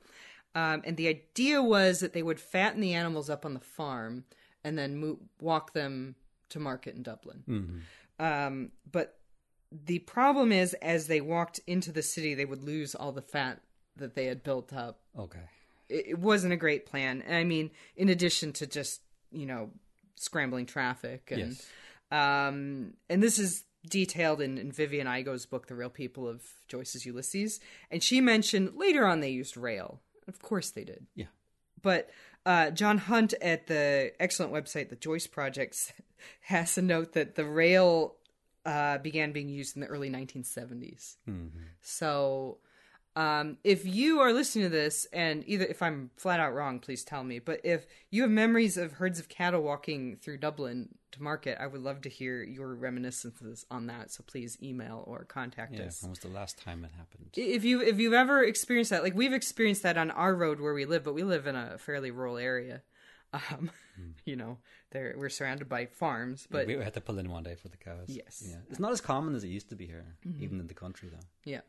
Um, 0.56 0.82
and 0.86 0.98
the 0.98 1.08
idea 1.08 1.62
was 1.62 2.00
that 2.00 2.13
they 2.13 2.24
would 2.24 2.40
fatten 2.40 2.82
the 2.82 2.94
animals 2.94 3.30
up 3.30 3.46
on 3.46 3.54
the 3.54 3.60
farm 3.60 4.26
and 4.63 4.78
then 4.78 4.98
mo- 5.00 5.20
walk 5.40 5.74
them 5.74 6.16
to 6.50 6.60
market 6.60 6.96
in 6.96 7.04
Dublin. 7.04 7.84
Um, 8.20 8.72
but 8.92 9.20
the 9.72 10.00
problem 10.00 10.52
is, 10.52 10.74
as 10.76 11.08
they 11.08 11.22
walked 11.22 11.60
into 11.68 11.92
the 11.92 12.02
city, 12.02 12.34
they 12.34 12.46
would 12.46 12.63
lose 12.63 12.96
all 12.96 13.12
the 13.12 13.22
fat 13.22 13.62
that 13.98 14.16
they 14.16 14.26
had 14.26 14.44
built 14.44 14.74
up 14.74 15.00
Okay. 15.18 15.40
it, 15.90 16.06
it 16.10 16.20
wasn't 16.20 16.54
a 16.54 16.58
great 16.58 16.86
plan. 16.86 17.24
I 17.30 17.44
mean, 17.44 17.72
in 17.96 18.10
addition 18.10 18.54
to 18.54 18.68
just 18.68 19.02
you 19.32 19.46
know 19.46 19.72
scrambling 20.16 20.66
traffic 20.66 21.30
and 21.32 21.40
Yes. 21.52 21.68
um 22.12 22.94
and 23.10 23.22
this 23.22 23.38
is 23.40 23.63
detailed 23.88 24.42
in, 24.42 24.58
in 24.58 24.72
Vivien 24.72 25.08
Igoe's 25.08 25.46
book, 25.46 25.68
The 25.68 25.76
Real 25.76 25.90
People 25.90 26.28
of 26.28 26.42
Joyce's 26.68 27.06
Ulysses, 27.06 27.60
and 27.92 28.02
she 28.04 28.22
mentioned 28.22 28.76
later 28.76 29.06
on 29.06 29.20
they 29.20 29.30
used 29.30 29.58
rail. 29.58 30.02
Of 30.28 30.42
course 30.42 30.72
they 30.72 30.84
did. 30.84 31.08
Yeah. 31.16 31.28
But 31.82 32.10
uh, 32.46 32.72
John 32.72 32.98
Hunt 32.98 33.34
at 33.42 33.68
the 33.68 34.13
excellent 34.20 34.52
website, 34.52 34.89
the 34.89 34.95
Joyce 34.95 35.28
Project, 35.28 35.93
has 36.41 36.78
a 36.78 36.82
note 36.82 37.14
that 37.14 37.36
the 37.36 37.45
rail 37.45 38.16
uh, 38.66 38.97
began 38.97 39.32
being 39.32 39.47
used 39.49 39.76
in 39.76 39.82
the 39.82 39.88
early 39.88 40.10
1970s. 40.10 41.16
So 41.82 42.58
Um, 43.16 43.58
if 43.64 43.84
you 43.84 44.20
are 44.20 44.32
listening 44.32 44.66
to 44.66 44.70
this, 44.70 45.08
and 45.12 45.43
either 45.47 45.66
if 45.66 45.82
I'm 45.82 46.12
flat 46.18 46.39
out 46.39 46.54
wrong, 46.54 46.80
please 46.80 47.04
tell 47.04 47.24
me. 47.24 47.39
But 47.39 47.62
if 47.64 47.88
you 48.12 48.22
have 48.22 48.30
memories 48.30 48.78
of 48.78 48.93
herds 48.93 49.20
of 49.20 49.28
cattle 49.28 49.64
walking 49.64 50.18
through 50.18 50.38
Dublin 50.38 50.89
to 51.12 51.22
market, 51.24 51.58
I 51.60 51.68
would 51.68 51.82
love 51.82 52.01
to 52.01 52.10
hear 52.10 52.43
your 52.43 52.76
reminiscences 52.76 53.66
on 53.72 53.88
that. 53.88 54.12
So 54.12 54.24
please 54.28 54.58
email 54.62 55.03
or 55.08 55.24
contact 55.26 55.74
Yeah, 55.76 55.86
us. 55.86 56.01
when 56.01 56.10
was 56.12 56.20
the 56.20 56.28
last 56.28 56.58
time 56.62 56.84
it 56.84 56.91
happened? 56.97 57.30
If 57.36 57.64
you 57.64 57.82
if 57.82 57.99
you've 57.99 58.14
ever 58.14 58.43
experienced 58.43 58.91
that, 58.91 59.03
like 59.03 59.16
we've 59.16 59.34
experienced 59.34 59.84
that 59.84 59.97
on 59.97 60.12
our 60.12 60.36
road 60.36 60.60
where 60.60 60.74
we 60.74 60.86
live, 60.86 61.03
but 61.03 61.14
we 61.14 61.24
live 61.24 61.47
in 61.47 61.55
a 61.55 61.78
fairly 61.78 62.12
rural 62.12 62.38
area. 62.38 62.82
Um, 63.34 63.72
you 64.26 64.36
know, 64.36 64.58
there 64.91 65.16
we're 65.18 65.30
surrounded 65.30 65.68
by 65.70 65.86
farms, 65.86 66.47
but 66.49 66.68
we 66.68 66.74
had 66.76 66.93
to 66.93 67.01
pull 67.01 67.20
in 67.20 67.30
one 67.30 67.43
day 67.43 67.55
for 67.55 67.68
the 67.70 67.78
cows. 67.78 68.08
Yes. 68.08 68.43
Yeah. 68.47 68.58
It's 68.70 68.80
not 68.80 68.91
as 68.91 69.01
common 69.01 69.36
as 69.36 69.43
it 69.43 69.49
used 69.49 69.70
to 69.70 69.76
be 69.76 69.86
here, 69.86 70.05
Mm-hmm. 70.28 70.43
even 70.43 70.60
in 70.60 70.68
the 70.68 70.74
country, 70.74 71.10
though. 71.10 71.26
Yeah. 71.45 71.62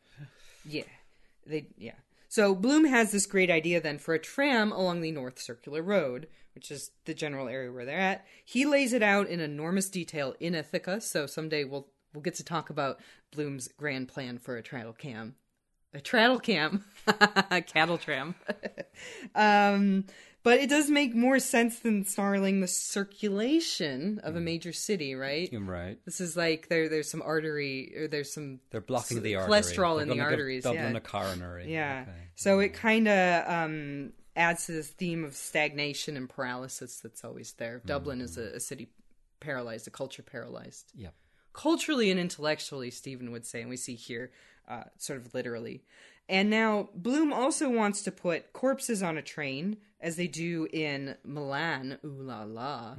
Yeah. 0.65 0.83
They 1.45 1.67
yeah. 1.77 1.93
So 2.29 2.53
Bloom 2.53 2.85
has 2.85 3.11
this 3.11 3.25
great 3.25 3.49
idea 3.49 3.81
then 3.81 3.97
for 3.97 4.13
a 4.13 4.19
tram 4.19 4.71
along 4.71 5.01
the 5.01 5.11
North 5.11 5.39
Circular 5.41 5.81
Road, 5.81 6.27
which 6.53 6.69
is 6.69 6.91
the 7.05 7.15
general 7.15 7.47
area 7.47 7.71
where 7.71 7.85
they're 7.85 7.99
at. 7.99 8.25
He 8.45 8.65
lays 8.65 8.93
it 8.93 9.01
out 9.01 9.27
in 9.27 9.39
enormous 9.39 9.89
detail 9.89 10.35
in 10.39 10.53
Ithaca, 10.53 11.01
so 11.01 11.25
someday 11.25 11.63
we'll 11.63 11.87
we'll 12.13 12.21
get 12.21 12.35
to 12.35 12.43
talk 12.43 12.69
about 12.69 12.99
Bloom's 13.31 13.67
grand 13.67 14.07
plan 14.07 14.37
for 14.37 14.57
a 14.57 14.61
traddle 14.61 14.93
cam. 14.93 15.35
A 15.91 15.99
traddle 15.99 16.39
cam. 16.39 16.85
A 17.07 17.63
cattle 17.63 17.97
tram. 17.97 18.35
um 19.35 20.05
but 20.43 20.59
it 20.59 20.69
does 20.69 20.89
make 20.89 21.13
more 21.15 21.39
sense 21.39 21.79
than 21.79 22.05
snarling 22.05 22.61
the 22.61 22.67
circulation 22.67 24.19
of 24.23 24.35
a 24.35 24.39
major 24.39 24.73
city, 24.73 25.15
right? 25.15 25.49
Right. 25.53 25.97
This 26.05 26.21
is 26.21 26.35
like 26.37 26.67
there 26.69 26.89
there's 26.89 27.09
some 27.09 27.21
artery 27.21 27.93
or 27.97 28.07
there's 28.07 28.31
some 28.33 28.59
They're 28.71 28.81
blocking 28.81 29.17
s- 29.17 29.23
the 29.23 29.35
artery. 29.35 29.51
cholesterol 29.53 29.95
They're 29.95 30.03
in 30.03 30.09
the 30.17 30.21
arteries. 30.23 30.63
Dublin 30.63 30.91
yeah. 30.91 30.97
a 30.97 31.01
coronary. 31.01 31.71
yeah. 31.71 32.05
Okay. 32.07 32.17
So 32.35 32.59
it 32.59 32.69
kind 32.73 33.07
of 33.07 33.49
um, 33.49 34.13
adds 34.35 34.65
to 34.67 34.71
this 34.71 34.87
theme 34.89 35.23
of 35.25 35.35
stagnation 35.35 36.15
and 36.17 36.29
paralysis 36.29 36.99
that's 36.99 37.23
always 37.23 37.53
there. 37.53 37.81
Dublin 37.85 38.21
is 38.21 38.37
a, 38.37 38.55
a 38.55 38.59
city 38.59 38.89
paralyzed, 39.39 39.87
a 39.87 39.91
culture 39.91 40.23
paralyzed. 40.23 40.91
Yeah. 40.95 41.09
Culturally 41.53 42.11
and 42.11 42.19
intellectually, 42.19 42.91
Stephen 42.91 43.31
would 43.31 43.45
say, 43.45 43.61
and 43.61 43.69
we 43.69 43.77
see 43.77 43.95
here 43.95 44.31
uh, 44.67 44.83
sort 44.97 45.19
of 45.19 45.33
literally. 45.33 45.83
And 46.29 46.51
now 46.51 46.89
Bloom 46.93 47.33
also 47.33 47.69
wants 47.69 48.03
to 48.03 48.11
put 48.11 48.53
corpses 48.53 49.01
on 49.01 49.17
a 49.17 49.21
train, 49.21 49.77
as 49.99 50.15
they 50.15 50.27
do 50.27 50.67
in 50.71 51.15
Milan. 51.25 51.97
Ooh 52.05 52.21
la 52.21 52.43
la. 52.43 52.95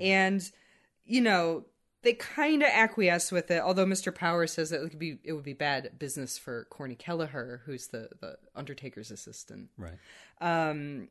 And, 0.00 0.42
you 1.04 1.20
know, 1.20 1.64
they 2.02 2.14
kind 2.14 2.62
of 2.62 2.68
acquiesce 2.68 3.30
with 3.30 3.50
it, 3.52 3.62
although 3.62 3.86
Mr. 3.86 4.12
Power 4.12 4.48
says 4.48 4.70
that 4.70 4.80
it 4.80 4.82
would 4.82 4.98
be 4.98 5.18
it 5.22 5.32
would 5.32 5.44
be 5.44 5.52
bad 5.52 5.98
business 5.98 6.36
for 6.36 6.66
Corny 6.70 6.96
Kelleher, 6.96 7.62
who's 7.64 7.86
the, 7.86 8.08
the 8.20 8.36
Undertaker's 8.56 9.12
assistant. 9.12 9.70
Right. 9.78 9.98
Um, 10.40 11.08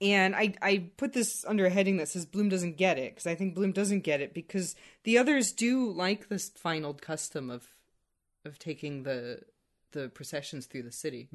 and 0.00 0.34
I 0.34 0.54
I 0.60 0.90
put 0.96 1.12
this 1.12 1.44
under 1.46 1.66
a 1.66 1.70
heading 1.70 1.98
that 1.98 2.08
says 2.08 2.26
Bloom 2.26 2.48
doesn't 2.48 2.76
get 2.76 2.98
it 2.98 3.14
because 3.14 3.28
I 3.28 3.36
think 3.36 3.54
Bloom 3.54 3.70
doesn't 3.70 4.00
get 4.00 4.20
it 4.20 4.34
because 4.34 4.74
the 5.04 5.16
others 5.16 5.52
do 5.52 5.90
like 5.90 6.28
this 6.28 6.50
fine 6.50 6.84
old 6.84 7.00
custom 7.00 7.48
of 7.48 7.68
of 8.44 8.58
taking 8.58 9.04
the 9.04 9.42
the 9.96 10.08
processions 10.08 10.66
through 10.66 10.84
the 10.84 10.92
city. 11.04 11.28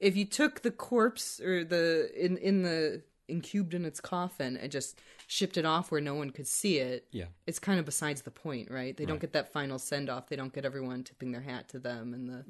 If 0.00 0.16
you 0.16 0.24
took 0.24 0.62
the 0.62 0.70
corpse 0.70 1.40
or 1.40 1.64
the 1.64 2.10
in 2.16 2.36
in 2.38 2.62
the 2.62 3.02
incubed 3.26 3.72
in 3.72 3.86
its 3.86 4.00
coffin 4.00 4.54
and 4.58 4.70
just 4.70 5.00
shipped 5.26 5.56
it 5.56 5.64
off 5.64 5.90
where 5.90 6.02
no 6.10 6.14
one 6.14 6.28
could 6.28 6.46
see 6.46 6.74
it, 6.78 7.06
Yeah. 7.10 7.28
it's 7.46 7.58
kind 7.58 7.78
of 7.80 7.86
besides 7.86 8.20
the 8.20 8.30
point, 8.30 8.70
right? 8.70 8.94
They 8.94 9.06
don't 9.06 9.18
get 9.24 9.32
that 9.32 9.50
final 9.50 9.78
send 9.78 10.10
off. 10.10 10.28
They 10.28 10.36
don't 10.36 10.52
get 10.52 10.66
everyone 10.66 11.04
tipping 11.04 11.32
their 11.32 11.40
hat 11.40 11.70
to 11.70 11.78
them 11.78 12.12
and 12.16 12.28
the 12.28 12.40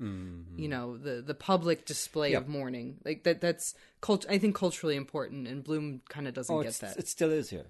you 0.62 0.68
know 0.68 0.96
the 1.06 1.22
the 1.22 1.34
public 1.50 1.78
display 1.86 2.32
Yep. 2.32 2.42
of 2.42 2.48
mourning 2.48 2.98
like 3.04 3.22
that. 3.24 3.40
That's 3.40 3.74
cult. 4.00 4.26
I 4.28 4.36
think 4.38 4.56
culturally 4.56 4.96
important, 4.96 5.46
and 5.46 5.62
Bloom 5.62 6.02
kind 6.08 6.26
of 6.28 6.34
doesn't 6.34 6.54
Oh, 6.54 6.62
get 6.62 6.74
that. 6.80 6.90
Mm-hmm. 6.92 7.00
it 7.00 7.08
still 7.08 7.30
is 7.40 7.50
here. 7.50 7.66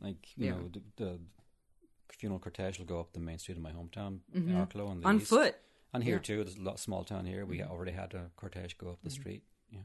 Like 0.00 0.20
you 0.36 0.46
Yeah. 0.46 0.50
know, 0.56 0.68
the, 0.76 0.82
the 0.96 1.18
funeral 2.18 2.40
cortege 2.40 2.78
will 2.80 2.86
go 2.94 2.98
up 2.98 3.12
the 3.12 3.20
main 3.20 3.38
street 3.38 3.56
of 3.56 3.62
my 3.62 3.70
hometown, 3.70 4.18
in 4.34 4.48
Arklow, 4.48 4.88
on 4.88 4.96
the 5.00 5.06
Mm-hmm. 5.06 5.06
on 5.06 5.16
east. 5.20 5.28
foot. 5.30 5.54
And 5.94 6.04
here 6.04 6.14
Yeah. 6.14 6.18
Mm-hmm. 6.18 6.22
too, 6.24 6.44
there's 6.44 6.56
a 6.56 6.62
lot, 6.62 6.78
small 6.78 7.04
town 7.04 7.24
here. 7.26 7.46
We 7.46 7.62
already 7.62 7.92
had 7.92 8.14
a 8.14 8.30
cortege 8.40 8.76
go 8.76 8.90
up 8.90 8.98
the 9.02 9.10
street. 9.10 9.42
Yeah, 9.70 9.80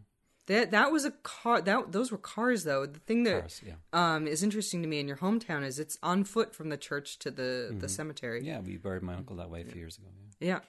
That 0.47 0.71
that 0.71 0.91
was 0.91 1.05
a 1.05 1.11
car. 1.11 1.61
That 1.61 1.91
those 1.93 2.11
were 2.11 2.17
cars, 2.17 2.63
though. 2.65 2.85
The 2.85 2.99
thing 2.99 3.23
that 3.23 3.41
Cars, 3.41 3.61
yeah. 3.65 3.75
um 3.93 4.27
is 4.27 4.43
interesting 4.43 4.81
to 4.81 4.87
me 4.87 4.99
in 4.99 5.07
your 5.07 5.17
hometown 5.17 5.63
is 5.63 5.79
it's 5.79 5.97
on 6.03 6.23
foot 6.25 6.53
from 6.53 6.67
the 6.69 6.77
church 6.77 7.19
to 7.19 7.31
the 7.31 7.73
the 7.79 7.87
cemetery. 7.89 8.39
Mm-hmm. 8.41 8.47
yeah. 8.49 8.59
We 8.59 8.77
buried 8.77 9.03
my 9.03 9.15
uncle 9.15 9.37
that 9.37 9.49
way 9.49 9.61
a 9.61 9.65
few 9.65 9.79
years 9.79 9.97
ago. 9.97 10.07
Yeah. 10.39 10.59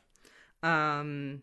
Yeah. 0.63 0.99
Um 0.99 1.43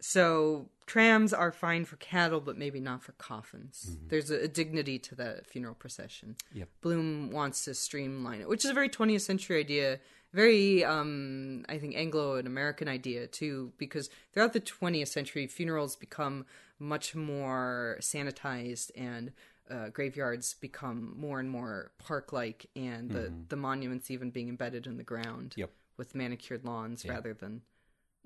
so 0.00 0.68
trams 0.86 1.32
are 1.32 1.52
fine 1.52 1.84
for 1.84 1.96
cattle 1.96 2.40
but 2.40 2.56
maybe 2.56 2.80
not 2.80 3.02
for 3.02 3.12
coffins. 3.12 3.96
There's 4.08 4.30
a, 4.30 4.44
a 4.44 4.48
dignity 4.48 4.98
to 5.00 5.14
the 5.14 5.40
funeral 5.44 5.74
procession. 5.74 6.36
Yep. 6.54 6.68
Bloom 6.80 7.30
wants 7.30 7.64
to 7.64 7.74
streamline 7.74 8.40
it, 8.40 8.48
which 8.48 8.64
is 8.64 8.70
a 8.70 8.74
very 8.74 8.88
20th 8.88 9.22
century 9.22 9.58
idea, 9.60 9.98
very 10.32 10.84
um 10.84 11.64
I 11.68 11.78
think 11.78 11.94
Anglo 11.96 12.36
and 12.36 12.46
American 12.46 12.88
idea 12.88 13.26
too 13.26 13.72
because 13.78 14.10
throughout 14.32 14.52
the 14.52 14.60
20th 14.60 15.08
century 15.08 15.46
funerals 15.46 15.96
become 15.96 16.46
much 16.78 17.14
more 17.14 17.96
sanitized 18.00 18.90
and 18.96 19.32
uh, 19.68 19.88
graveyards 19.88 20.54
become 20.60 21.12
more 21.18 21.40
and 21.40 21.50
more 21.50 21.90
park-like, 21.98 22.66
and 22.76 23.10
the 23.10 23.32
the 23.48 23.56
monuments 23.56 24.10
even 24.12 24.30
being 24.30 24.48
embedded 24.48 24.86
in 24.86 24.96
the 24.96 25.02
ground 25.02 25.54
Yep. 25.56 25.70
with 25.96 26.14
manicured 26.14 26.64
lawns 26.64 27.04
rather 27.04 27.34
than 27.34 27.62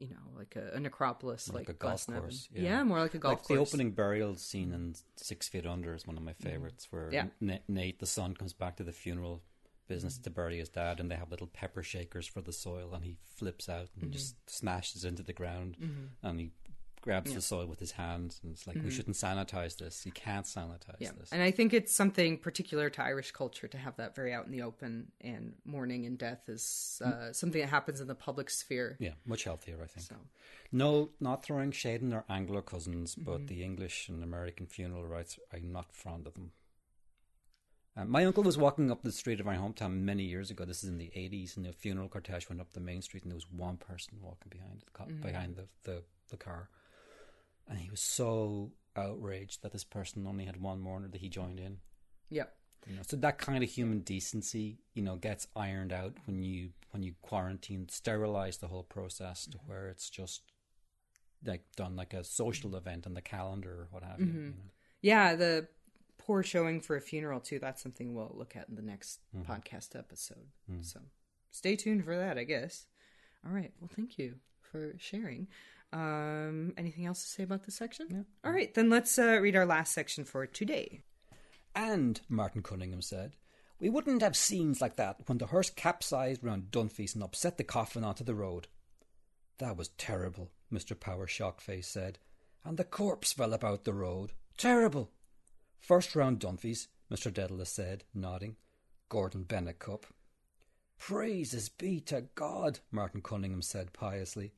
you 0.01 0.09
know 0.09 0.37
like 0.37 0.57
a, 0.57 0.77
a 0.77 0.81
necropolis 0.81 1.49
like, 1.53 1.69
a 1.69 1.73
golf 1.73 2.07
course, 2.07 2.49
Yeah. 2.53 2.63
yeah. 2.63 2.83
more 2.83 2.99
like 3.01 3.15
a 3.15 3.19
golf 3.19 3.33
like 3.41 3.43
course. 3.45 3.57
the 3.57 3.63
opening 3.77 3.93
burial 3.93 4.35
scene 4.37 4.73
in 4.73 4.95
Six 5.17 5.49
Feet 5.49 5.67
Under 5.67 5.95
is 5.95 6.07
one 6.07 6.17
of 6.17 6.23
my 6.25 6.33
favorites, 6.33 6.89
where 6.91 7.05
Mm-hmm. 7.11 7.15
Yeah. 7.15 7.27
Na- 7.41 7.59
Nate, 7.69 7.99
the 8.01 8.07
son, 8.07 8.35
comes 8.35 8.53
back 8.53 8.77
to 8.77 8.83
the 8.85 8.93
funeral 8.93 9.43
business 9.89 10.19
to 10.19 10.31
bury 10.31 10.59
his 10.59 10.69
dad, 10.69 11.01
and 11.01 11.11
they 11.11 11.17
have 11.17 11.31
little 11.31 11.49
pepper 11.49 11.83
shakers 11.83 12.27
for 12.27 12.41
the 12.41 12.53
soil, 12.53 12.93
and 12.95 13.05
he 13.05 13.17
flips 13.37 13.69
out 13.69 13.89
and 13.95 14.05
Mm-hmm. 14.05 14.13
just 14.13 14.37
smashes 14.49 15.05
into 15.05 15.23
the 15.23 15.33
ground, 15.33 15.77
and 16.23 16.41
he 16.41 16.51
grabs 17.01 17.33
the 17.33 17.41
soil 17.41 17.67
with 17.67 17.81
his 17.81 17.93
hands, 17.93 18.41
and 18.43 18.53
it's 18.53 18.67
like 18.67 18.77
we 18.83 18.91
shouldn't 18.91 19.17
sanitize 19.17 19.79
this. 19.79 20.05
You 20.05 20.13
can't 20.13 20.47
sanitize 20.47 20.81
Mm-hmm. 20.81 21.03
Yeah, 21.05 21.11
this. 21.19 21.33
and 21.33 21.43
I 21.43 21.51
think 21.51 21.73
it's 21.73 21.95
something 21.95 22.37
particular 22.39 22.91
to 22.91 23.03
Irish 23.03 23.31
culture 23.33 23.69
to 23.69 23.79
have 23.79 23.97
that 23.97 24.15
very 24.15 24.33
out 24.35 24.47
in 24.47 24.53
the 24.53 24.63
open, 24.63 25.13
and 25.21 25.55
mourning 25.65 26.05
and 26.07 26.19
death 26.19 26.49
is 26.49 27.01
uh, 27.05 27.33
something 27.33 27.61
that 27.61 27.69
happens 27.71 28.01
in 28.01 28.07
the 28.09 28.15
public 28.15 28.51
sphere. 28.51 28.97
yeah, 29.01 29.15
much 29.25 29.45
healthier, 29.45 29.77
I 29.83 29.87
think. 29.87 30.07
So, 30.07 30.17
No, 30.73 31.11
not 31.21 31.43
throwing 31.45 31.73
shade 31.73 32.03
in 32.03 32.13
our 32.13 32.25
Anglo 32.29 32.61
cousins, 32.63 33.15
Mm-hmm. 33.15 33.25
but 33.31 33.47
the 33.47 33.63
English 33.63 34.09
and 34.09 34.23
American 34.23 34.67
funeral 34.67 35.07
rites, 35.07 35.39
I'm 35.53 35.73
not 35.73 35.93
fond 35.93 36.27
of 36.27 36.35
them. 36.35 36.53
Uh, 37.97 38.05
my 38.05 38.25
uncle 38.25 38.45
was 38.45 38.57
walking 38.57 38.91
up 38.91 39.03
the 39.03 39.11
street 39.11 39.41
of 39.41 39.47
my 39.47 39.57
hometown 39.57 40.03
many 40.03 40.23
years 40.23 40.51
ago. 40.51 40.65
This 40.65 40.85
is 40.85 40.89
in 40.91 40.99
the 40.99 41.11
80s, 41.17 41.57
and 41.57 41.67
the 41.67 41.73
funeral 41.73 42.09
cortege 42.09 42.49
went 42.49 42.61
up 42.61 42.73
the 42.73 42.81
main 42.81 43.03
street, 43.03 43.25
and 43.25 43.33
there 43.33 43.37
was 43.37 43.51
one 43.51 43.77
person 43.79 44.19
walking 44.21 44.49
behind 44.49 44.81
the, 44.81 44.91
co- 44.93 45.13
behind 45.23 45.57
the, 45.57 45.67
the, 45.83 46.03
the 46.29 46.37
car. 46.37 46.69
And 47.71 47.79
he 47.79 47.89
was 47.91 48.01
so 48.01 48.73
outraged 48.97 49.63
that 49.63 49.73
this 49.73 49.85
person 49.85 50.27
only 50.27 50.45
had 50.45 50.61
one 50.61 50.81
mourner 50.81 51.09
that 51.09 51.21
he 51.21 51.29
joined 51.29 51.61
in. 51.61 51.79
yeah, 52.29 52.45
You 52.89 52.97
know, 52.97 53.03
so 53.07 53.17
that 53.19 53.39
kind 53.39 53.63
of 53.65 53.71
human 53.71 54.01
decency, 54.01 54.81
you 54.93 55.03
know, 55.03 55.17
gets 55.17 55.47
ironed 55.57 55.93
out 55.93 56.15
when 56.27 56.43
you 56.43 56.71
when 56.91 57.03
you 57.05 57.15
quarantine, 57.23 57.89
sterilize 57.89 58.59
the 58.59 58.67
whole 58.67 58.83
process 58.83 59.47
to 59.47 59.59
where 59.67 59.89
it's 59.89 60.11
just 60.11 60.43
like 61.47 61.63
done 61.77 61.95
like 61.97 62.13
a 62.13 62.25
social 62.25 62.75
event 62.77 63.07
on 63.07 63.15
the 63.15 63.23
calendar 63.23 63.71
or 63.71 63.89
what 63.93 64.03
have 64.03 64.19
you. 64.21 64.27
you 64.27 64.33
know. 64.33 64.53
yeah. 65.01 65.37
The 65.37 65.69
poor 66.19 66.43
showing 66.43 66.81
for 66.81 66.97
a 66.97 67.01
funeral 67.01 67.39
too. 67.41 67.61
That's 67.61 67.81
something 67.81 68.13
we'll 68.15 68.35
look 68.37 68.57
at 68.57 68.69
in 68.69 68.75
the 68.75 68.83
next 68.83 69.21
Mm-hmm. 69.37 69.51
podcast 69.51 69.97
episode. 69.97 70.49
Mm. 70.71 70.85
So, 70.85 70.99
stay 71.53 71.77
tuned 71.77 72.05
for 72.05 72.17
that. 72.17 72.37
I 72.37 72.43
guess. 72.45 72.87
All 73.47 73.53
right. 73.53 73.73
Well, 73.81 73.91
thank 73.95 74.19
you 74.19 74.35
for 74.61 74.95
sharing. 74.99 75.47
Um, 75.93 76.73
anything 76.77 77.07
else 77.07 77.23
to 77.23 77.29
say 77.29 77.43
about 77.43 77.65
this 77.65 77.75
section? 77.75 78.27
All 78.45 78.53
right, 78.53 78.73
then 78.75 78.91
let's 78.91 79.19
uh, 79.19 79.41
read 79.41 79.57
our 79.57 79.67
last 79.67 79.93
section 79.93 80.25
for 80.25 80.47
today. 80.47 81.03
And 81.75 82.21
Martin 82.29 82.63
Cunningham 82.63 83.03
said, 83.03 83.37
"We 83.81 83.89
wouldn't 83.89 84.23
have 84.23 84.37
scenes 84.37 84.81
like 84.81 84.97
that 84.97 85.17
when 85.27 85.39
the 85.39 85.47
hearse 85.47 85.71
capsized 85.71 86.45
round 86.45 86.71
Dunphy's 86.71 87.15
and 87.15 87.25
upset 87.25 87.59
the 87.59 87.65
coffin 87.65 88.05
onto 88.05 88.25
the 88.25 88.35
road." 88.35 88.69
That 89.59 89.77
was 89.77 89.89
terrible, 89.99 90.51
Mr. 90.73 90.99
Power 90.99 91.27
Shockface 91.27 91.85
said. 91.85 92.19
And 92.65 92.77
the 92.77 92.85
corpse 92.85 93.33
fell 93.33 93.53
about 93.53 93.85
the 93.85 93.93
road. 93.93 94.33
Terrible. 94.57 95.11
First 95.79 96.15
round 96.15 96.41
Dunphy's, 96.41 96.89
Mr. 97.11 97.33
Dedalus 97.33 97.71
said, 97.71 98.05
nodding. 98.15 98.57
Gordon 99.09 99.43
Bennett 99.43 99.79
Cup. 99.79 100.07
Praises 100.99 101.69
be 101.69 102.01
to 102.01 102.27
God, 102.35 102.81
Martin 102.91 103.23
Cunningham 103.23 103.63
said 103.63 103.93
piously. 103.93 104.53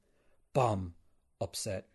Bomb. 0.53 0.95
Upset. 1.43 1.89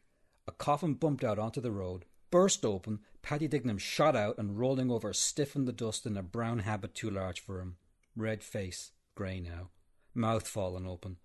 A 0.45 0.51
coffin 0.51 0.93
bumped 0.93 1.23
out 1.23 1.39
onto 1.39 1.61
the 1.61 1.71
road, 1.71 2.03
burst 2.31 2.65
open, 2.65 2.99
Paddy 3.21 3.47
Dignam 3.47 3.77
shot 3.79 4.15
out 4.15 4.37
and 4.37 4.59
rolling 4.59 4.91
over 4.91 5.13
stiff 5.13 5.55
in 5.55 5.65
the 5.65 5.71
dust 5.71 6.05
in 6.05 6.17
a 6.17 6.21
brown 6.23 6.59
habit 6.59 6.93
too 6.93 7.09
large 7.09 7.39
for 7.39 7.61
him. 7.61 7.77
Red 8.15 8.43
face, 8.43 8.91
grey 9.15 9.39
now. 9.39 9.69
Mouth 10.13 10.47
fallen 10.47 10.85
open. 10.85 11.17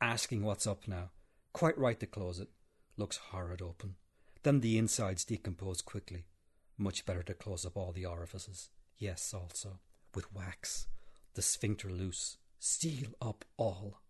Asking 0.00 0.42
what's 0.42 0.66
up 0.66 0.86
now. 0.86 1.10
Quite 1.52 1.76
right 1.78 1.98
to 1.98 2.06
close 2.06 2.38
it. 2.38 2.48
Looks 2.96 3.16
horrid 3.16 3.60
open. 3.60 3.96
Then 4.44 4.60
the 4.60 4.78
insides 4.78 5.24
decompose 5.24 5.80
quickly. 5.80 6.26
Much 6.76 7.06
better 7.06 7.22
to 7.24 7.34
close 7.34 7.64
up 7.64 7.76
all 7.76 7.92
the 7.92 8.06
orifices. 8.06 8.68
Yes, 8.98 9.34
also, 9.34 9.80
with 10.14 10.32
wax. 10.32 10.86
The 11.34 11.42
sphincter 11.42 11.90
loose. 11.90 12.36
Seal 12.58 13.14
up 13.20 13.44
all. 13.56 14.00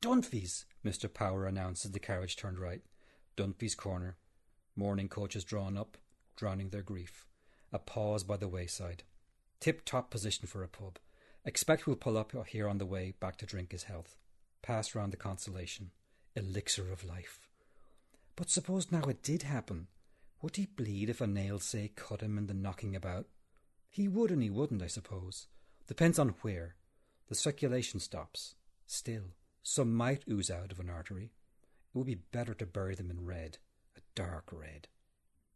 Dunphy's, 0.00 0.66
Mr. 0.84 1.12
Power 1.12 1.46
announced 1.46 1.84
as 1.84 1.92
the 1.92 1.98
carriage 1.98 2.36
turned 2.36 2.58
right. 2.58 2.82
Dunphy's 3.36 3.74
corner. 3.74 4.16
Mourning 4.76 5.08
coaches 5.08 5.44
drawn 5.44 5.76
up, 5.76 5.96
drowning 6.36 6.70
their 6.70 6.82
grief. 6.82 7.26
A 7.72 7.78
pause 7.78 8.22
by 8.22 8.36
the 8.36 8.48
wayside. 8.48 9.02
Tip 9.60 9.84
top 9.84 10.10
position 10.10 10.46
for 10.46 10.62
a 10.62 10.68
pub. 10.68 10.98
Expect 11.44 11.86
we'll 11.86 11.96
pull 11.96 12.16
up 12.16 12.32
here 12.46 12.68
on 12.68 12.78
the 12.78 12.86
way 12.86 13.14
back 13.18 13.36
to 13.38 13.46
drink 13.46 13.72
his 13.72 13.84
health. 13.84 14.16
Pass 14.62 14.94
round 14.94 15.12
the 15.12 15.16
consolation. 15.16 15.90
Elixir 16.36 16.90
of 16.90 17.04
life. 17.04 17.48
But 18.36 18.50
suppose 18.50 18.90
now 18.90 19.02
it 19.02 19.22
did 19.22 19.42
happen. 19.42 19.88
Would 20.42 20.56
he 20.56 20.66
bleed 20.66 21.08
if 21.08 21.20
a 21.20 21.26
nail, 21.26 21.58
say, 21.58 21.92
cut 21.94 22.20
him 22.20 22.36
in 22.36 22.46
the 22.46 22.54
knocking 22.54 22.94
about? 22.94 23.26
He 23.88 24.08
would 24.08 24.30
and 24.30 24.42
he 24.42 24.50
wouldn't, 24.50 24.82
I 24.82 24.88
suppose. 24.88 25.46
Depends 25.86 26.18
on 26.18 26.34
where. 26.42 26.74
The 27.28 27.34
circulation 27.34 28.00
stops. 28.00 28.54
Still, 28.86 29.34
some 29.64 29.94
might 29.94 30.22
ooze 30.30 30.50
out 30.50 30.70
of 30.70 30.78
an 30.78 30.90
artery. 30.90 31.32
It 31.94 31.98
would 31.98 32.06
be 32.06 32.14
better 32.14 32.52
to 32.54 32.66
bury 32.66 32.94
them 32.94 33.10
in 33.10 33.24
red, 33.24 33.58
a 33.96 34.00
dark 34.14 34.50
red. 34.52 34.88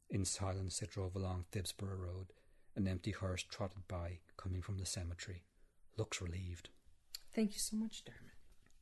In 0.09 0.25
silence 0.25 0.79
they 0.79 0.87
drove 0.87 1.15
along 1.15 1.45
Phibsborough 1.53 2.01
Road. 2.01 2.33
An 2.75 2.89
empty 2.89 3.11
hearse 3.11 3.43
trotted 3.43 3.87
by, 3.87 4.21
coming 4.37 4.63
from 4.63 4.79
the 4.79 4.87
cemetery. 4.87 5.45
Looks 5.99 6.23
relieved. 6.23 6.71
Thank 7.35 7.53
you 7.53 7.59
so 7.59 7.77
much, 7.77 8.03
Dermot. 8.05 8.33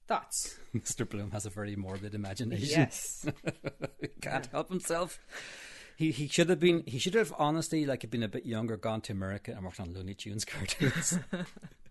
Thoughts? 0.07 0.59
Mr. 0.75 1.09
Bloom 1.09 1.33
has 1.33 1.45
a 1.45 1.51
very 1.51 1.75
morbid 1.75 2.15
imagination. 2.15 2.81
Yes. 2.83 3.27
Can't 4.21 4.47
help 4.47 4.69
himself. 4.69 5.19
He 5.97 6.13
he 6.13 6.29
should 6.29 6.51
have 6.51 6.61
been 6.61 6.85
he 6.87 6.99
should 6.99 7.15
have 7.15 7.33
honestly 7.37 7.85
like 7.85 8.09
been 8.11 8.23
a 8.23 8.29
bit 8.29 8.47
younger, 8.47 8.77
gone 8.77 9.01
to 9.03 9.13
America 9.13 9.53
and 9.53 9.65
worked 9.65 9.81
on 9.81 9.93
Looney 9.93 10.15
Tunes 10.15 10.45
cartoons. 10.45 11.19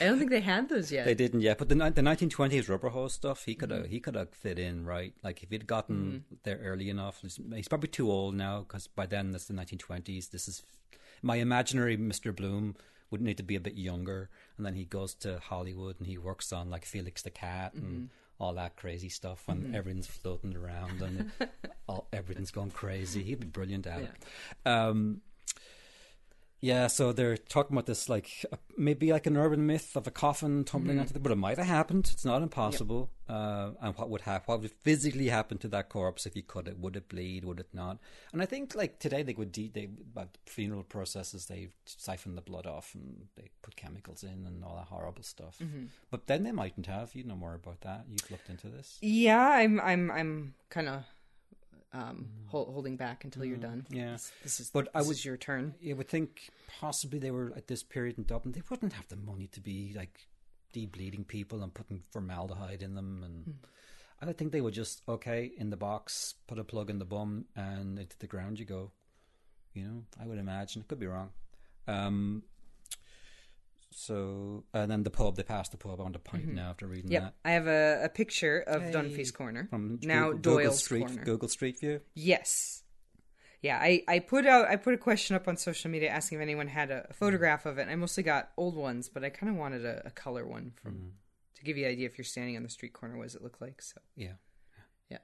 I 0.00 0.04
don't 0.04 0.18
think 0.18 0.30
they 0.30 0.40
had 0.40 0.68
those 0.68 0.92
yet. 0.92 1.06
they 1.06 1.14
didn't 1.14 1.40
yet, 1.40 1.58
but 1.58 1.68
the 1.68 1.74
the 1.74 2.02
nineteen 2.02 2.28
twenties 2.28 2.68
rubber 2.68 2.90
hose 2.90 3.14
stuff 3.14 3.44
he 3.44 3.54
could 3.54 3.70
have 3.70 3.84
mm-hmm. 3.84 3.90
he 3.90 4.00
could 4.00 4.14
have 4.14 4.30
fit 4.30 4.58
in 4.58 4.84
right. 4.84 5.14
Like 5.22 5.42
if 5.42 5.50
he'd 5.50 5.66
gotten 5.66 5.96
mm-hmm. 5.96 6.34
there 6.42 6.58
early 6.62 6.90
enough, 6.90 7.22
he's, 7.22 7.68
probably 7.68 7.88
too 7.88 8.10
old 8.10 8.34
now 8.34 8.60
because 8.60 8.86
by 8.86 9.06
then 9.06 9.30
that's 9.30 9.46
the 9.46 9.54
nineteen 9.54 9.78
twenties. 9.78 10.28
This 10.28 10.48
is 10.48 10.62
my 11.22 11.36
imaginary 11.36 11.96
Mister 11.96 12.32
Bloom 12.32 12.76
would 13.10 13.20
need 13.20 13.36
to 13.38 13.42
be 13.42 13.56
a 13.56 13.60
bit 13.60 13.76
younger, 13.76 14.30
and 14.56 14.66
then 14.66 14.74
he 14.74 14.84
goes 14.84 15.14
to 15.14 15.38
Hollywood 15.40 15.96
and 15.98 16.06
he 16.06 16.18
works 16.18 16.52
on 16.52 16.70
like 16.70 16.84
Felix 16.84 17.22
the 17.22 17.30
Cat 17.30 17.74
and 17.74 17.84
mm-hmm. 17.84 18.04
all 18.38 18.54
that 18.54 18.76
crazy 18.76 19.08
stuff 19.08 19.44
when 19.46 19.74
everything's 19.74 20.06
floating 20.06 20.56
around 20.56 21.00
and 21.02 21.30
all, 21.88 22.06
everything's 22.12 22.50
going 22.50 22.70
crazy. 22.70 23.22
He'd 23.22 23.40
be 23.40 23.46
brilliant 23.46 23.86
at 23.86 24.02
it. 24.02 24.10
Um, 24.66 25.22
yeah, 26.60 26.88
so 26.88 27.12
they're 27.12 27.38
talking 27.38 27.74
about 27.74 27.86
this 27.86 28.08
like 28.08 28.44
maybe 28.76 29.12
like 29.12 29.26
an 29.26 29.36
urban 29.36 29.66
myth 29.66 29.96
of 29.96 30.06
a 30.06 30.10
coffin 30.10 30.64
tumbling 30.64 30.98
onto 30.98 31.14
the, 31.14 31.18
but 31.18 31.32
it 31.32 31.36
might 31.36 31.56
have 31.56 31.66
happened. 31.66 32.10
It's 32.12 32.24
not 32.24 32.42
impossible. 32.42 33.10
Uh, 33.28 33.70
and 33.80 33.96
what 33.96 34.10
would 34.10 34.22
happen? 34.22 34.44
What 34.46 34.60
would 34.60 34.70
physically 34.70 35.28
happen 35.28 35.56
to 35.58 35.68
that 35.68 35.88
corpse 35.88 36.26
if 36.26 36.36
you 36.36 36.42
cut 36.42 36.68
it? 36.68 36.78
Would 36.78 36.96
it 36.96 37.08
bleed? 37.08 37.44
Would 37.44 37.60
it 37.60 37.68
not? 37.72 37.98
And 38.32 38.42
I 38.42 38.46
think 38.46 38.74
like 38.74 38.98
today 38.98 39.22
they 39.22 39.34
would 39.34 39.52
de- 39.52 39.70
they 39.72 39.88
about 40.12 40.36
funeral 40.46 40.82
processes 40.82 41.46
they 41.46 41.68
siphon 41.86 42.34
the 42.34 42.42
blood 42.42 42.66
off 42.66 42.94
and 42.94 43.28
they 43.36 43.48
put 43.62 43.76
chemicals 43.76 44.22
in 44.22 44.44
and 44.46 44.62
all 44.62 44.76
that 44.76 44.86
horrible 44.88 45.22
stuff. 45.22 45.58
But 46.10 46.26
then 46.26 46.42
they 46.42 46.52
mightn't 46.52 46.86
have. 46.86 47.14
You 47.14 47.24
know 47.24 47.36
more 47.36 47.54
about 47.54 47.80
that. 47.82 48.04
You've 48.08 48.30
looked 48.30 48.50
into 48.50 48.68
this. 48.68 48.98
Yeah, 49.00 49.48
I'm 49.48 49.80
I'm 49.80 50.10
I'm 50.10 50.54
kind 50.68 50.88
of 50.88 51.04
um 51.92 52.28
hol- 52.46 52.70
holding 52.72 52.96
back 52.96 53.24
until 53.24 53.44
you're 53.44 53.56
done. 53.56 53.86
Yeah. 53.90 54.12
This, 54.12 54.32
this 54.42 54.60
is 54.60 54.70
But 54.70 54.88
I 54.94 55.00
this 55.00 55.08
would- 55.08 55.16
is 55.16 55.24
your 55.24 55.36
turn. 55.36 55.74
You 55.80 55.96
would 55.96 56.08
think 56.08 56.50
possibly 56.78 57.18
they 57.18 57.30
were 57.30 57.52
at 57.56 57.66
this 57.66 57.82
period 57.82 58.16
in 58.18 58.24
Dublin. 58.24 58.52
They 58.52 58.62
wouldn't 58.70 58.92
have 58.92 59.08
the 59.08 59.16
money 59.16 59.48
to 59.48 59.60
be 59.60 59.92
like 59.96 60.28
de-bleeding 60.72 61.24
people 61.24 61.62
and 61.64 61.74
putting 61.74 62.02
formaldehyde 62.12 62.82
in 62.82 62.94
them, 62.94 63.22
and 63.24 63.54
I 64.22 64.32
think 64.34 64.52
they 64.52 64.60
would 64.60 64.74
just 64.74 65.02
okay 65.08 65.50
in 65.56 65.70
the 65.70 65.76
box, 65.76 66.34
put 66.46 66.58
a 66.60 66.64
plug 66.64 66.90
in 66.90 66.98
the 67.00 67.04
bum, 67.04 67.46
and 67.56 67.98
into 67.98 68.16
the 68.18 68.28
ground 68.28 68.58
you 68.60 68.66
go. 68.66 68.92
You 69.74 69.84
know, 69.84 70.04
I 70.20 70.26
would 70.26 70.38
imagine. 70.38 70.82
It 70.82 70.88
could 70.88 71.00
be 71.00 71.06
wrong. 71.06 71.30
Um. 71.88 72.42
So 73.92 74.64
and 74.72 74.90
then 74.90 75.02
the 75.02 75.10
pub. 75.10 75.36
They 75.36 75.42
passed 75.42 75.72
the 75.72 75.76
pub 75.76 76.00
on 76.00 76.12
to 76.12 76.18
pint 76.18 76.46
mm-hmm. 76.46 76.54
now 76.54 76.70
after 76.70 76.86
reading 76.86 77.10
Yep, 77.10 77.22
that. 77.22 77.34
I 77.44 77.52
have 77.52 77.66
a, 77.66 78.04
a 78.04 78.08
picture 78.08 78.60
of 78.60 78.82
Hey. 78.82 78.92
Dunphy's 78.92 79.30
corner. 79.30 79.66
From 79.68 79.98
now 80.02 80.30
Google, 80.30 80.38
Google 80.38 80.56
Doyle's 80.56 80.84
Street, 80.84 81.06
corner. 81.06 81.24
Google 81.24 81.48
Street 81.48 81.80
View. 81.80 82.00
Yes. 82.14 82.82
Yeah, 83.62 83.78
I, 83.78 84.02
I 84.08 84.20
put 84.20 84.46
out 84.46 84.68
I 84.68 84.76
put 84.76 84.94
a 84.94 84.98
question 84.98 85.36
up 85.36 85.46
on 85.46 85.56
social 85.56 85.90
media 85.90 86.08
asking 86.08 86.38
if 86.38 86.42
anyone 86.42 86.68
had 86.68 86.90
a, 86.90 86.94
a 86.94 87.00
mm-hmm. 87.00 87.12
photograph 87.12 87.66
of 87.66 87.78
it. 87.78 87.88
I 87.88 87.96
mostly 87.96 88.22
got 88.22 88.50
old 88.56 88.76
ones, 88.76 89.08
but 89.08 89.24
I 89.24 89.28
kind 89.28 89.50
of 89.50 89.56
wanted 89.56 89.84
a, 89.84 90.02
a 90.06 90.10
color 90.10 90.46
one 90.46 90.72
from 90.80 90.92
mm-hmm. 90.92 91.08
to 91.56 91.64
give 91.64 91.76
you 91.76 91.84
an 91.86 91.92
idea 91.92 92.06
if 92.06 92.16
you're 92.16 92.24
standing 92.24 92.56
on 92.56 92.62
the 92.62 92.70
street 92.70 92.92
corner 92.92 93.18
what 93.18 93.24
does 93.24 93.34
it 93.34 93.42
look 93.42 93.60
like. 93.60 93.82
So 93.82 94.00
Yeah, 94.16 94.34
yeah, 95.10 95.18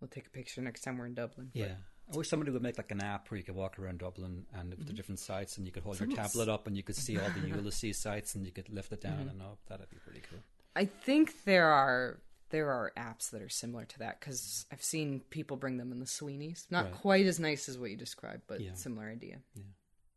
we'll 0.00 0.08
take 0.08 0.26
a 0.26 0.30
picture 0.30 0.60
next 0.60 0.82
time 0.82 0.98
we're 0.98 1.06
in 1.06 1.14
Dublin. 1.14 1.50
Yeah. 1.54 1.76
I 2.12 2.16
wish 2.16 2.28
somebody 2.28 2.50
would 2.50 2.62
make 2.62 2.78
like 2.78 2.90
an 2.90 3.02
app 3.02 3.30
where 3.30 3.38
you 3.38 3.44
could 3.44 3.54
walk 3.54 3.78
around 3.78 3.98
Dublin 3.98 4.44
and 4.54 4.72
Mm-hmm. 4.72 4.84
the 4.86 4.92
different 4.92 5.18
sites 5.18 5.56
and 5.56 5.66
you 5.66 5.72
could 5.72 5.82
hold 5.82 5.98
your 6.00 6.08
tablet 6.08 6.48
up 6.48 6.66
and 6.66 6.76
you 6.76 6.82
could 6.82 6.96
see 6.96 7.18
all 7.18 7.28
the 7.30 7.48
Ulysses 7.56 7.98
sites 7.98 8.34
and 8.34 8.44
you 8.46 8.52
could 8.52 8.68
lift 8.68 8.92
it 8.92 9.00
down 9.00 9.18
Mm-hmm. 9.18 9.28
and 9.30 9.42
up. 9.42 9.58
That'd 9.68 9.88
be 9.90 9.96
pretty 10.04 10.20
cool. 10.30 10.40
I 10.76 10.84
think 10.86 11.44
there 11.44 11.68
are 11.68 12.18
there 12.50 12.70
are 12.70 12.92
apps 12.98 13.30
that 13.30 13.40
are 13.40 13.48
similar 13.48 13.86
to 13.86 13.98
that 14.00 14.20
because 14.20 14.66
I've 14.70 14.82
seen 14.82 15.20
people 15.30 15.56
bring 15.56 15.78
them 15.78 15.90
in 15.90 16.00
the 16.00 16.06
Sweny's. 16.06 16.66
Not 16.70 16.84
Right. 16.84 16.94
quite 16.94 17.26
as 17.26 17.40
nice 17.40 17.66
as 17.68 17.78
what 17.78 17.90
you 17.90 17.96
described, 17.96 18.42
but 18.46 18.60
Yeah. 18.60 18.74
similar 18.74 19.08
idea. 19.08 19.38
Yeah. 19.54 19.62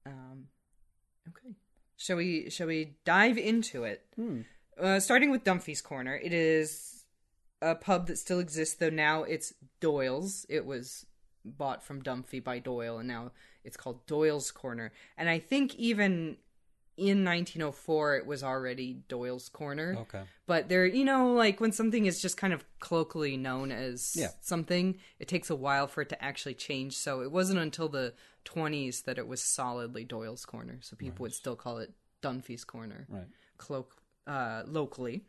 Um, 0.07 0.47
okay. 1.29 1.55
Shall 1.97 2.17
we 2.17 2.49
shall 2.49 2.67
we 2.67 2.95
dive 3.05 3.37
into 3.37 3.85
it? 3.85 4.05
Hmm. 4.15 4.41
Uh, 4.77 4.99
starting 4.99 5.31
with 5.31 5.45
Dunphy's 5.45 5.81
Corner, 5.81 6.15
it 6.17 6.33
is 6.33 7.05
a 7.61 7.73
pub 7.75 8.07
that 8.07 8.17
still 8.17 8.39
exists, 8.39 8.75
though 8.75 8.89
now 8.89 9.23
it's 9.23 9.53
Doyle's. 9.79 10.45
It 10.49 10.65
was 10.65 11.05
bought 11.45 11.83
from 11.83 12.01
Dunphy 12.01 12.43
by 12.43 12.59
Doyle, 12.59 12.97
and 12.97 13.07
now 13.07 13.31
it's 13.63 13.77
called 13.77 14.05
Doyle's 14.07 14.51
Corner. 14.51 14.91
And 15.17 15.29
I 15.29 15.39
think 15.39 15.75
even 15.75 16.37
in 16.97 17.25
1904, 17.25 18.15
it 18.17 18.25
was 18.25 18.41
already 18.43 19.01
Doyle's 19.09 19.49
Corner. 19.49 19.95
Okay. 20.01 20.21
But 20.47 20.69
there, 20.69 20.85
you 20.85 21.03
know, 21.03 21.33
like 21.33 21.59
when 21.59 21.71
something 21.73 22.05
is 22.05 22.21
just 22.21 22.37
kind 22.37 22.53
of 22.53 22.63
colloquially 22.79 23.35
known 23.37 23.71
as 23.71 24.13
Yeah. 24.15 24.29
something, 24.41 24.97
it 25.19 25.27
takes 25.27 25.49
a 25.49 25.55
while 25.55 25.87
for 25.87 26.01
it 26.01 26.09
to 26.09 26.23
actually 26.23 26.53
change. 26.55 26.95
So 26.95 27.21
it 27.21 27.31
wasn't 27.31 27.59
until 27.59 27.89
the 27.89 28.13
20s 28.45 29.03
that 29.03 29.17
it 29.17 29.27
was 29.27 29.43
solidly 29.43 30.05
Doyle's 30.05 30.45
Corner. 30.45 30.77
So 30.81 30.95
people 30.95 31.23
would 31.23 31.33
still 31.33 31.55
call 31.57 31.79
it 31.79 31.93
Dunphy's 32.21 32.63
Corner 32.63 33.07
Right. 33.09 33.27
uh, 34.27 34.63
locally. 34.65 35.25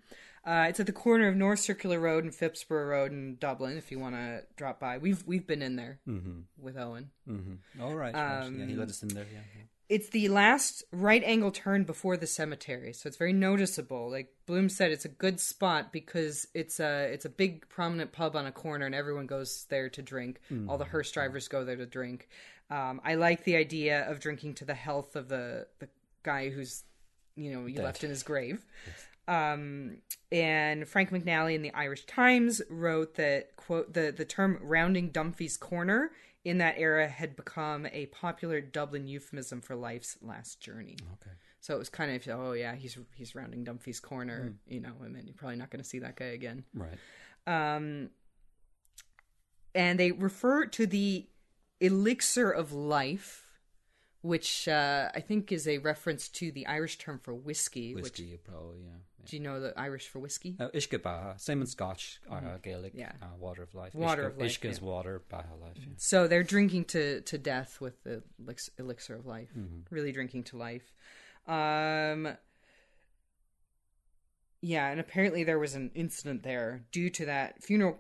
Uh, 0.47 0.67
it's 0.69 0.79
at 0.79 0.87
the 0.87 0.93
corner 0.93 1.27
of 1.27 1.35
North 1.35 1.59
Circular 1.59 1.99
Road 1.99 2.23
and 2.23 2.33
Phibsborough 2.33 2.89
Road 2.89 3.11
in 3.11 3.37
Dublin. 3.41 3.77
If 3.77 3.91
you 3.91 3.99
want 3.99 4.15
to 4.15 4.45
drop 4.57 4.79
by, 4.79 4.99
we've 4.99 5.25
we've 5.27 5.47
been 5.47 5.61
in 5.61 5.75
there 5.75 5.99
with 6.57 6.77
Owen. 6.79 7.11
Mm-hmm. 7.29 7.83
All 7.83 7.95
right. 7.95 8.15
Um, 8.15 8.61
yeah, 8.61 8.67
he 8.67 8.75
let 8.77 8.89
us 8.89 9.03
in 9.03 9.09
there. 9.09 9.27
Yeah. 9.33 9.41
yeah. 9.57 9.63
It's 9.89 10.09
the 10.11 10.29
last 10.29 10.85
right 10.93 11.23
angle 11.25 11.51
turn 11.51 11.85
before 11.85 12.17
the 12.17 12.27
cemetery, 12.27 12.93
so 12.93 13.09
it's 13.09 13.17
very 13.17 13.33
noticeable. 13.33 14.11
Like 14.11 14.33
Bloom 14.47 14.69
said, 14.69 14.93
it's 14.93 15.05
a 15.05 15.09
good 15.09 15.41
spot 15.41 15.93
because 15.93 16.47
it's 16.55 16.79
a 16.79 17.13
it's 17.13 17.25
a 17.25 17.29
big 17.29 17.69
prominent 17.69 18.13
pub 18.13 18.37
on 18.37 18.47
a 18.47 18.53
corner, 18.53 18.87
and 18.87 18.95
everyone 18.95 19.27
goes 19.27 19.67
there 19.69 19.89
to 19.91 20.03
drink. 20.03 20.41
All 20.69 20.79
the 20.79 20.85
hearse 20.85 21.11
drivers 21.11 21.49
go 21.49 21.65
there 21.65 21.77
to 21.77 21.87
drink. 21.87 22.29
Um, 22.71 23.01
I 23.05 23.15
like 23.15 23.45
the 23.45 23.57
idea 23.57 24.09
of 24.09 24.19
drinking 24.21 24.55
to 24.55 24.65
the 24.65 24.75
health 24.75 25.17
of 25.17 25.29
the 25.29 25.67
the 25.81 25.89
guy 26.23 26.51
who's 26.51 26.85
you 27.37 27.53
know 27.53 27.67
you 27.67 27.81
left 27.83 28.03
in 28.05 28.11
his 28.11 28.23
grave. 28.25 28.65
Um, 29.29 29.99
and 30.31 30.87
Frank 30.87 31.11
McNally 31.11 31.55
in 31.55 31.63
the 31.63 31.73
Irish 31.73 32.07
Times 32.07 32.63
wrote 32.71 33.15
that 33.15 33.57
quote 33.57 33.93
the 33.93 34.15
the 34.17 34.25
term 34.25 34.59
"rounding 34.63 35.11
Dunphy's 35.11 35.57
corner" 35.57 36.13
in 36.45 36.59
that 36.59 36.77
era 36.79 37.09
had 37.09 37.35
become 37.35 37.87
a 37.93 38.07
popular 38.07 38.61
Dublin 38.61 39.09
euphemism 39.09 39.61
for 39.61 39.75
life's 39.75 40.17
last 40.23 40.61
journey. 40.61 40.97
Okay. 41.15 41.35
So 41.61 41.75
it 41.75 41.79
was 41.79 41.89
kind 41.89 42.15
of 42.15 42.29
oh 42.29 42.53
yeah 42.53 42.77
he's 42.77 42.97
he's 43.17 43.35
rounding 43.35 43.65
Dunphy's 43.65 43.99
corner, 43.99 44.55
you 44.69 44.81
know, 44.81 44.93
and 45.05 45.15
then 45.15 45.27
you're 45.27 45.35
probably 45.35 45.57
not 45.57 45.71
going 45.71 45.83
to 45.83 45.89
see 45.89 45.99
that 45.99 46.15
guy 46.15 46.27
again. 46.27 46.65
Right. 46.73 46.97
Um, 47.47 48.11
and 49.75 49.99
they 49.99 50.13
refer 50.13 50.67
to 50.67 50.87
the 50.87 51.27
elixir 51.81 52.51
of 52.51 52.73
life. 52.73 53.46
Which 54.27 54.67
uh, 54.67 55.09
I 55.15 55.21
think 55.21 55.53
is 55.53 55.69
a 55.69 55.79
reference 55.79 56.29
to 56.31 56.51
the 56.51 56.67
Irish 56.67 56.99
term 56.99 57.21
for 57.23 57.33
whiskey, 57.33 57.95
Whiskey, 57.95 58.33
which 58.33 58.45
probably, 58.45 58.81
yeah. 58.81 58.91
yeah. 59.19 59.25
do 59.27 59.37
you 59.37 59.43
know 59.43 59.61
the 59.61 59.73
Irish 59.79 60.09
for 60.09 60.19
whiskey? 60.19 60.57
Uh, 60.59 60.69
Ishka 60.69 61.01
Baha, 61.01 61.35
same 61.39 61.61
in 61.61 61.67
Scotch, 61.69 62.21
uh, 62.29 62.41
Gaelic, 62.61 62.93
Yeah. 62.95 63.13
uh, 63.23 63.27
water 63.39 63.63
of 63.63 63.73
life. 63.75 63.95
Water 63.95 64.25
Ishka, 64.25 64.27
of 64.27 64.39
life, 64.39 64.51
Ishka 64.51 64.69
is 64.69 64.79
yeah. 64.81 64.85
water, 64.85 65.23
Baha 65.29 65.55
life. 65.61 65.77
Yeah. 65.77 65.95
So 65.99 66.27
they're 66.27 66.43
drinking 66.43 66.87
to, 66.87 67.21
to 67.21 67.39
death 67.39 67.81
with 67.81 68.03
the 68.03 68.23
elixir 68.79 69.15
of 69.15 69.27
life. 69.27 69.51
Mm-hmm. 69.57 69.95
Really 69.95 70.11
drinking 70.11 70.45
to 70.45 70.57
life. 70.57 70.93
Um, 71.47 72.37
yeah, 74.61 74.89
and 74.91 74.99
apparently 74.99 75.45
there 75.45 75.61
was 75.61 75.75
an 75.77 75.93
incident 75.95 76.43
there 76.43 76.85
due 76.91 77.11
to 77.11 77.27
that 77.27 77.63
funeral 77.63 77.99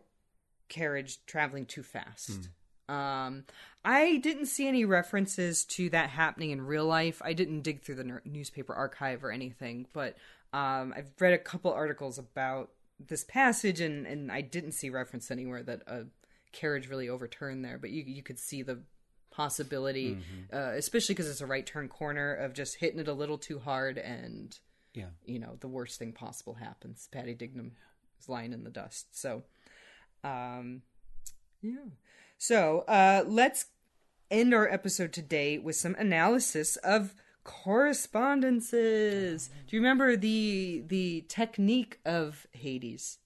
carriage 0.69 1.25
traveling 1.27 1.67
too 1.67 1.85
fast. 1.85 2.49
Um, 2.89 3.45
I 3.85 4.17
didn't 4.19 4.47
see 4.47 4.67
any 4.69 4.85
references 4.85 5.65
to 5.67 5.91
that 5.91 6.11
happening 6.11 6.51
in 6.51 6.61
real 6.63 6.87
life. 6.87 7.21
I 7.25 7.33
didn't 7.33 7.63
dig 7.63 7.83
through 7.83 7.97
the 7.97 8.21
newspaper 8.25 8.75
archive 8.75 9.25
or 9.25 9.31
anything, 9.31 9.87
but 9.93 10.17
um, 10.53 10.95
I've 10.97 11.11
read 11.21 11.33
a 11.35 11.39
couple 11.39 11.73
articles 11.73 12.19
about 12.19 12.71
this 12.99 13.25
passage, 13.25 13.81
and, 13.81 14.07
and 14.07 14.33
I 14.33 14.41
didn't 14.41 14.73
see 14.73 14.89
reference 14.91 15.31
anywhere 15.31 15.63
that 15.65 15.83
a 15.87 16.05
carriage 16.53 16.89
really 16.89 17.09
overturned 17.09 17.65
there. 17.65 17.79
But 17.79 17.91
you 17.91 18.03
you 18.07 18.23
could 18.23 18.39
see 18.39 18.63
the 18.63 18.81
possibility, 19.31 20.19
uh, 20.53 20.73
especially 20.77 21.15
because 21.15 21.29
it's 21.29 21.43
a 21.43 21.47
right 21.47 21.67
turn 21.67 21.89
corner, 21.89 22.35
of 22.35 22.55
just 22.55 22.77
hitting 22.77 22.99
it 23.01 23.09
a 23.09 23.13
little 23.13 23.37
too 23.39 23.59
hard, 23.59 23.99
and 23.99 24.59
Yeah. 24.95 25.11
you 25.27 25.39
know 25.39 25.57
the 25.61 25.69
worst 25.69 25.99
thing 25.99 26.13
possible 26.13 26.55
happens. 26.55 27.09
Paddy 27.13 27.35
Dignam 27.35 27.73
is 28.19 28.29
lying 28.29 28.53
in 28.55 28.65
the 28.65 28.71
dust. 28.71 29.15
So, 29.19 29.43
um, 30.25 30.83
yeah. 31.61 31.85
So 32.39 32.81
uh, 32.81 33.25
let's 33.27 33.67
end 34.31 34.53
our 34.55 34.69
episode 34.69 35.13
today 35.13 35.59
with 35.59 35.77
some 35.77 35.95
analysis 35.97 36.77
of 36.77 37.15
correspondences. 37.45 39.49
Do 39.69 39.77
you 39.77 39.81
remember 39.81 40.17
the 40.17 40.83
the 40.87 41.25
technique 41.29 41.99
of 42.05 42.47
Hades? 42.53 43.19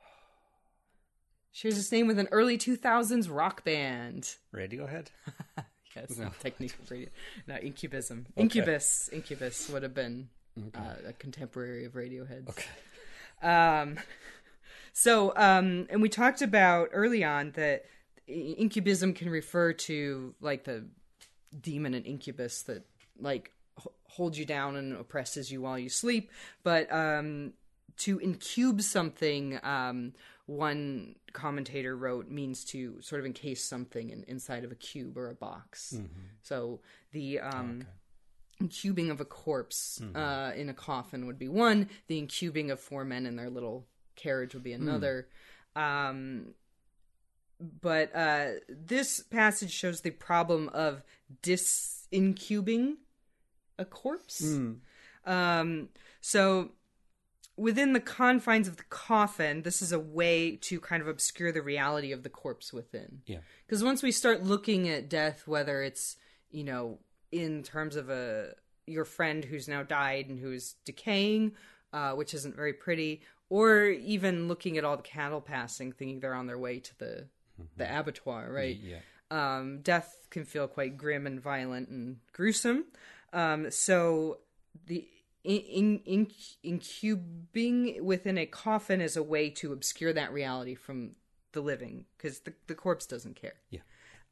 Shares 1.52 1.78
its 1.78 1.92
name 1.92 2.06
with 2.06 2.18
an 2.18 2.28
early 2.32 2.58
2000s 2.58 3.28
rock 3.30 3.64
band. 3.64 4.34
Radiohead. 4.54 5.08
Yes, 5.96 6.20
technique 6.40 6.74
of 6.82 6.90
radio. 6.90 7.08
No, 7.46 7.54
Incubism. 7.56 8.26
Incubus. 8.36 9.08
Incubus 9.14 9.70
would 9.70 9.82
have 9.82 9.94
been 9.94 10.28
uh, 10.74 10.80
a 11.08 11.14
contemporary 11.14 11.86
of 11.86 11.94
Radiohead. 11.94 12.46
Okay. 12.50 12.66
Um, 13.40 13.96
so, 14.92 15.32
um, 15.36 15.86
and 15.88 16.02
we 16.02 16.10
talked 16.10 16.42
about 16.42 16.90
early 16.92 17.24
on 17.24 17.52
that 17.52 17.86
i- 17.86 17.88
incubism 18.26 19.14
can 19.14 19.28
refer 19.30 19.72
to 19.72 20.34
like 20.40 20.64
the 20.64 20.86
demon 21.60 21.94
and 21.94 22.06
incubus 22.06 22.62
that 22.62 22.84
like 23.18 23.52
h- 23.78 23.86
holds 24.04 24.38
you 24.38 24.44
down 24.44 24.76
and 24.76 24.94
oppresses 24.94 25.50
you 25.50 25.60
while 25.62 25.78
you 25.78 25.88
sleep. 25.88 26.30
But 26.62 26.92
um, 26.92 27.52
to 27.98 28.18
incube 28.18 28.82
something, 28.82 29.58
um, 29.62 30.12
one 30.46 31.14
commentator 31.32 31.96
wrote, 31.96 32.28
means 32.28 32.64
to 32.66 33.00
sort 33.00 33.20
of 33.20 33.26
encase 33.26 33.62
something 33.64 34.10
in, 34.10 34.24
inside 34.28 34.64
of 34.64 34.72
a 34.72 34.76
cube 34.76 35.16
or 35.16 35.30
a 35.30 35.34
box. 35.34 35.96
So 36.42 36.80
the 37.12 37.40
um, 37.40 37.86
incubing 38.60 39.10
of 39.10 39.20
a 39.20 39.24
corpse 39.24 40.00
uh, 40.14 40.52
in 40.56 40.68
a 40.68 40.74
coffin 40.74 41.26
would 41.26 41.38
be 41.38 41.48
one. 41.48 41.88
The 42.06 42.18
incubing 42.18 42.70
of 42.70 42.80
four 42.80 43.04
men 43.04 43.26
in 43.26 43.36
their 43.36 43.50
little 43.50 43.86
carriage 44.14 44.54
would 44.54 44.62
be 44.64 44.72
another. 44.72 45.28
Um, 45.74 46.54
but 47.60 48.14
uh, 48.14 48.46
this 48.68 49.20
passage 49.20 49.72
shows 49.72 50.00
the 50.00 50.10
problem 50.10 50.68
of 50.70 51.02
disincubing 51.42 52.96
a 53.78 53.84
corpse. 53.84 54.42
Um, 55.24 55.88
so 56.20 56.70
within 57.56 57.92
the 57.92 58.00
confines 58.00 58.68
of 58.68 58.76
the 58.76 58.84
coffin, 58.84 59.62
this 59.62 59.80
is 59.82 59.92
a 59.92 59.98
way 59.98 60.56
to 60.56 60.80
kind 60.80 61.02
of 61.02 61.08
obscure 61.08 61.52
the 61.52 61.62
reality 61.62 62.12
of 62.12 62.22
the 62.22 62.28
corpse 62.28 62.72
within. 62.72 63.22
Yeah. 63.26 63.38
Because 63.66 63.82
once 63.82 64.02
we 64.02 64.12
start 64.12 64.42
looking 64.42 64.88
at 64.88 65.08
death, 65.08 65.46
whether 65.46 65.82
it's 65.82 66.16
you 66.50 66.64
know 66.64 66.98
in 67.32 67.62
terms 67.62 67.96
of 67.96 68.10
a 68.10 68.54
your 68.86 69.04
friend 69.04 69.44
who's 69.44 69.66
now 69.66 69.82
died 69.82 70.28
and 70.28 70.38
who's 70.38 70.74
decaying, 70.84 71.52
uh, 71.92 72.12
which 72.12 72.34
isn't 72.34 72.54
very 72.54 72.72
pretty, 72.72 73.22
or 73.48 73.86
even 73.86 74.48
looking 74.48 74.78
at 74.78 74.84
all 74.84 74.96
the 74.96 75.02
cattle 75.02 75.40
passing, 75.40 75.92
thinking 75.92 76.20
they're 76.20 76.34
on 76.34 76.46
their 76.46 76.58
way 76.58 76.78
to 76.78 76.98
the 76.98 77.26
the 77.76 77.98
abattoir, 77.98 78.50
right? 78.50 78.76
Yeah. 78.76 78.98
um, 79.30 79.80
death 79.82 80.26
can 80.30 80.44
feel 80.44 80.68
quite 80.68 80.96
grim 80.96 81.26
and 81.26 81.40
violent 81.40 81.88
and 81.88 82.18
gruesome. 82.32 82.86
Um, 83.32 83.70
so 83.70 84.38
the 84.86 85.06
in, 85.44 86.00
in, 86.04 86.26
incubing 86.64 88.04
within 88.04 88.36
a 88.36 88.46
coffin 88.46 89.00
is 89.00 89.16
a 89.16 89.22
way 89.22 89.48
to 89.50 89.72
obscure 89.72 90.12
that 90.12 90.32
reality 90.32 90.74
from 90.74 91.12
the 91.52 91.60
living 91.60 92.04
because 92.16 92.40
the, 92.40 92.52
the 92.66 92.74
corpse 92.74 93.06
doesn't 93.06 93.36
care. 93.36 93.54
Yeah. 93.70 93.80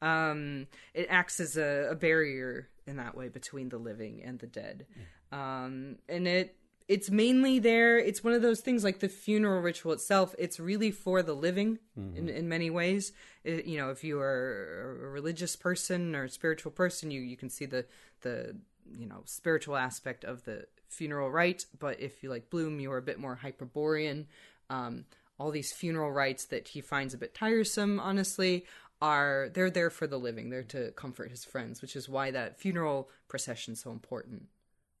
Um, 0.01 0.67
it 0.93 1.07
acts 1.09 1.39
as 1.39 1.55
a, 1.55 1.87
a 1.91 1.95
barrier 1.95 2.67
in 2.85 2.97
that 2.97 3.15
way 3.15 3.29
between 3.29 3.69
the 3.69 3.77
living 3.77 4.21
and 4.23 4.39
the 4.39 4.47
dead. 4.47 4.85
Um, 5.31 5.97
and 6.09 6.27
it 6.27 6.55
it's 6.87 7.09
mainly 7.09 7.57
there. 7.59 7.97
It's 7.97 8.23
one 8.23 8.33
of 8.33 8.41
those 8.41 8.61
things 8.61 8.83
like 8.83 8.99
the 8.99 9.09
funeral 9.09 9.61
ritual 9.61 9.91
itself. 9.93 10.35
It's 10.37 10.59
really 10.59 10.91
for 10.91 11.23
the 11.23 11.33
living 11.33 11.79
in, 12.15 12.29
in 12.29 12.47
many 12.47 12.69
ways. 12.69 13.11
It- 13.43 13.65
you 13.65 13.77
know, 13.77 13.89
if 13.89 14.03
you 14.03 14.19
are 14.19 14.99
a 15.03 15.09
religious 15.09 15.55
person 15.55 16.15
or 16.15 16.25
a 16.25 16.29
spiritual 16.29 16.71
person, 16.71 17.09
you, 17.11 17.21
you 17.21 17.37
can 17.37 17.49
see 17.49 17.65
the, 17.65 17.85
the, 18.21 18.55
you 18.97 19.07
know, 19.07 19.23
spiritual 19.25 19.75
aspect 19.77 20.23
of 20.23 20.43
the 20.43 20.67
funeral 20.87 21.31
rite. 21.31 21.65
But 21.79 21.99
if 21.99 22.21
you 22.21 22.29
like 22.29 22.49
Bloom, 22.49 22.79
you're 22.79 22.97
a 22.97 23.01
bit 23.01 23.19
more 23.19 23.35
hyperborean. 23.35 24.27
Um, 24.69 25.05
all 25.39 25.51
these 25.51 25.73
funeral 25.73 26.11
rites 26.11 26.45
that 26.45 26.67
he 26.69 26.81
finds 26.81 27.13
a 27.13 27.17
bit 27.17 27.33
tiresome, 27.33 27.99
honestly, 27.99 28.65
are 29.01 29.49
they're 29.53 29.69
there 29.71 29.89
for 29.89 30.07
the 30.07 30.17
living. 30.19 30.49
They're 30.49 30.63
to 30.63 30.91
comfort 30.91 31.29
his 31.31 31.43
friends, 31.43 31.81
which 31.81 31.95
is 31.95 32.07
why 32.07 32.31
that 32.31 32.59
funeral 32.59 33.09
procession 33.27 33.73
is 33.73 33.81
so 33.81 33.91
important. 33.91 34.43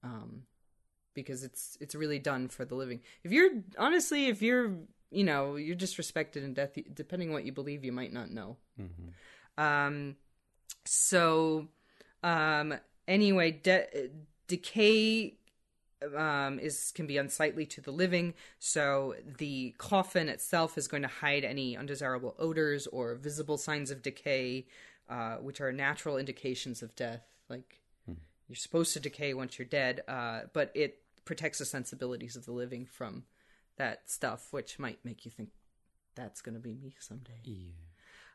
Um, 0.03 0.43
because 1.15 1.43
it's 1.43 1.77
it's 1.81 1.95
really 1.95 2.19
done 2.19 2.47
for 2.47 2.65
the 2.65 2.75
living. 2.75 2.99
If 3.23 3.31
you're 3.31 3.49
honestly, 3.79 4.27
if 4.27 4.41
you're 4.43 4.73
you 5.09 5.23
know 5.23 5.55
you're 5.55 5.75
disrespected 5.75 6.43
in 6.43 6.53
death, 6.53 6.77
depending 6.93 7.29
on 7.29 7.33
what 7.33 7.45
you 7.45 7.51
believe, 7.51 7.83
you 7.83 7.91
might 7.91 8.13
not 8.13 8.29
know. 8.29 8.57
Um, 9.57 10.17
so 10.83 11.69
um, 12.23 12.75
anyway, 13.07 13.51
de- 13.51 14.09
decay 14.47 15.37
um, 16.15 16.59
is 16.59 16.91
can 16.93 17.07
be 17.07 17.17
unsightly 17.17 17.65
to 17.67 17.81
the 17.81 17.91
living. 17.91 18.33
So 18.59 19.15
the 19.37 19.73
coffin 19.77 20.29
itself 20.29 20.77
is 20.77 20.87
going 20.87 21.03
to 21.03 21.09
hide 21.09 21.43
any 21.43 21.75
undesirable 21.77 22.35
odors 22.37 22.85
or 22.87 23.15
visible 23.15 23.57
signs 23.57 23.91
of 23.91 24.01
decay, 24.01 24.67
uh, 25.09 25.35
which 25.37 25.61
are 25.61 25.71
natural 25.71 26.17
indications 26.17 26.83
of 26.83 26.95
death. 26.95 27.23
Like 27.49 27.79
you're 28.47 28.55
supposed 28.55 28.93
to 28.93 28.99
decay 28.99 29.33
once 29.33 29.57
you're 29.57 29.67
dead, 29.67 30.03
uh, 30.07 30.41
but 30.53 30.71
it 30.75 30.99
protects 31.25 31.59
the 31.59 31.65
sensibilities 31.65 32.35
of 32.35 32.45
the 32.45 32.51
living 32.51 32.85
from 32.85 33.23
that 33.77 34.09
stuff, 34.09 34.47
which 34.51 34.79
might 34.79 35.03
make 35.03 35.25
you 35.25 35.31
think 35.31 35.49
that's 36.15 36.41
going 36.41 36.55
to 36.55 36.61
be 36.61 36.73
me 36.73 36.95
someday. 36.99 37.41
Yeah. 37.43 37.71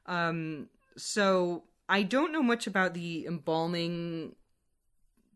Um, 0.07 0.69
so 0.97 1.65
I 1.89 2.03
don't 2.03 2.33
know 2.33 2.43
much 2.43 2.67
about 2.67 2.95
the 2.95 3.27
embalming 3.27 4.35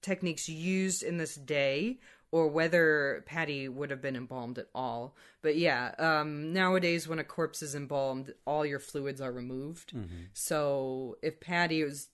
techniques 0.02 0.48
used 0.48 1.02
in 1.02 1.16
this 1.16 1.34
day 1.34 1.98
or 2.30 2.48
whether 2.48 3.22
Paddy 3.26 3.68
would 3.68 3.90
have 3.90 4.02
been 4.02 4.16
embalmed 4.16 4.58
at 4.58 4.66
all. 4.74 5.14
But 5.40 5.56
yeah, 5.56 5.94
um, 5.98 6.52
nowadays 6.52 7.06
when 7.06 7.20
a 7.20 7.24
corpse 7.24 7.62
is 7.62 7.76
embalmed, 7.76 8.34
all 8.44 8.66
your 8.66 8.80
fluids 8.80 9.20
are 9.20 9.30
removed. 9.30 9.94
So 10.32 11.16
if 11.22 11.38
Paddy 11.38 11.84
was, 11.84 12.08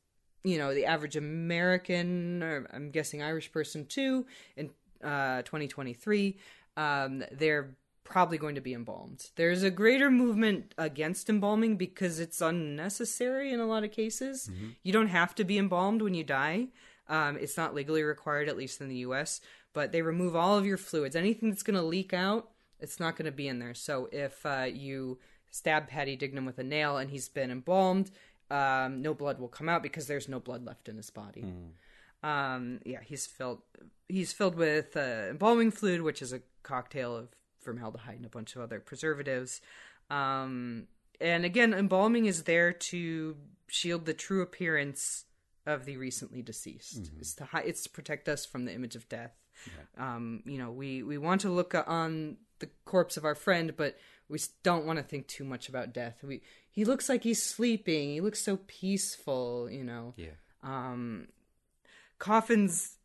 you 0.44 0.58
know, 0.58 0.74
the 0.74 0.84
average 0.84 1.16
American, 1.16 2.42
or 2.42 2.68
I'm 2.72 2.90
guessing 2.90 3.22
Irish 3.22 3.50
person 3.50 3.86
too, 3.86 4.26
in 4.56 4.70
uh, 5.02 5.42
2023, 5.42 6.38
um, 6.76 7.24
they're 7.32 7.76
probably 8.04 8.38
going 8.38 8.56
to 8.56 8.60
be 8.60 8.74
embalmed. 8.74 9.30
There's 9.36 9.62
a 9.62 9.70
greater 9.70 10.10
movement 10.10 10.74
against 10.76 11.30
embalming 11.30 11.76
because 11.76 12.18
it's 12.18 12.40
unnecessary 12.40 13.52
in 13.52 13.60
a 13.60 13.66
lot 13.66 13.84
of 13.84 13.92
cases. 13.92 14.50
You 14.82 14.92
don't 14.92 15.08
have 15.08 15.34
to 15.36 15.44
be 15.44 15.58
embalmed 15.58 16.02
when 16.02 16.14
you 16.14 16.24
die. 16.24 16.68
Um, 17.08 17.36
it's 17.36 17.56
not 17.56 17.74
legally 17.74 18.02
required, 18.02 18.48
at 18.48 18.56
least 18.56 18.80
in 18.80 18.88
the 18.88 18.96
U.S. 18.96 19.40
But 19.72 19.92
they 19.92 20.02
remove 20.02 20.34
all 20.34 20.58
of 20.58 20.66
your 20.66 20.76
fluids. 20.76 21.14
Anything 21.14 21.50
that's 21.50 21.62
going 21.62 21.76
to 21.76 21.82
leak 21.82 22.12
out, 22.12 22.50
it's 22.80 22.98
not 22.98 23.16
going 23.16 23.26
to 23.26 23.32
be 23.32 23.46
in 23.46 23.58
there. 23.60 23.74
So 23.74 24.08
if 24.10 24.44
uh, 24.44 24.66
you 24.72 25.18
stab 25.50 25.88
Paddy 25.88 26.16
Dignam 26.16 26.46
with 26.46 26.58
a 26.58 26.64
nail 26.64 26.96
and 26.96 27.10
he's 27.10 27.28
been 27.28 27.50
embalmed, 27.50 28.10
um, 28.50 29.02
no 29.02 29.14
blood 29.14 29.38
will 29.38 29.48
come 29.48 29.68
out 29.68 29.82
because 29.82 30.06
there's 30.08 30.28
no 30.28 30.40
blood 30.40 30.64
left 30.64 30.88
in 30.88 30.96
his 30.96 31.10
body. 31.10 31.44
Um, 32.22 32.80
yeah, 32.84 33.00
he's 33.02 33.26
filled. 33.26 33.62
He's 34.08 34.32
filled 34.32 34.56
with 34.56 34.96
uh, 34.96 35.28
embalming 35.30 35.70
fluid, 35.70 36.02
which 36.02 36.20
is 36.22 36.32
a 36.32 36.42
cocktail 36.62 37.16
of 37.16 37.28
formaldehyde 37.60 38.16
and 38.16 38.26
a 38.26 38.30
bunch 38.30 38.56
of 38.56 38.62
other 38.62 38.80
preservatives. 38.80 39.60
Um, 40.10 40.88
and 41.20 41.44
again, 41.44 41.72
embalming 41.72 42.26
is 42.26 42.42
there 42.44 42.72
to 42.72 43.36
shield 43.68 44.06
the 44.06 44.14
true 44.14 44.42
appearance 44.42 45.24
of 45.66 45.84
the 45.84 45.96
recently 45.96 46.42
deceased. 46.42 47.10
It's 47.18 47.34
to 47.34 47.44
hi- 47.44 47.62
it's 47.62 47.82
to 47.84 47.90
protect 47.90 48.28
us 48.28 48.44
from 48.44 48.64
the 48.64 48.72
image 48.74 48.96
of 48.96 49.08
death. 49.08 49.32
Um, 49.98 50.42
you 50.46 50.58
know, 50.58 50.70
we 50.70 51.02
we 51.02 51.18
want 51.18 51.42
to 51.42 51.50
look 51.50 51.74
on 51.74 52.38
the 52.60 52.68
corpse 52.86 53.16
of 53.16 53.24
our 53.24 53.34
friend, 53.34 53.74
but 53.76 53.96
we 54.28 54.38
don't 54.62 54.86
want 54.86 54.98
to 54.98 55.02
think 55.02 55.26
too 55.28 55.44
much 55.44 55.68
about 55.68 55.92
death. 55.92 56.18
We 56.22 56.42
he 56.70 56.84
looks 56.84 57.08
like 57.08 57.22
he's 57.24 57.42
sleeping. 57.42 58.10
He 58.10 58.20
looks 58.20 58.40
so 58.40 58.58
peaceful. 58.66 59.68
You 59.70 59.84
know 59.84 60.14
Yeah. 60.16 60.30
um, 60.62 61.28
coffins 62.20 62.98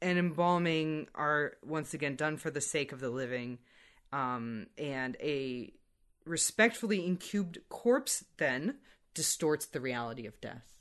and 0.00 0.18
embalming 0.18 1.08
are 1.14 1.54
once 1.62 1.92
again 1.92 2.16
done 2.16 2.38
for 2.38 2.50
the 2.50 2.60
sake 2.60 2.92
of 2.92 3.00
the 3.00 3.10
living 3.10 3.58
um, 4.12 4.66
and 4.78 5.16
a 5.20 5.72
respectfully 6.24 7.04
incubed 7.04 7.58
corpse 7.68 8.24
then 8.38 8.76
distorts 9.12 9.66
the 9.66 9.80
reality 9.80 10.26
of 10.26 10.40
death. 10.40 10.78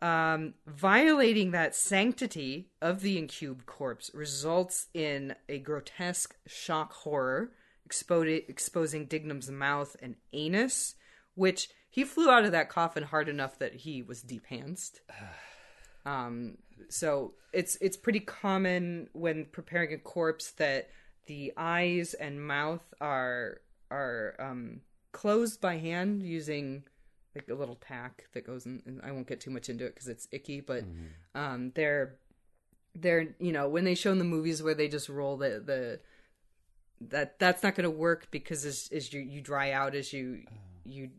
Um, 0.00 0.54
violating 0.66 1.52
that 1.52 1.76
sanctity 1.76 2.70
of 2.82 3.00
the 3.00 3.18
incubed 3.18 3.66
corpse 3.66 4.10
results 4.12 4.88
in 4.92 5.34
a 5.48 5.58
grotesque 5.58 6.34
shock 6.46 6.92
horror, 6.92 7.52
expo- 7.88 8.48
exposing 8.48 9.06
Dignam's 9.06 9.50
mouth 9.50 9.96
and 10.02 10.16
anus, 10.32 10.96
which 11.34 11.68
he 11.88 12.04
flew 12.04 12.28
out 12.30 12.44
of 12.44 12.52
that 12.52 12.68
coffin 12.68 13.04
hard 13.04 13.28
enough 13.28 13.58
that 13.60 13.76
he 13.76 14.02
was 14.02 14.22
depanced. 14.22 15.00
Um, 16.04 16.58
so 16.88 17.34
it's 17.52 17.76
it's 17.80 17.96
pretty 17.96 18.20
common 18.20 19.08
when 19.12 19.46
preparing 19.46 19.92
a 19.92 19.98
corpse 19.98 20.50
that 20.52 20.90
the 21.26 21.52
eyes 21.56 22.14
and 22.14 22.44
mouth 22.44 22.82
are 23.00 23.60
are 23.90 24.34
um, 24.38 24.80
closed 25.12 25.60
by 25.60 25.78
hand 25.78 26.22
using 26.22 26.84
like 27.34 27.48
a 27.48 27.54
little 27.54 27.76
tack 27.76 28.24
that 28.34 28.46
goes 28.46 28.66
in. 28.66 28.82
And 28.86 29.00
I 29.02 29.12
won't 29.12 29.26
get 29.26 29.40
too 29.40 29.50
much 29.50 29.68
into 29.68 29.86
it 29.86 29.94
because 29.94 30.08
it's 30.08 30.28
icky, 30.32 30.60
but 30.60 30.84
um, 31.34 31.72
they're 31.74 32.16
they're 32.94 33.34
you 33.38 33.52
know 33.52 33.68
when 33.68 33.84
they 33.84 33.94
show 33.94 34.12
in 34.12 34.18
the 34.18 34.24
movies 34.24 34.62
where 34.62 34.74
they 34.74 34.88
just 34.88 35.08
roll 35.08 35.36
the 35.36 35.62
the 35.64 36.00
that 37.08 37.38
that's 37.38 37.62
not 37.62 37.74
going 37.74 37.84
to 37.84 37.90
work 37.90 38.28
because 38.30 38.64
as, 38.64 38.88
as 38.92 39.12
you 39.12 39.20
you 39.20 39.40
dry 39.40 39.72
out 39.72 39.94
as 39.94 40.12
you 40.12 40.42
you 40.84 41.10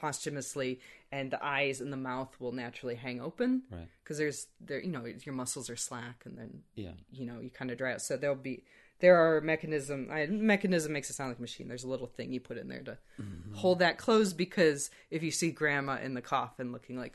posthumously 0.00 0.80
and 1.12 1.30
the 1.30 1.44
eyes 1.44 1.80
and 1.80 1.92
the 1.92 1.96
mouth 1.96 2.34
will 2.40 2.52
naturally 2.52 2.94
hang 2.94 3.20
open 3.20 3.62
Right. 3.70 3.88
because 4.02 4.18
there's 4.18 4.46
there 4.60 4.80
you 4.80 4.90
know 4.90 5.04
your 5.24 5.34
muscles 5.34 5.68
are 5.70 5.76
slack 5.76 6.22
and 6.24 6.36
then 6.38 6.62
Yeah. 6.74 6.92
you 7.12 7.26
know 7.26 7.40
you 7.40 7.50
kind 7.50 7.70
of 7.70 7.78
dry 7.78 7.92
out 7.94 8.02
so 8.02 8.16
there'll 8.16 8.36
be 8.36 8.64
there 9.00 9.16
are 9.16 9.40
mechanism 9.40 10.08
I, 10.10 10.26
mechanism 10.26 10.92
makes 10.92 11.10
it 11.10 11.14
sound 11.14 11.30
like 11.30 11.38
a 11.38 11.42
machine 11.42 11.68
there's 11.68 11.84
a 11.84 11.88
little 11.88 12.06
thing 12.06 12.32
you 12.32 12.40
put 12.40 12.58
in 12.58 12.68
there 12.68 12.82
to 12.82 12.98
mm-hmm. 13.20 13.54
hold 13.54 13.78
that 13.80 13.98
closed 13.98 14.36
because 14.36 14.90
if 15.10 15.22
you 15.22 15.30
see 15.30 15.50
grandma 15.50 15.98
in 16.02 16.14
the 16.14 16.22
coffin 16.22 16.72
looking 16.72 16.96
like 16.96 17.14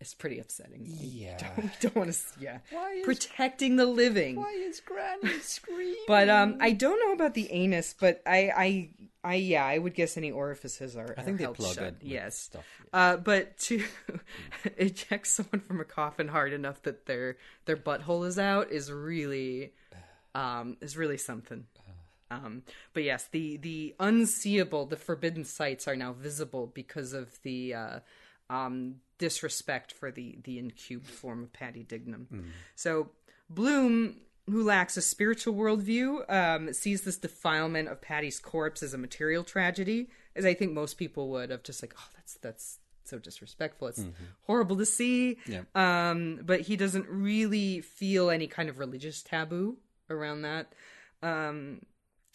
it's 0.00 0.14
pretty 0.14 0.38
upsetting 0.38 0.82
Yeah. 0.86 1.36
don't, 1.56 1.80
don't 1.80 1.96
want 1.96 2.12
to 2.12 2.18
yeah 2.40 2.58
Why 2.70 2.92
is- 2.92 3.04
protecting 3.04 3.76
the 3.76 3.86
living 3.86 4.36
Why 4.36 4.52
is 4.52 4.80
Granny 4.80 5.38
screaming? 5.40 5.94
but 6.06 6.28
um 6.28 6.56
i 6.60 6.72
don't 6.72 6.98
know 7.04 7.12
about 7.12 7.34
the 7.34 7.50
anus 7.52 7.94
but 7.98 8.22
i 8.26 8.50
i 8.56 8.88
i 9.22 9.34
yeah 9.34 9.64
i 9.64 9.76
would 9.78 9.94
guess 9.94 10.16
any 10.16 10.30
orifices 10.30 10.96
are 10.96 11.14
I 11.18 11.22
think 11.22 11.40
are 11.40 11.46
they 11.48 11.52
plug 11.52 11.74
shut. 11.74 11.84
it. 11.84 11.96
yes 12.02 12.38
Stuff. 12.38 12.64
uh, 12.92 13.16
but 13.18 13.58
to 13.58 13.84
eject 14.78 15.26
someone 15.26 15.60
from 15.60 15.80
a 15.80 15.84
coffin 15.84 16.28
hard 16.28 16.52
enough 16.52 16.82
that 16.82 17.06
their 17.06 17.36
their 17.66 17.76
butthole 17.76 18.26
is 18.26 18.38
out 18.38 18.70
is 18.70 18.90
really 18.90 19.72
um 20.34 20.76
is 20.80 20.96
really 20.96 21.18
something. 21.18 21.66
Um, 22.32 22.62
but 22.94 23.02
yes, 23.02 23.26
the 23.32 23.56
the 23.56 23.96
unseeable, 23.98 24.86
the 24.86 24.96
forbidden 24.96 25.44
sights 25.44 25.88
are 25.88 25.96
now 25.96 26.12
visible 26.12 26.68
because 26.72 27.12
of 27.12 27.42
the 27.42 27.74
uh, 27.74 27.98
um, 28.50 28.96
disrespect 29.18 29.92
for 29.92 30.10
the 30.10 30.38
the 30.44 30.58
incubed 30.58 31.06
form 31.06 31.42
of 31.42 31.52
Paddy 31.52 31.84
Dignam. 31.84 32.26
So 32.74 33.10
Bloom, 33.48 34.16
who 34.46 34.62
lacks 34.62 34.96
a 34.96 35.02
spiritual 35.02 35.54
worldview, 35.54 36.30
um, 36.30 36.72
sees 36.72 37.02
this 37.02 37.16
defilement 37.16 37.88
of 37.88 38.00
Paddy's 38.00 38.38
corpse 38.38 38.82
as 38.82 38.92
a 38.92 38.98
material 38.98 39.44
tragedy, 39.44 40.08
as 40.36 40.44
I 40.44 40.54
think 40.54 40.72
most 40.72 40.98
people 40.98 41.30
would, 41.30 41.50
of 41.50 41.62
just 41.62 41.82
like, 41.82 41.94
oh, 41.96 42.08
that's 42.14 42.34
that's 42.34 42.78
so 43.04 43.18
disrespectful. 43.18 43.88
It's 43.88 44.04
horrible 44.42 44.76
to 44.76 44.86
see. 44.86 45.38
Yeah. 45.46 45.62
Um, 45.74 46.40
but 46.42 46.60
he 46.62 46.76
doesn't 46.76 47.06
really 47.08 47.80
feel 47.80 48.30
any 48.30 48.46
kind 48.46 48.68
of 48.68 48.78
religious 48.78 49.22
taboo 49.22 49.78
around 50.08 50.42
that. 50.42 50.72
Um, 51.22 51.80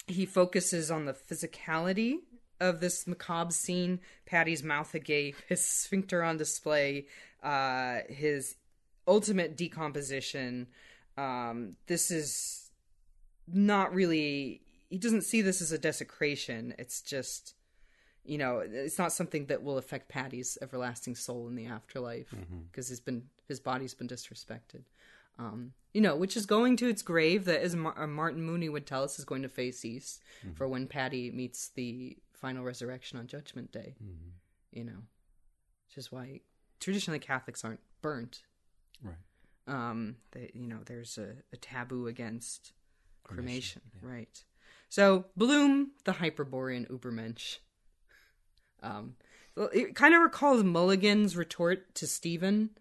he 0.07 0.25
focuses 0.25 0.91
on 0.91 1.05
the 1.05 1.13
physicality 1.13 2.17
of 2.59 2.79
this 2.79 3.05
macabre 3.07 3.51
scene 3.51 3.99
Paddy's 4.25 4.63
mouth 4.63 4.93
agape, 4.93 5.35
his 5.47 5.63
sphincter 5.63 6.23
on 6.23 6.37
display, 6.37 7.07
uh, 7.43 7.99
his 8.09 8.55
ultimate 9.07 9.55
decomposition. 9.55 10.67
Um, 11.17 11.75
this 11.87 12.11
is 12.11 12.71
not 13.47 13.93
really, 13.93 14.61
he 14.89 14.97
doesn't 14.97 15.21
see 15.23 15.41
this 15.41 15.61
as 15.61 15.71
a 15.71 15.77
desecration. 15.77 16.73
It's 16.79 17.01
just, 17.01 17.53
you 18.25 18.37
know, 18.37 18.59
it's 18.59 18.97
not 18.97 19.11
something 19.13 19.45
that 19.47 19.63
will 19.63 19.77
affect 19.77 20.09
Paddy's 20.09 20.57
everlasting 20.61 21.15
soul 21.15 21.47
in 21.47 21.55
the 21.55 21.67
afterlife 21.67 22.33
because 22.71 22.89
he's 22.89 22.99
been, 22.99 23.23
his 23.47 23.59
body's 23.59 23.93
been 23.93 24.07
disrespected. 24.07 24.83
Um, 25.37 25.73
you 25.93 26.01
know, 26.01 26.15
which 26.15 26.37
is 26.37 26.45
going 26.45 26.77
to 26.77 26.87
its 26.89 27.01
grave 27.01 27.45
that, 27.45 27.61
as 27.61 27.75
Mar- 27.75 27.97
uh, 27.97 28.07
Martin 28.07 28.41
Mooney 28.41 28.69
would 28.69 28.85
tell 28.85 29.03
us, 29.03 29.19
is 29.19 29.25
going 29.25 29.41
to 29.41 29.49
face 29.49 29.83
east 29.85 30.21
for 30.55 30.67
when 30.67 30.87
Paddy 30.87 31.29
meets 31.31 31.69
the 31.69 32.17
final 32.35 32.63
resurrection 32.63 33.19
on 33.19 33.27
Judgment 33.27 33.71
Day. 33.71 33.95
You 34.71 34.83
know, 34.83 35.03
which 35.87 35.97
is 35.97 36.11
why 36.11 36.41
traditionally 36.79 37.19
Catholics 37.19 37.63
aren't 37.63 37.79
burnt. 38.01 38.43
Right. 39.01 39.15
Um, 39.67 40.17
they, 40.31 40.51
you 40.53 40.67
know, 40.67 40.79
there's 40.85 41.17
a, 41.17 41.35
a 41.53 41.57
taboo 41.57 42.07
against 42.07 42.73
cremation, 43.23 43.81
right? 44.01 44.43
So 44.89 45.25
Bloom, 45.35 45.91
the 46.03 46.13
Hyperborean 46.13 46.87
Ubermensch. 46.89 47.57
Um, 48.83 49.15
it 49.57 49.95
kind 49.95 50.13
of 50.13 50.21
recalls 50.21 50.63
Mulligan's 50.63 51.35
retort 51.35 51.95
to 51.95 52.07
Stephen 52.07 52.71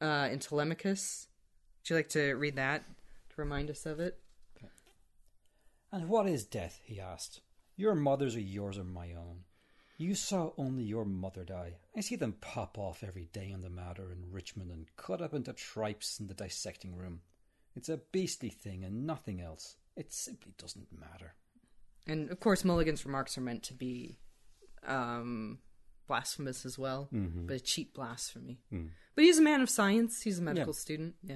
uh, 0.00 0.28
in 0.30 0.38
Telemachus. 0.38 1.28
Would 1.82 1.90
you 1.90 1.96
like 1.96 2.08
to 2.10 2.34
read 2.34 2.56
that 2.56 2.84
to 3.30 3.34
remind 3.36 3.70
us 3.70 3.84
of 3.86 4.00
it? 4.00 4.18
And 5.92 6.08
what 6.08 6.28
is 6.28 6.44
death? 6.44 6.80
he 6.84 7.00
asked. 7.00 7.40
Your 7.80 7.94
mother's 7.94 8.36
or 8.36 8.40
yours 8.40 8.76
or 8.76 8.84
my 8.84 9.14
own. 9.14 9.44
You 9.96 10.14
saw 10.14 10.52
only 10.58 10.82
your 10.82 11.06
mother 11.06 11.44
die. 11.44 11.78
I 11.96 12.00
see 12.02 12.14
them 12.14 12.34
pop 12.42 12.76
off 12.76 13.02
every 13.02 13.30
day 13.32 13.52
on 13.54 13.62
the 13.62 13.70
Mater 13.70 14.12
in 14.12 14.30
Richmond 14.30 14.70
and 14.70 14.84
cut 14.98 15.22
up 15.22 15.32
into 15.32 15.54
tripes 15.54 16.20
in 16.20 16.26
the 16.26 16.34
dissecting 16.34 16.94
room. 16.94 17.22
It's 17.74 17.88
a 17.88 18.02
beastly 18.12 18.50
thing 18.50 18.84
and 18.84 19.06
nothing 19.06 19.40
else. 19.40 19.76
It 19.96 20.12
simply 20.12 20.52
doesn't 20.58 20.88
matter. 20.92 21.34
And 22.06 22.30
of 22.30 22.38
course, 22.38 22.64
Mulligan's 22.64 23.06
remarks 23.06 23.38
are 23.38 23.42
meant 23.42 23.62
to 23.64 23.74
be 23.74 24.18
um, 24.86 25.60
blasphemous 26.06 26.66
as 26.66 26.78
well, 26.78 27.08
but 27.46 27.56
a 27.56 27.60
cheap 27.60 27.94
blasphemy. 27.94 28.60
But 29.14 29.24
he's 29.24 29.38
a 29.38 29.42
man 29.42 29.62
of 29.62 29.70
science. 29.70 30.20
He's 30.20 30.38
a 30.38 30.42
medical 30.42 30.74
student. 30.74 31.14
Yeah. 31.22 31.34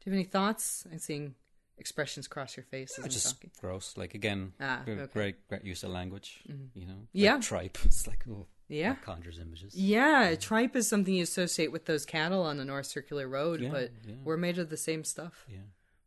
Do 0.00 0.10
you 0.10 0.12
have 0.12 0.14
any 0.14 0.24
thoughts? 0.24 0.84
I'm 0.90 0.98
seeing 0.98 1.36
expressions 1.78 2.28
cross 2.28 2.56
your 2.56 2.64
face 2.64 2.98
Which 3.02 3.16
is 3.16 3.24
talking. 3.32 3.50
gross. 3.60 3.96
Like 3.96 4.14
again, 4.14 4.52
Ah, 4.60 4.82
okay. 4.82 4.92
Mm-hmm. 4.92 5.04
great, 5.12 5.48
great 5.48 5.64
use 5.64 5.82
of 5.82 5.90
language. 5.90 6.42
You 6.74 6.86
know, 6.86 7.06
Yeah. 7.12 7.38
tripe. 7.40 7.78
It's 7.84 8.06
like 8.06 8.24
oh, 8.30 8.46
Yeah. 8.68 8.94
conjures 8.96 9.38
images. 9.38 9.74
Yeah, 9.74 10.34
tripe 10.36 10.76
is 10.76 10.88
something 10.88 11.14
you 11.14 11.22
associate 11.22 11.72
with 11.72 11.86
those 11.86 12.04
cattle 12.04 12.42
on 12.42 12.56
the 12.58 12.64
North 12.64 12.86
Circular 12.86 13.26
Road, 13.28 13.60
Yeah, 13.60 13.70
but 13.70 13.90
yeah. 14.06 14.14
we're 14.24 14.36
made 14.36 14.58
of 14.58 14.68
the 14.70 14.76
same 14.76 15.04
stuff. 15.04 15.46
Yeah, 15.48 15.58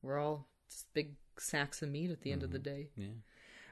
We're 0.02 0.20
all 0.20 0.48
just 0.70 0.94
big 0.94 1.16
sacks 1.38 1.82
of 1.82 1.90
meat 1.90 2.12
at 2.12 2.22
the 2.22 2.32
end 2.32 2.44
of 2.44 2.52
the 2.52 2.60
day. 2.60 2.90
yeah. 2.96 3.08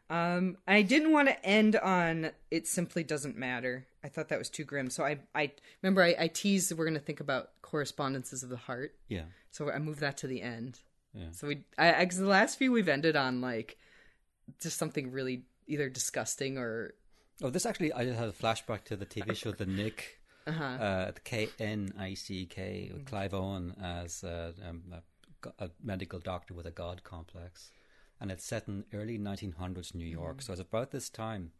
Um, 0.09 0.57
I 0.67 0.81
didn't 0.81 1.13
want 1.13 1.29
to 1.29 1.45
end 1.45 1.77
on 1.77 2.31
it 2.49 2.67
simply 2.67 3.01
doesn't 3.01 3.37
matter. 3.37 3.85
I 4.03 4.09
thought 4.09 4.27
that 4.27 4.39
was 4.39 4.49
too 4.49 4.65
grim. 4.65 4.89
So 4.89 5.05
I, 5.05 5.19
I 5.33 5.53
remember 5.81 6.03
I, 6.03 6.15
I 6.19 6.27
teased 6.27 6.69
that 6.69 6.77
we're 6.77 6.83
going 6.83 6.95
to 6.99 6.99
think 6.99 7.21
about 7.21 7.51
correspondences 7.61 8.43
of 8.43 8.49
the 8.49 8.57
heart. 8.57 8.93
Yeah. 9.07 9.23
So 9.51 9.71
I 9.71 9.79
moved 9.79 10.01
that 10.01 10.17
to 10.17 10.27
the 10.27 10.41
end. 10.41 10.79
Yeah. 11.13 11.31
So 11.31 11.47
we, 11.47 11.63
I, 11.77 12.05
'cause 12.05 12.17
the 12.17 12.25
last 12.25 12.57
few 12.57 12.71
we've 12.71 12.87
ended 12.89 13.15
on 13.15 13.41
like 13.41 13.77
just 14.59 14.77
something 14.77 15.11
really 15.11 15.43
either 15.67 15.89
disgusting 15.89 16.57
or 16.57 16.93
Oh, 17.43 17.49
this 17.49 17.65
actually, 17.65 17.91
I 17.91 18.05
just 18.05 18.19
had 18.19 18.29
a 18.29 18.33
flashback 18.33 18.83
to 18.85 18.95
the 18.95 19.05
TV 19.05 19.35
show 19.35 19.51
The 19.51 19.65
Knick. 19.65 20.19
Uh-huh. 20.45 20.63
Uh, 20.63 21.11
the 21.11 21.19
K 21.21 21.49
N 21.59 21.93
I 21.97 22.13
C 22.13 22.45
K 22.45 22.91
with 22.93 23.05
Clive 23.05 23.33
Owen 23.33 23.75
as 23.81 24.23
uh, 24.23 24.53
um, 24.67 24.83
a, 24.91 25.65
a 25.65 25.69
medical 25.83 26.19
doctor 26.19 26.53
with 26.53 26.65
a 26.65 26.71
god 26.71 27.03
complex, 27.03 27.71
and 28.19 28.31
it's 28.31 28.43
set 28.45 28.67
in 28.67 28.85
early 28.93 29.17
1900s 29.17 29.93
New 29.95 30.05
York. 30.05 30.41
So 30.41 30.53
it's 30.53 30.61
about 30.61 30.91
this 30.91 31.09
time, 31.09 31.51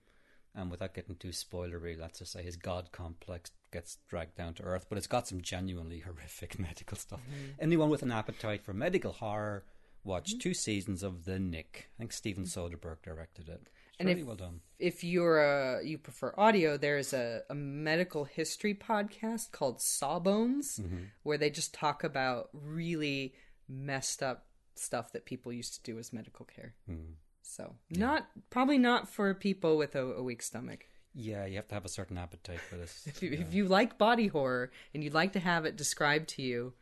and 0.55 0.69
without 0.69 0.93
getting 0.93 1.15
too 1.15 1.29
spoilery, 1.29 1.99
let's 1.99 2.19
just 2.19 2.31
say 2.33 2.43
his 2.43 2.55
god 2.57 2.91
complex 2.91 3.51
gets 3.71 3.97
dragged 4.09 4.35
down 4.35 4.53
to 4.55 4.63
earth. 4.63 4.85
But 4.89 4.97
it's 4.97 5.07
got 5.07 5.27
some 5.27 5.41
genuinely 5.41 5.99
horrific 5.99 6.59
medical 6.59 6.97
stuff. 6.97 7.21
Mm-hmm. 7.21 7.51
Anyone 7.61 7.89
with 7.89 8.03
an 8.03 8.11
appetite 8.11 8.63
for 8.63 8.73
medical 8.73 9.13
horror, 9.13 9.63
watch 10.03 10.31
mm-hmm. 10.31 10.39
two 10.39 10.53
seasons 10.53 11.03
of 11.03 11.25
The 11.25 11.39
Knick. 11.39 11.89
I 11.97 11.99
think 11.99 12.11
Steven 12.13 12.43
mm-hmm. 12.43 12.59
Soderbergh 12.59 13.01
directed 13.01 13.47
it. 13.47 13.61
It's 13.63 13.99
And 13.99 14.07
really 14.09 14.21
if- 14.21 14.27
well 14.27 14.35
done. 14.35 14.59
if 14.79 15.03
you're 15.03 15.39
a 15.39 15.85
you 15.85 15.97
prefer 15.97 16.33
audio, 16.37 16.75
there's 16.77 17.13
a, 17.13 17.43
a 17.49 17.55
medical 17.55 18.25
history 18.25 18.73
podcast 18.73 19.51
called 19.51 19.81
Sawbones 19.81 20.81
where 21.23 21.37
they 21.37 21.49
just 21.49 21.73
talk 21.73 22.03
about 22.03 22.49
really 22.53 23.35
messed 23.69 24.21
up 24.21 24.47
stuff 24.75 25.11
that 25.13 25.25
people 25.25 25.53
used 25.53 25.75
to 25.75 25.83
do 25.83 25.99
as 25.99 26.11
medical 26.11 26.45
care. 26.45 26.73
Hmm. 26.87 27.13
So 27.43 27.75
not 27.89 28.27
probably 28.49 28.77
not 28.77 29.09
for 29.09 29.33
people 29.33 29.77
with 29.77 29.95
a, 29.95 30.03
a 30.13 30.23
weak 30.23 30.41
stomach. 30.41 30.85
Yeah, 31.13 31.45
you 31.45 31.57
have 31.57 31.67
to 31.69 31.75
have 31.75 31.83
a 31.83 31.89
certain 31.89 32.17
appetite 32.17 32.61
for 32.61 32.77
this. 32.77 33.03
If 33.07 33.21
you, 33.21 33.31
if 33.33 33.53
you 33.53 33.67
like 33.67 33.97
body 33.97 34.27
horror 34.27 34.71
and 34.93 35.03
you'd 35.03 35.13
like 35.13 35.33
to 35.33 35.39
have 35.39 35.65
it 35.65 35.75
described 35.75 36.29
to 36.29 36.41
you 36.41 36.73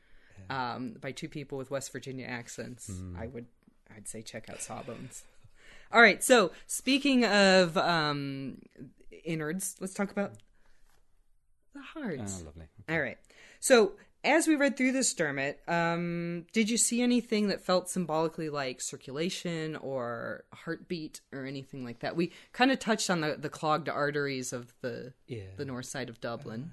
um, 0.50 0.96
by 1.02 1.12
two 1.12 1.28
people 1.28 1.58
with 1.58 1.72
West 1.72 1.92
Virginia 1.92 2.26
accents, 2.28 2.92
I 3.18 3.28
would 3.28 3.48
I'd 3.96 4.08
say 4.08 4.22
check 4.22 4.50
out 4.50 4.62
Sawbones. 4.62 5.24
All 5.92 6.02
right, 6.02 6.24
so 6.24 6.52
speaking 6.68 7.26
of 7.26 7.76
um, 7.78 8.60
innards. 9.24 9.76
Let's 9.80 9.94
talk 9.94 10.12
about 10.12 10.34
the 11.74 11.82
hearts. 11.82 12.40
Oh, 12.42 12.46
lovely. 12.46 12.66
All 12.90 13.00
right. 13.00 13.18
So 13.60 13.94
as 14.24 14.48
we 14.48 14.56
read 14.56 14.76
through 14.76 14.92
this, 14.92 15.14
Dermot, 15.14 15.60
um, 15.68 16.46
did 16.52 16.70
you 16.70 16.78
see 16.78 17.02
anything 17.02 17.48
that 17.48 17.62
felt 17.62 17.90
symbolically 17.90 18.50
like 18.50 18.82
circulation 18.82 19.76
or 19.78 20.44
heartbeat 20.54 21.22
or 21.32 21.46
anything 21.46 21.86
like 21.86 22.00
that? 22.00 22.16
We 22.16 22.32
kind 22.52 22.72
of 22.72 22.80
touched 22.80 23.10
on 23.10 23.22
the, 23.22 23.36
the 23.38 23.50
clogged 23.50 23.88
arteries 23.88 24.52
of 24.52 24.74
the 24.82 25.14
Yeah. 25.28 25.44
the 25.58 25.66
north 25.66 25.86
side 25.86 26.10
of 26.10 26.20
Dublin. 26.20 26.72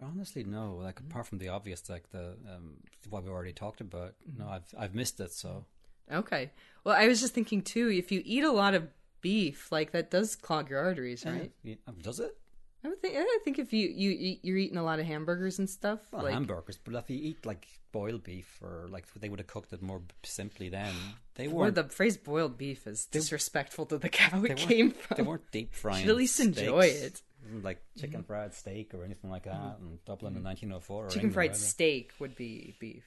Uh, 0.00 0.06
honestly, 0.06 0.44
no. 0.44 0.76
Like 0.80 0.96
mm-hmm. 0.96 1.10
apart 1.10 1.26
from 1.26 1.38
the 1.38 1.48
obvious, 1.48 1.88
like 1.90 2.10
the 2.10 2.36
um, 2.48 2.76
what 3.10 3.24
we 3.24 3.30
already 3.30 3.52
talked 3.52 3.80
about. 3.80 4.14
No, 4.38 4.44
mm-hmm. 4.44 4.54
I've 4.54 4.74
I've 4.78 4.94
missed 4.94 5.18
it. 5.20 5.32
So 5.32 5.64
Okay. 6.12 6.50
Well, 6.84 6.96
I 6.96 7.08
was 7.08 7.20
just 7.20 7.34
thinking 7.34 7.62
too. 7.62 7.88
If 7.88 8.12
you 8.12 8.22
eat 8.24 8.44
a 8.44 8.52
lot 8.52 8.74
of 8.74 8.88
beef, 9.20 9.72
like 9.72 9.92
that 9.92 10.10
does 10.10 10.36
clog 10.36 10.68
your 10.70 10.80
arteries, 10.80 11.24
eh, 11.24 11.30
right? 11.30 11.52
Yeah, 11.62 11.76
uh, 11.88 11.92
does 12.02 12.20
it? 12.20 12.36
I 12.84 12.88
would 12.88 13.00
think. 13.00 13.16
I 13.16 13.38
think 13.44 13.58
if 13.58 13.72
you 13.72 13.88
you 13.88 14.10
eat, 14.10 14.40
you're 14.42 14.58
eating 14.58 14.76
a 14.76 14.82
lot 14.82 15.00
of 15.00 15.06
hamburgers 15.06 15.58
and 15.58 15.68
stuff, 15.68 16.00
Well, 16.12 16.24
like 16.24 16.34
hamburgers, 16.34 16.78
but 16.82 16.94
if 16.94 17.08
you 17.08 17.18
eat 17.18 17.46
like 17.46 17.66
boiled 17.92 18.24
beef 18.24 18.58
or 18.60 18.86
like 18.90 19.06
they 19.14 19.28
would 19.28 19.38
have 19.38 19.46
cooked 19.46 19.72
it 19.72 19.80
more 19.80 20.02
simply, 20.22 20.68
then 20.68 20.92
they 21.36 21.48
weren't. 21.48 21.76
the 21.76 21.84
phrase 21.84 22.16
boiled 22.16 22.58
beef 22.58 22.86
is 22.86 23.06
disrespectful 23.06 23.86
to 23.86 23.98
the 23.98 24.08
cow 24.08 24.42
it 24.44 24.56
came 24.56 24.90
from. 24.90 25.16
They 25.16 25.22
weren't 25.22 25.50
deep 25.50 25.74
frying. 25.74 26.06
at 26.08 26.16
least 26.16 26.38
enjoy 26.40 26.88
steaks. 26.88 27.02
it. 27.02 27.22
It 27.44 27.46
wasn't 27.46 27.64
Like 27.64 27.78
mm-hmm. 27.78 28.00
chicken 28.00 28.22
fried 28.24 28.54
steak 28.54 28.92
or 28.94 29.04
anything 29.04 29.30
like 29.30 29.44
that 29.44 29.54
mm-hmm. 29.54 29.86
in 29.86 29.98
Dublin 30.04 30.34
in 30.34 30.40
mm-hmm. 30.40 30.48
1904. 30.48 31.04
Or 31.04 31.08
Chicken 31.08 31.30
fried 31.30 31.50
either. 31.50 31.58
steak 31.58 32.12
would 32.18 32.34
be 32.34 32.74
beef. 32.78 33.04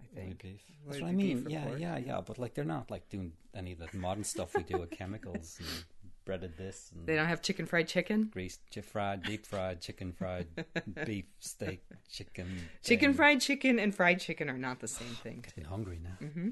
I 0.00 0.16
think. 0.16 0.42
beef. 0.42 0.60
That's 0.86 1.00
what 1.00 1.08
I 1.08 1.12
mean. 1.12 1.46
Yeah, 1.48 1.64
pork? 1.64 1.78
yeah, 1.78 1.98
yeah. 1.98 2.20
But 2.20 2.38
like 2.38 2.54
they're 2.54 2.64
not 2.64 2.90
like 2.90 3.08
doing 3.08 3.32
any 3.54 3.72
of 3.72 3.78
the 3.78 3.88
modern 3.96 4.24
stuff 4.24 4.54
we 4.54 4.62
do 4.62 4.78
with 4.78 4.90
chemicals 4.98 5.58
and 5.60 5.84
breaded 6.24 6.56
this 6.56 6.90
and 6.94 7.06
They 7.06 7.16
don't 7.16 7.26
have 7.26 7.42
chicken 7.42 7.66
fried 7.66 7.88
chicken. 7.88 8.30
greased, 8.32 8.60
fried, 8.82 9.22
deep 9.22 9.46
fried, 9.46 9.80
chicken 9.80 10.12
fried, 10.12 10.46
beef 11.06 11.26
steak, 11.38 11.82
chicken. 12.10 12.68
Chicken 12.82 13.10
thing. 13.10 13.16
fried 13.16 13.40
chicken 13.40 13.78
and 13.78 13.94
fried 13.94 14.20
chicken 14.20 14.48
are 14.50 14.58
not 14.58 14.80
the 14.80 14.88
same 14.88 15.14
thing. 15.22 15.44
Getting 15.46 15.64
hungry 15.64 16.00
now. 16.02 16.26
Mm-hmm. 16.26 16.48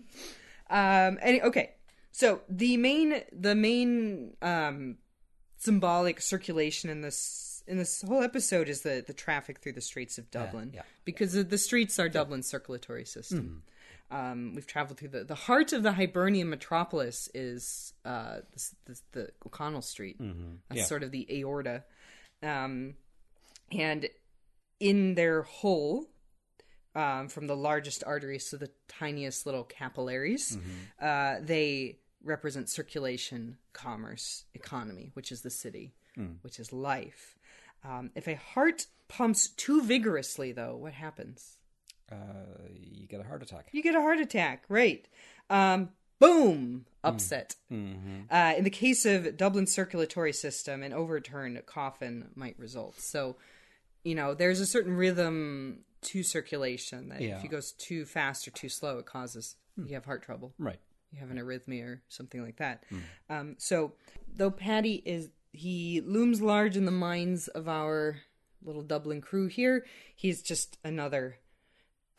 Um. 0.71 1.19
Any, 1.21 1.43
okay. 1.43 1.73
So 2.13 2.43
the 2.49 2.77
main 2.77 3.23
the 3.33 3.55
main 3.55 4.37
um 4.43 4.97
symbolic 5.57 6.21
circulation 6.21 6.91
in 6.91 7.03
this 7.03 7.63
in 7.67 7.77
this 7.79 8.03
whole 8.03 8.23
episode 8.23 8.69
is 8.69 8.83
the 8.83 9.05
the 9.07 9.13
traffic 9.13 9.59
through 9.61 9.73
the 9.73 9.81
streets 9.81 10.19
of 10.19 10.31
Dublin 10.31 10.73
yeah. 10.75 10.83
because 11.05 11.33
the, 11.33 11.45
the 11.45 11.59
streets 11.59 11.99
are 11.99 12.09
Dublin's 12.09 12.49
circulatory 12.49 13.05
system. 13.05 13.63
Um, 14.11 14.55
we've 14.55 14.67
traveled 14.67 14.99
through 14.99 15.11
the 15.11 15.25
the 15.25 15.35
heart 15.35 15.73
of 15.73 15.83
the 15.83 15.93
Hibernian 15.93 16.49
metropolis 16.51 17.29
is 17.35 17.93
uh 18.05 18.41
this, 18.53 18.75
this, 18.87 19.03
the 19.13 19.31
O'Connell 19.47 19.83
Street. 19.83 20.17
That's 20.69 20.79
Yeah. 20.81 20.85
sort 20.85 21.03
of 21.03 21.11
the 21.13 21.27
aorta, 21.31 21.85
um, 22.43 22.95
and 23.71 24.09
in 24.81 25.15
their 25.15 25.43
whole 25.43 26.09
um, 26.97 27.29
from 27.29 27.47
the 27.47 27.55
largest 27.57 28.03
arteries 28.05 28.51
to 28.51 28.57
the 28.57 28.71
tiniest 28.89 29.47
little 29.47 29.63
capillaries. 29.63 30.59
Uh, 31.01 31.37
they 31.41 31.99
represent 32.25 32.69
circulation, 32.69 33.59
commerce, 33.73 34.45
economy, 34.55 35.11
which 35.15 35.31
is 35.31 35.43
the 35.43 35.51
city, 35.51 35.95
which 36.43 36.59
is 36.59 36.73
life. 36.73 37.39
Um, 37.85 38.11
if 38.17 38.27
a 38.27 38.35
heart 38.35 38.87
pumps 39.09 39.49
too 39.49 39.83
vigorously, 39.83 40.51
though, 40.53 40.77
what 40.77 40.93
happens? 40.95 41.57
Uh, 42.11 42.17
you 42.73 43.07
get 43.07 43.21
a 43.21 43.25
heart 43.25 43.43
attack. 43.43 43.69
You 43.73 43.83
get 43.83 43.95
a 43.95 44.01
heart 44.01 44.19
attack, 44.21 44.65
right? 44.69 45.07
Um, 45.49 45.91
boom, 46.19 46.87
upset. 47.05 47.55
Mm-hmm. 47.73 48.23
Uh, 48.31 48.55
in 48.57 48.65
the 48.65 48.71
case 48.71 49.07
of 49.07 49.37
Dublin's 49.37 49.73
circulatory 49.73 50.33
system, 50.33 50.83
an 50.83 50.93
overturned 50.93 51.65
coffin 51.67 52.29
might 52.35 52.59
result. 52.59 53.01
So, 53.01 53.37
you 54.05 54.15
know, 54.15 54.35
there's 54.35 54.61
a 54.61 54.67
certain 54.67 54.97
rhythm 54.97 55.81
to 56.03 56.23
circulation 56.23 57.09
that 57.11 57.21
Yeah. 57.21 57.37
if 57.37 57.43
you 57.45 57.49
goes 57.51 57.73
too 57.73 58.05
fast 58.07 58.47
or 58.49 58.51
too 58.53 58.69
slow, 58.69 58.99
it 58.99 59.07
causes 59.07 59.57
you 59.77 59.95
have 59.95 60.05
heart 60.05 60.23
trouble. 60.23 60.53
Right. 60.59 60.79
You 61.13 61.19
have 61.21 61.31
an 61.31 61.39
arrhythmia 61.39 61.85
or 61.85 62.03
something 62.09 62.43
like 62.43 62.57
that. 62.57 62.85
Um, 63.29 63.57
so, 63.59 63.93
though 64.37 64.51
Paddy 64.51 65.03
is 65.05 65.31
he 65.53 66.01
looms 66.01 66.41
large 66.41 66.77
in 66.77 66.85
the 66.85 66.91
minds 66.93 67.49
of 67.49 67.69
our 67.69 68.19
little 68.63 68.83
Dublin 68.83 69.21
crew 69.21 69.47
here, 69.49 69.85
he's 70.15 70.43
just 70.43 70.79
another 70.85 71.39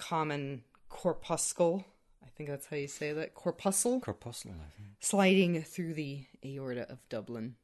common 0.02 0.64
corpuscle. 0.89 1.86
I 2.24 2.28
think 2.36 2.49
that's 2.49 2.66
how 2.66 2.76
you 2.76 2.88
say 2.88 3.14
that. 3.14 3.36
Corpuscle 3.36 4.02
Corpuscle, 4.02 4.52
I 4.52 4.68
think. 4.76 4.89
sliding 4.99 5.62
through 5.62 5.93
the 5.93 6.26
aorta 6.43 6.89
of 6.91 6.97
Dublin. 7.08 7.56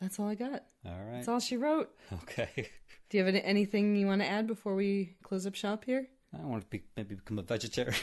That's 0.00 0.18
all 0.18 0.28
I 0.28 0.34
got. 0.34 0.64
All 0.86 0.92
right. 0.92 1.12
That's 1.14 1.28
all 1.28 1.40
she 1.40 1.56
wrote. 1.56 1.90
Okay. 2.22 2.48
Do 3.08 3.18
you 3.18 3.24
have 3.24 3.34
any, 3.34 3.42
anything 3.42 3.96
you 3.96 4.06
want 4.06 4.22
to 4.22 4.28
add 4.28 4.46
before 4.46 4.74
we 4.74 5.16
close 5.22 5.46
up 5.46 5.54
shop 5.54 5.84
here? 5.84 6.08
I 6.32 6.44
want 6.44 6.62
to 6.62 6.68
be, 6.68 6.82
maybe 6.96 7.14
become 7.14 7.38
a 7.38 7.42
vegetarian. 7.42 7.94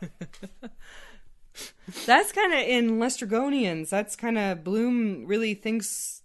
That's 2.06 2.32
kind 2.32 2.52
of 2.52 2.60
in 2.60 2.98
Lestrygonians. 2.98 3.90
That's 3.90 4.16
kind 4.16 4.38
of 4.38 4.64
Bloom 4.64 5.26
really 5.26 5.54
thinks 5.54 6.22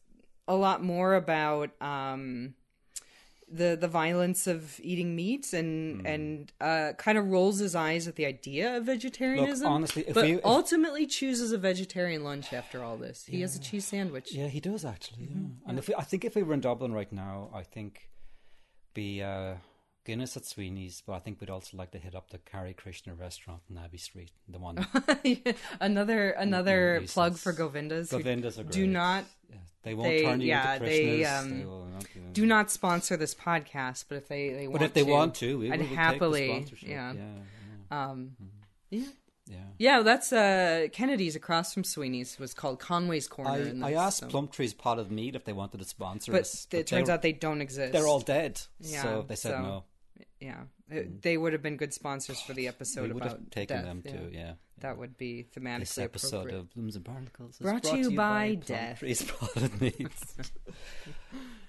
a 0.48 0.56
lot 0.56 0.84
more 0.84 1.16
about 1.16 1.72
um, 1.82 2.54
the 3.52 3.76
the 3.80 3.88
violence 3.88 4.48
of 4.48 4.80
eating 4.82 5.16
meat 5.16 5.54
and 5.54 6.06
and 6.06 6.52
uh, 6.62 6.94
kind 6.98 7.18
of 7.18 7.28
rolls 7.30 7.60
his 7.60 7.76
eyes 7.76 8.08
at 8.08 8.16
the 8.16 8.26
idea 8.26 8.78
of 8.78 8.86
vegetarianism. 8.86 9.68
honestly, 9.68 10.04
if 10.08 10.14
but 10.14 10.24
we- 10.26 10.34
if- 10.34 10.46
ultimately 10.46 11.06
chooses 11.08 11.52
a 11.52 11.58
vegetarian 11.58 12.24
lunch 12.24 12.54
after 12.54 12.84
all 12.84 12.98
this. 12.98 13.26
He 13.26 13.42
has 13.42 13.56
a 13.56 13.60
cheese 13.60 13.86
sandwich. 13.86 14.32
yeah, 14.34 14.48
he 14.48 14.60
does 14.60 14.86
actually. 14.86 15.26
Mm-hmm. 15.28 15.70
And 15.70 15.80
if 15.80 15.88
we, 15.88 15.96
I 15.96 16.04
think 16.04 16.26
if 16.26 16.36
we 16.36 16.44
were 16.44 16.54
in 16.54 16.62
Dublin 16.62 16.94
right 16.94 17.12
now, 17.12 17.50
I 17.54 17.64
think 17.64 18.10
be 18.94 19.22
uh, 19.22 19.56
Guinness 20.06 20.36
at 20.38 20.46
Sweny's, 20.46 21.04
but 21.06 21.14
I 21.14 21.20
think 21.20 21.40
we'd 21.40 21.50
also 21.50 21.78
like 21.78 21.92
to 21.92 21.98
hit 22.00 22.16
up 22.16 22.30
the 22.32 22.40
Hare 22.52 22.74
Krishna 22.74 23.14
restaurant 23.14 23.62
in 23.70 23.78
Abbey 23.78 23.98
Street, 23.98 24.32
the 24.48 24.58
one. 24.58 24.88
another 25.80 26.32
another 26.32 27.04
plug 27.08 27.38
for 27.38 27.54
Govindas. 27.54 28.10
Govindas 28.12 28.60
are 28.60 28.64
Do 28.64 28.88
not 28.88 29.26
they 29.84 29.94
won't 29.94 30.10
They- 30.10 30.24
turn 30.24 30.42
you 30.42 30.48
yeah, 30.48 30.74
into 30.74 30.86
they, 30.86 31.26
um, 31.26 31.60
they 31.60 31.66
will 31.66 31.86
not 31.86 32.06
do 32.14 32.20
do 32.34 32.46
not 32.46 32.70
sponsor 32.72 33.18
this 33.18 33.34
podcast, 33.36 34.06
but 34.10 34.16
if 34.18 34.28
they, 34.28 34.50
they 34.50 34.68
want 34.68 34.80
But 34.80 34.86
if 34.88 34.94
they 34.94 35.04
to, 35.06 35.10
want 35.12 35.36
to, 35.36 35.60
we 35.60 35.72
I'd 35.72 35.80
will 35.80 35.86
take 35.88 35.90
the 35.90 35.96
happily, 35.96 36.48
sponsorship. 36.50 36.90
yeah. 36.90 37.14
yeah, 37.14 37.22
yeah, 37.92 38.04
Um, 38.10 38.32
yeah. 38.90 39.04
yeah. 39.48 39.56
Yeah, 39.78 40.02
that's 40.02 40.34
uh 40.34 40.88
Kennedy's 40.92 41.36
across 41.36 41.74
from 41.74 41.84
Sweny's 41.84 42.38
was 42.40 42.54
called 42.54 42.80
Conway's 42.80 43.28
Corner. 43.28 43.74
I, 43.84 43.90
I 43.90 43.94
asked 43.94 44.20
so- 44.20 44.28
Plumtree's 44.28 44.74
Pot 44.74 45.00
of 45.00 45.12
Meat 45.12 45.36
if 45.36 45.46
they 45.46 45.54
wanted 45.54 45.80
to 45.80 45.86
sponsor 45.86 46.32
but 46.34 46.42
us. 46.42 46.68
it 46.72 46.88
turns 46.88 47.10
out 47.10 47.22
they 47.22 47.32
don't 47.34 47.62
exist. 47.62 47.94
they're 47.94 48.08
all 48.08 48.20
dead. 48.22 48.60
Yeah, 48.82 49.02
so 49.04 49.26
they 49.28 49.36
said 49.36 49.52
so 49.52 49.62
no. 49.62 49.84
Yeah. 50.40 50.64
It- 50.90 51.22
They 51.22 51.38
would 51.38 51.54
have 51.54 51.62
been 51.62 51.78
good 51.78 51.94
sponsors 51.94 52.40
for 52.42 52.54
the 52.54 52.68
episode 52.68 53.08
We 53.08 53.14
would 53.14 53.24
about 53.24 53.38
have 53.40 53.50
taken 53.50 53.78
death, 53.78 53.86
them 53.86 54.02
yeah. 54.06 54.12
too. 54.12 54.30
Yeah. 54.32 54.54
That 54.80 54.98
would 54.98 55.18
be 55.18 55.46
thematically 55.56 55.80
This 55.80 55.98
episode 55.98 56.52
of 56.54 56.74
Blooms 56.74 56.96
and 56.96 57.04
Barnacles 57.04 57.56
is 57.56 57.60
Brought 57.62 57.84
to 57.84 57.98
you 57.98 58.12
by 58.12 58.56
death. 58.56 59.02
Pot 59.02 59.56
of 59.58 59.82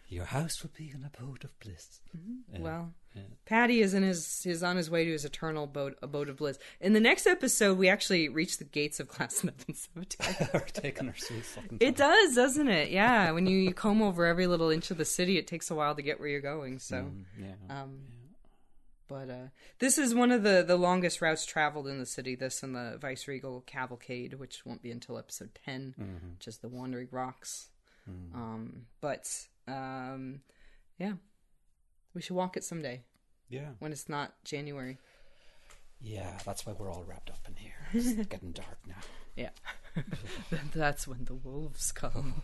Your 0.08 0.24
house 0.24 0.62
will 0.62 0.70
be 0.76 0.90
an 0.90 1.04
abode 1.04 1.44
of 1.44 1.56
bliss. 1.60 2.00
Mm-hmm. 2.16 2.62
Well, 2.64 2.94
yeah. 3.14 3.22
Paddy 3.46 3.80
is 3.80 3.94
in 3.94 4.02
his 4.02 4.44
is 4.44 4.60
on 4.64 4.76
his 4.76 4.90
way 4.90 5.04
to 5.04 5.10
his 5.12 5.24
eternal 5.24 5.64
abode, 5.64 5.94
abode 6.02 6.28
of 6.28 6.36
bliss. 6.38 6.58
In 6.80 6.94
the 6.94 7.00
next 7.00 7.28
episode, 7.28 7.78
we 7.78 7.88
actually 7.88 8.28
reach 8.28 8.58
the 8.58 8.64
gates 8.64 8.98
of 8.98 9.06
Glasnevin 9.08 9.76
Cemetery. 9.94 10.48
We're 10.52 10.60
taking 10.66 11.06
our 11.08 11.16
sweet 11.16 11.44
fucking 11.44 11.78
It 11.80 11.96
does, 11.96 12.34
doesn't 12.34 12.66
it? 12.68 12.90
Yeah. 12.90 13.30
When 13.30 13.46
you, 13.46 13.56
you 13.56 13.72
comb 13.72 14.02
over 14.02 14.26
every 14.26 14.48
little 14.48 14.70
inch 14.70 14.90
of 14.90 14.98
the 14.98 15.04
city, 15.04 15.38
it 15.38 15.46
takes 15.46 15.70
a 15.70 15.76
while 15.76 15.94
to 15.94 16.02
get 16.02 16.18
where 16.18 16.28
you're 16.28 16.40
going. 16.40 16.80
So, 16.80 16.96
Mm, 16.96 17.24
yeah. 17.38 17.82
um, 17.82 18.00
but 19.10 19.28
uh, 19.28 19.48
this 19.80 19.98
is 19.98 20.14
one 20.14 20.30
of 20.30 20.44
the 20.44 20.64
the 20.66 20.76
longest 20.76 21.20
routes 21.20 21.44
traveled 21.44 21.88
in 21.88 21.98
the 21.98 22.06
city. 22.06 22.36
This 22.36 22.62
and 22.62 22.74
the 22.74 22.96
Viceregal 23.00 23.62
Cavalcade, 23.66 24.34
which 24.34 24.64
won't 24.64 24.82
be 24.82 24.92
until 24.92 25.18
episode 25.18 25.50
10 25.66 25.94
Mm-hmm. 26.00 26.30
which 26.34 26.46
is 26.46 26.58
the 26.58 26.68
Wandering 26.68 27.08
Rocks. 27.10 27.68
Mm. 28.08 28.34
Um, 28.34 28.82
but 29.00 29.28
um, 29.66 30.40
yeah, 30.98 31.14
we 32.14 32.22
should 32.22 32.36
walk 32.36 32.56
it 32.56 32.64
someday 32.64 33.02
yeah. 33.48 33.70
when 33.80 33.90
it's 33.92 34.08
not 34.08 34.32
January. 34.44 34.98
Yeah, 36.00 36.38
that's 36.46 36.64
why 36.64 36.72
we're 36.78 36.90
all 36.90 37.04
wrapped 37.06 37.30
up 37.30 37.46
in 37.48 37.56
here. 37.56 37.72
It's 37.92 38.26
getting 38.28 38.52
dark 38.52 38.78
now. 38.86 38.94
Yeah, 39.36 39.50
that's 40.74 41.06
when 41.08 41.24
the 41.24 41.34
wolves 41.34 41.92
come. 41.92 42.42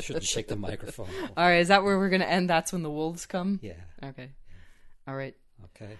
Shouldn't 0.00 0.24
shake 0.24 0.48
the 0.48 0.56
microphone. 0.56 1.08
All 1.36 1.44
right, 1.44 1.60
is 1.60 1.68
that 1.68 1.82
where 1.82 1.98
we're 1.98 2.10
gonna 2.10 2.24
end? 2.24 2.48
That's 2.48 2.72
when 2.72 2.82
the 2.82 2.90
wolves 2.90 3.26
come. 3.26 3.58
Yeah. 3.62 3.80
Okay. 4.04 4.30
All 5.06 5.14
right. 5.16 5.34
Okay. 5.64 5.96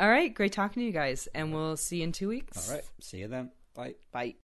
All 0.00 0.08
right. 0.08 0.32
Great 0.34 0.52
talking 0.52 0.80
to 0.80 0.86
you 0.86 0.92
guys, 0.92 1.28
and 1.34 1.52
we'll 1.52 1.76
see 1.76 1.98
you 1.98 2.04
in 2.04 2.12
two 2.12 2.28
weeks. 2.28 2.68
All 2.68 2.74
right. 2.76 2.84
See 3.00 3.18
you 3.18 3.28
then. 3.28 3.50
Bye. 3.74 3.94
Bye. 4.12 4.34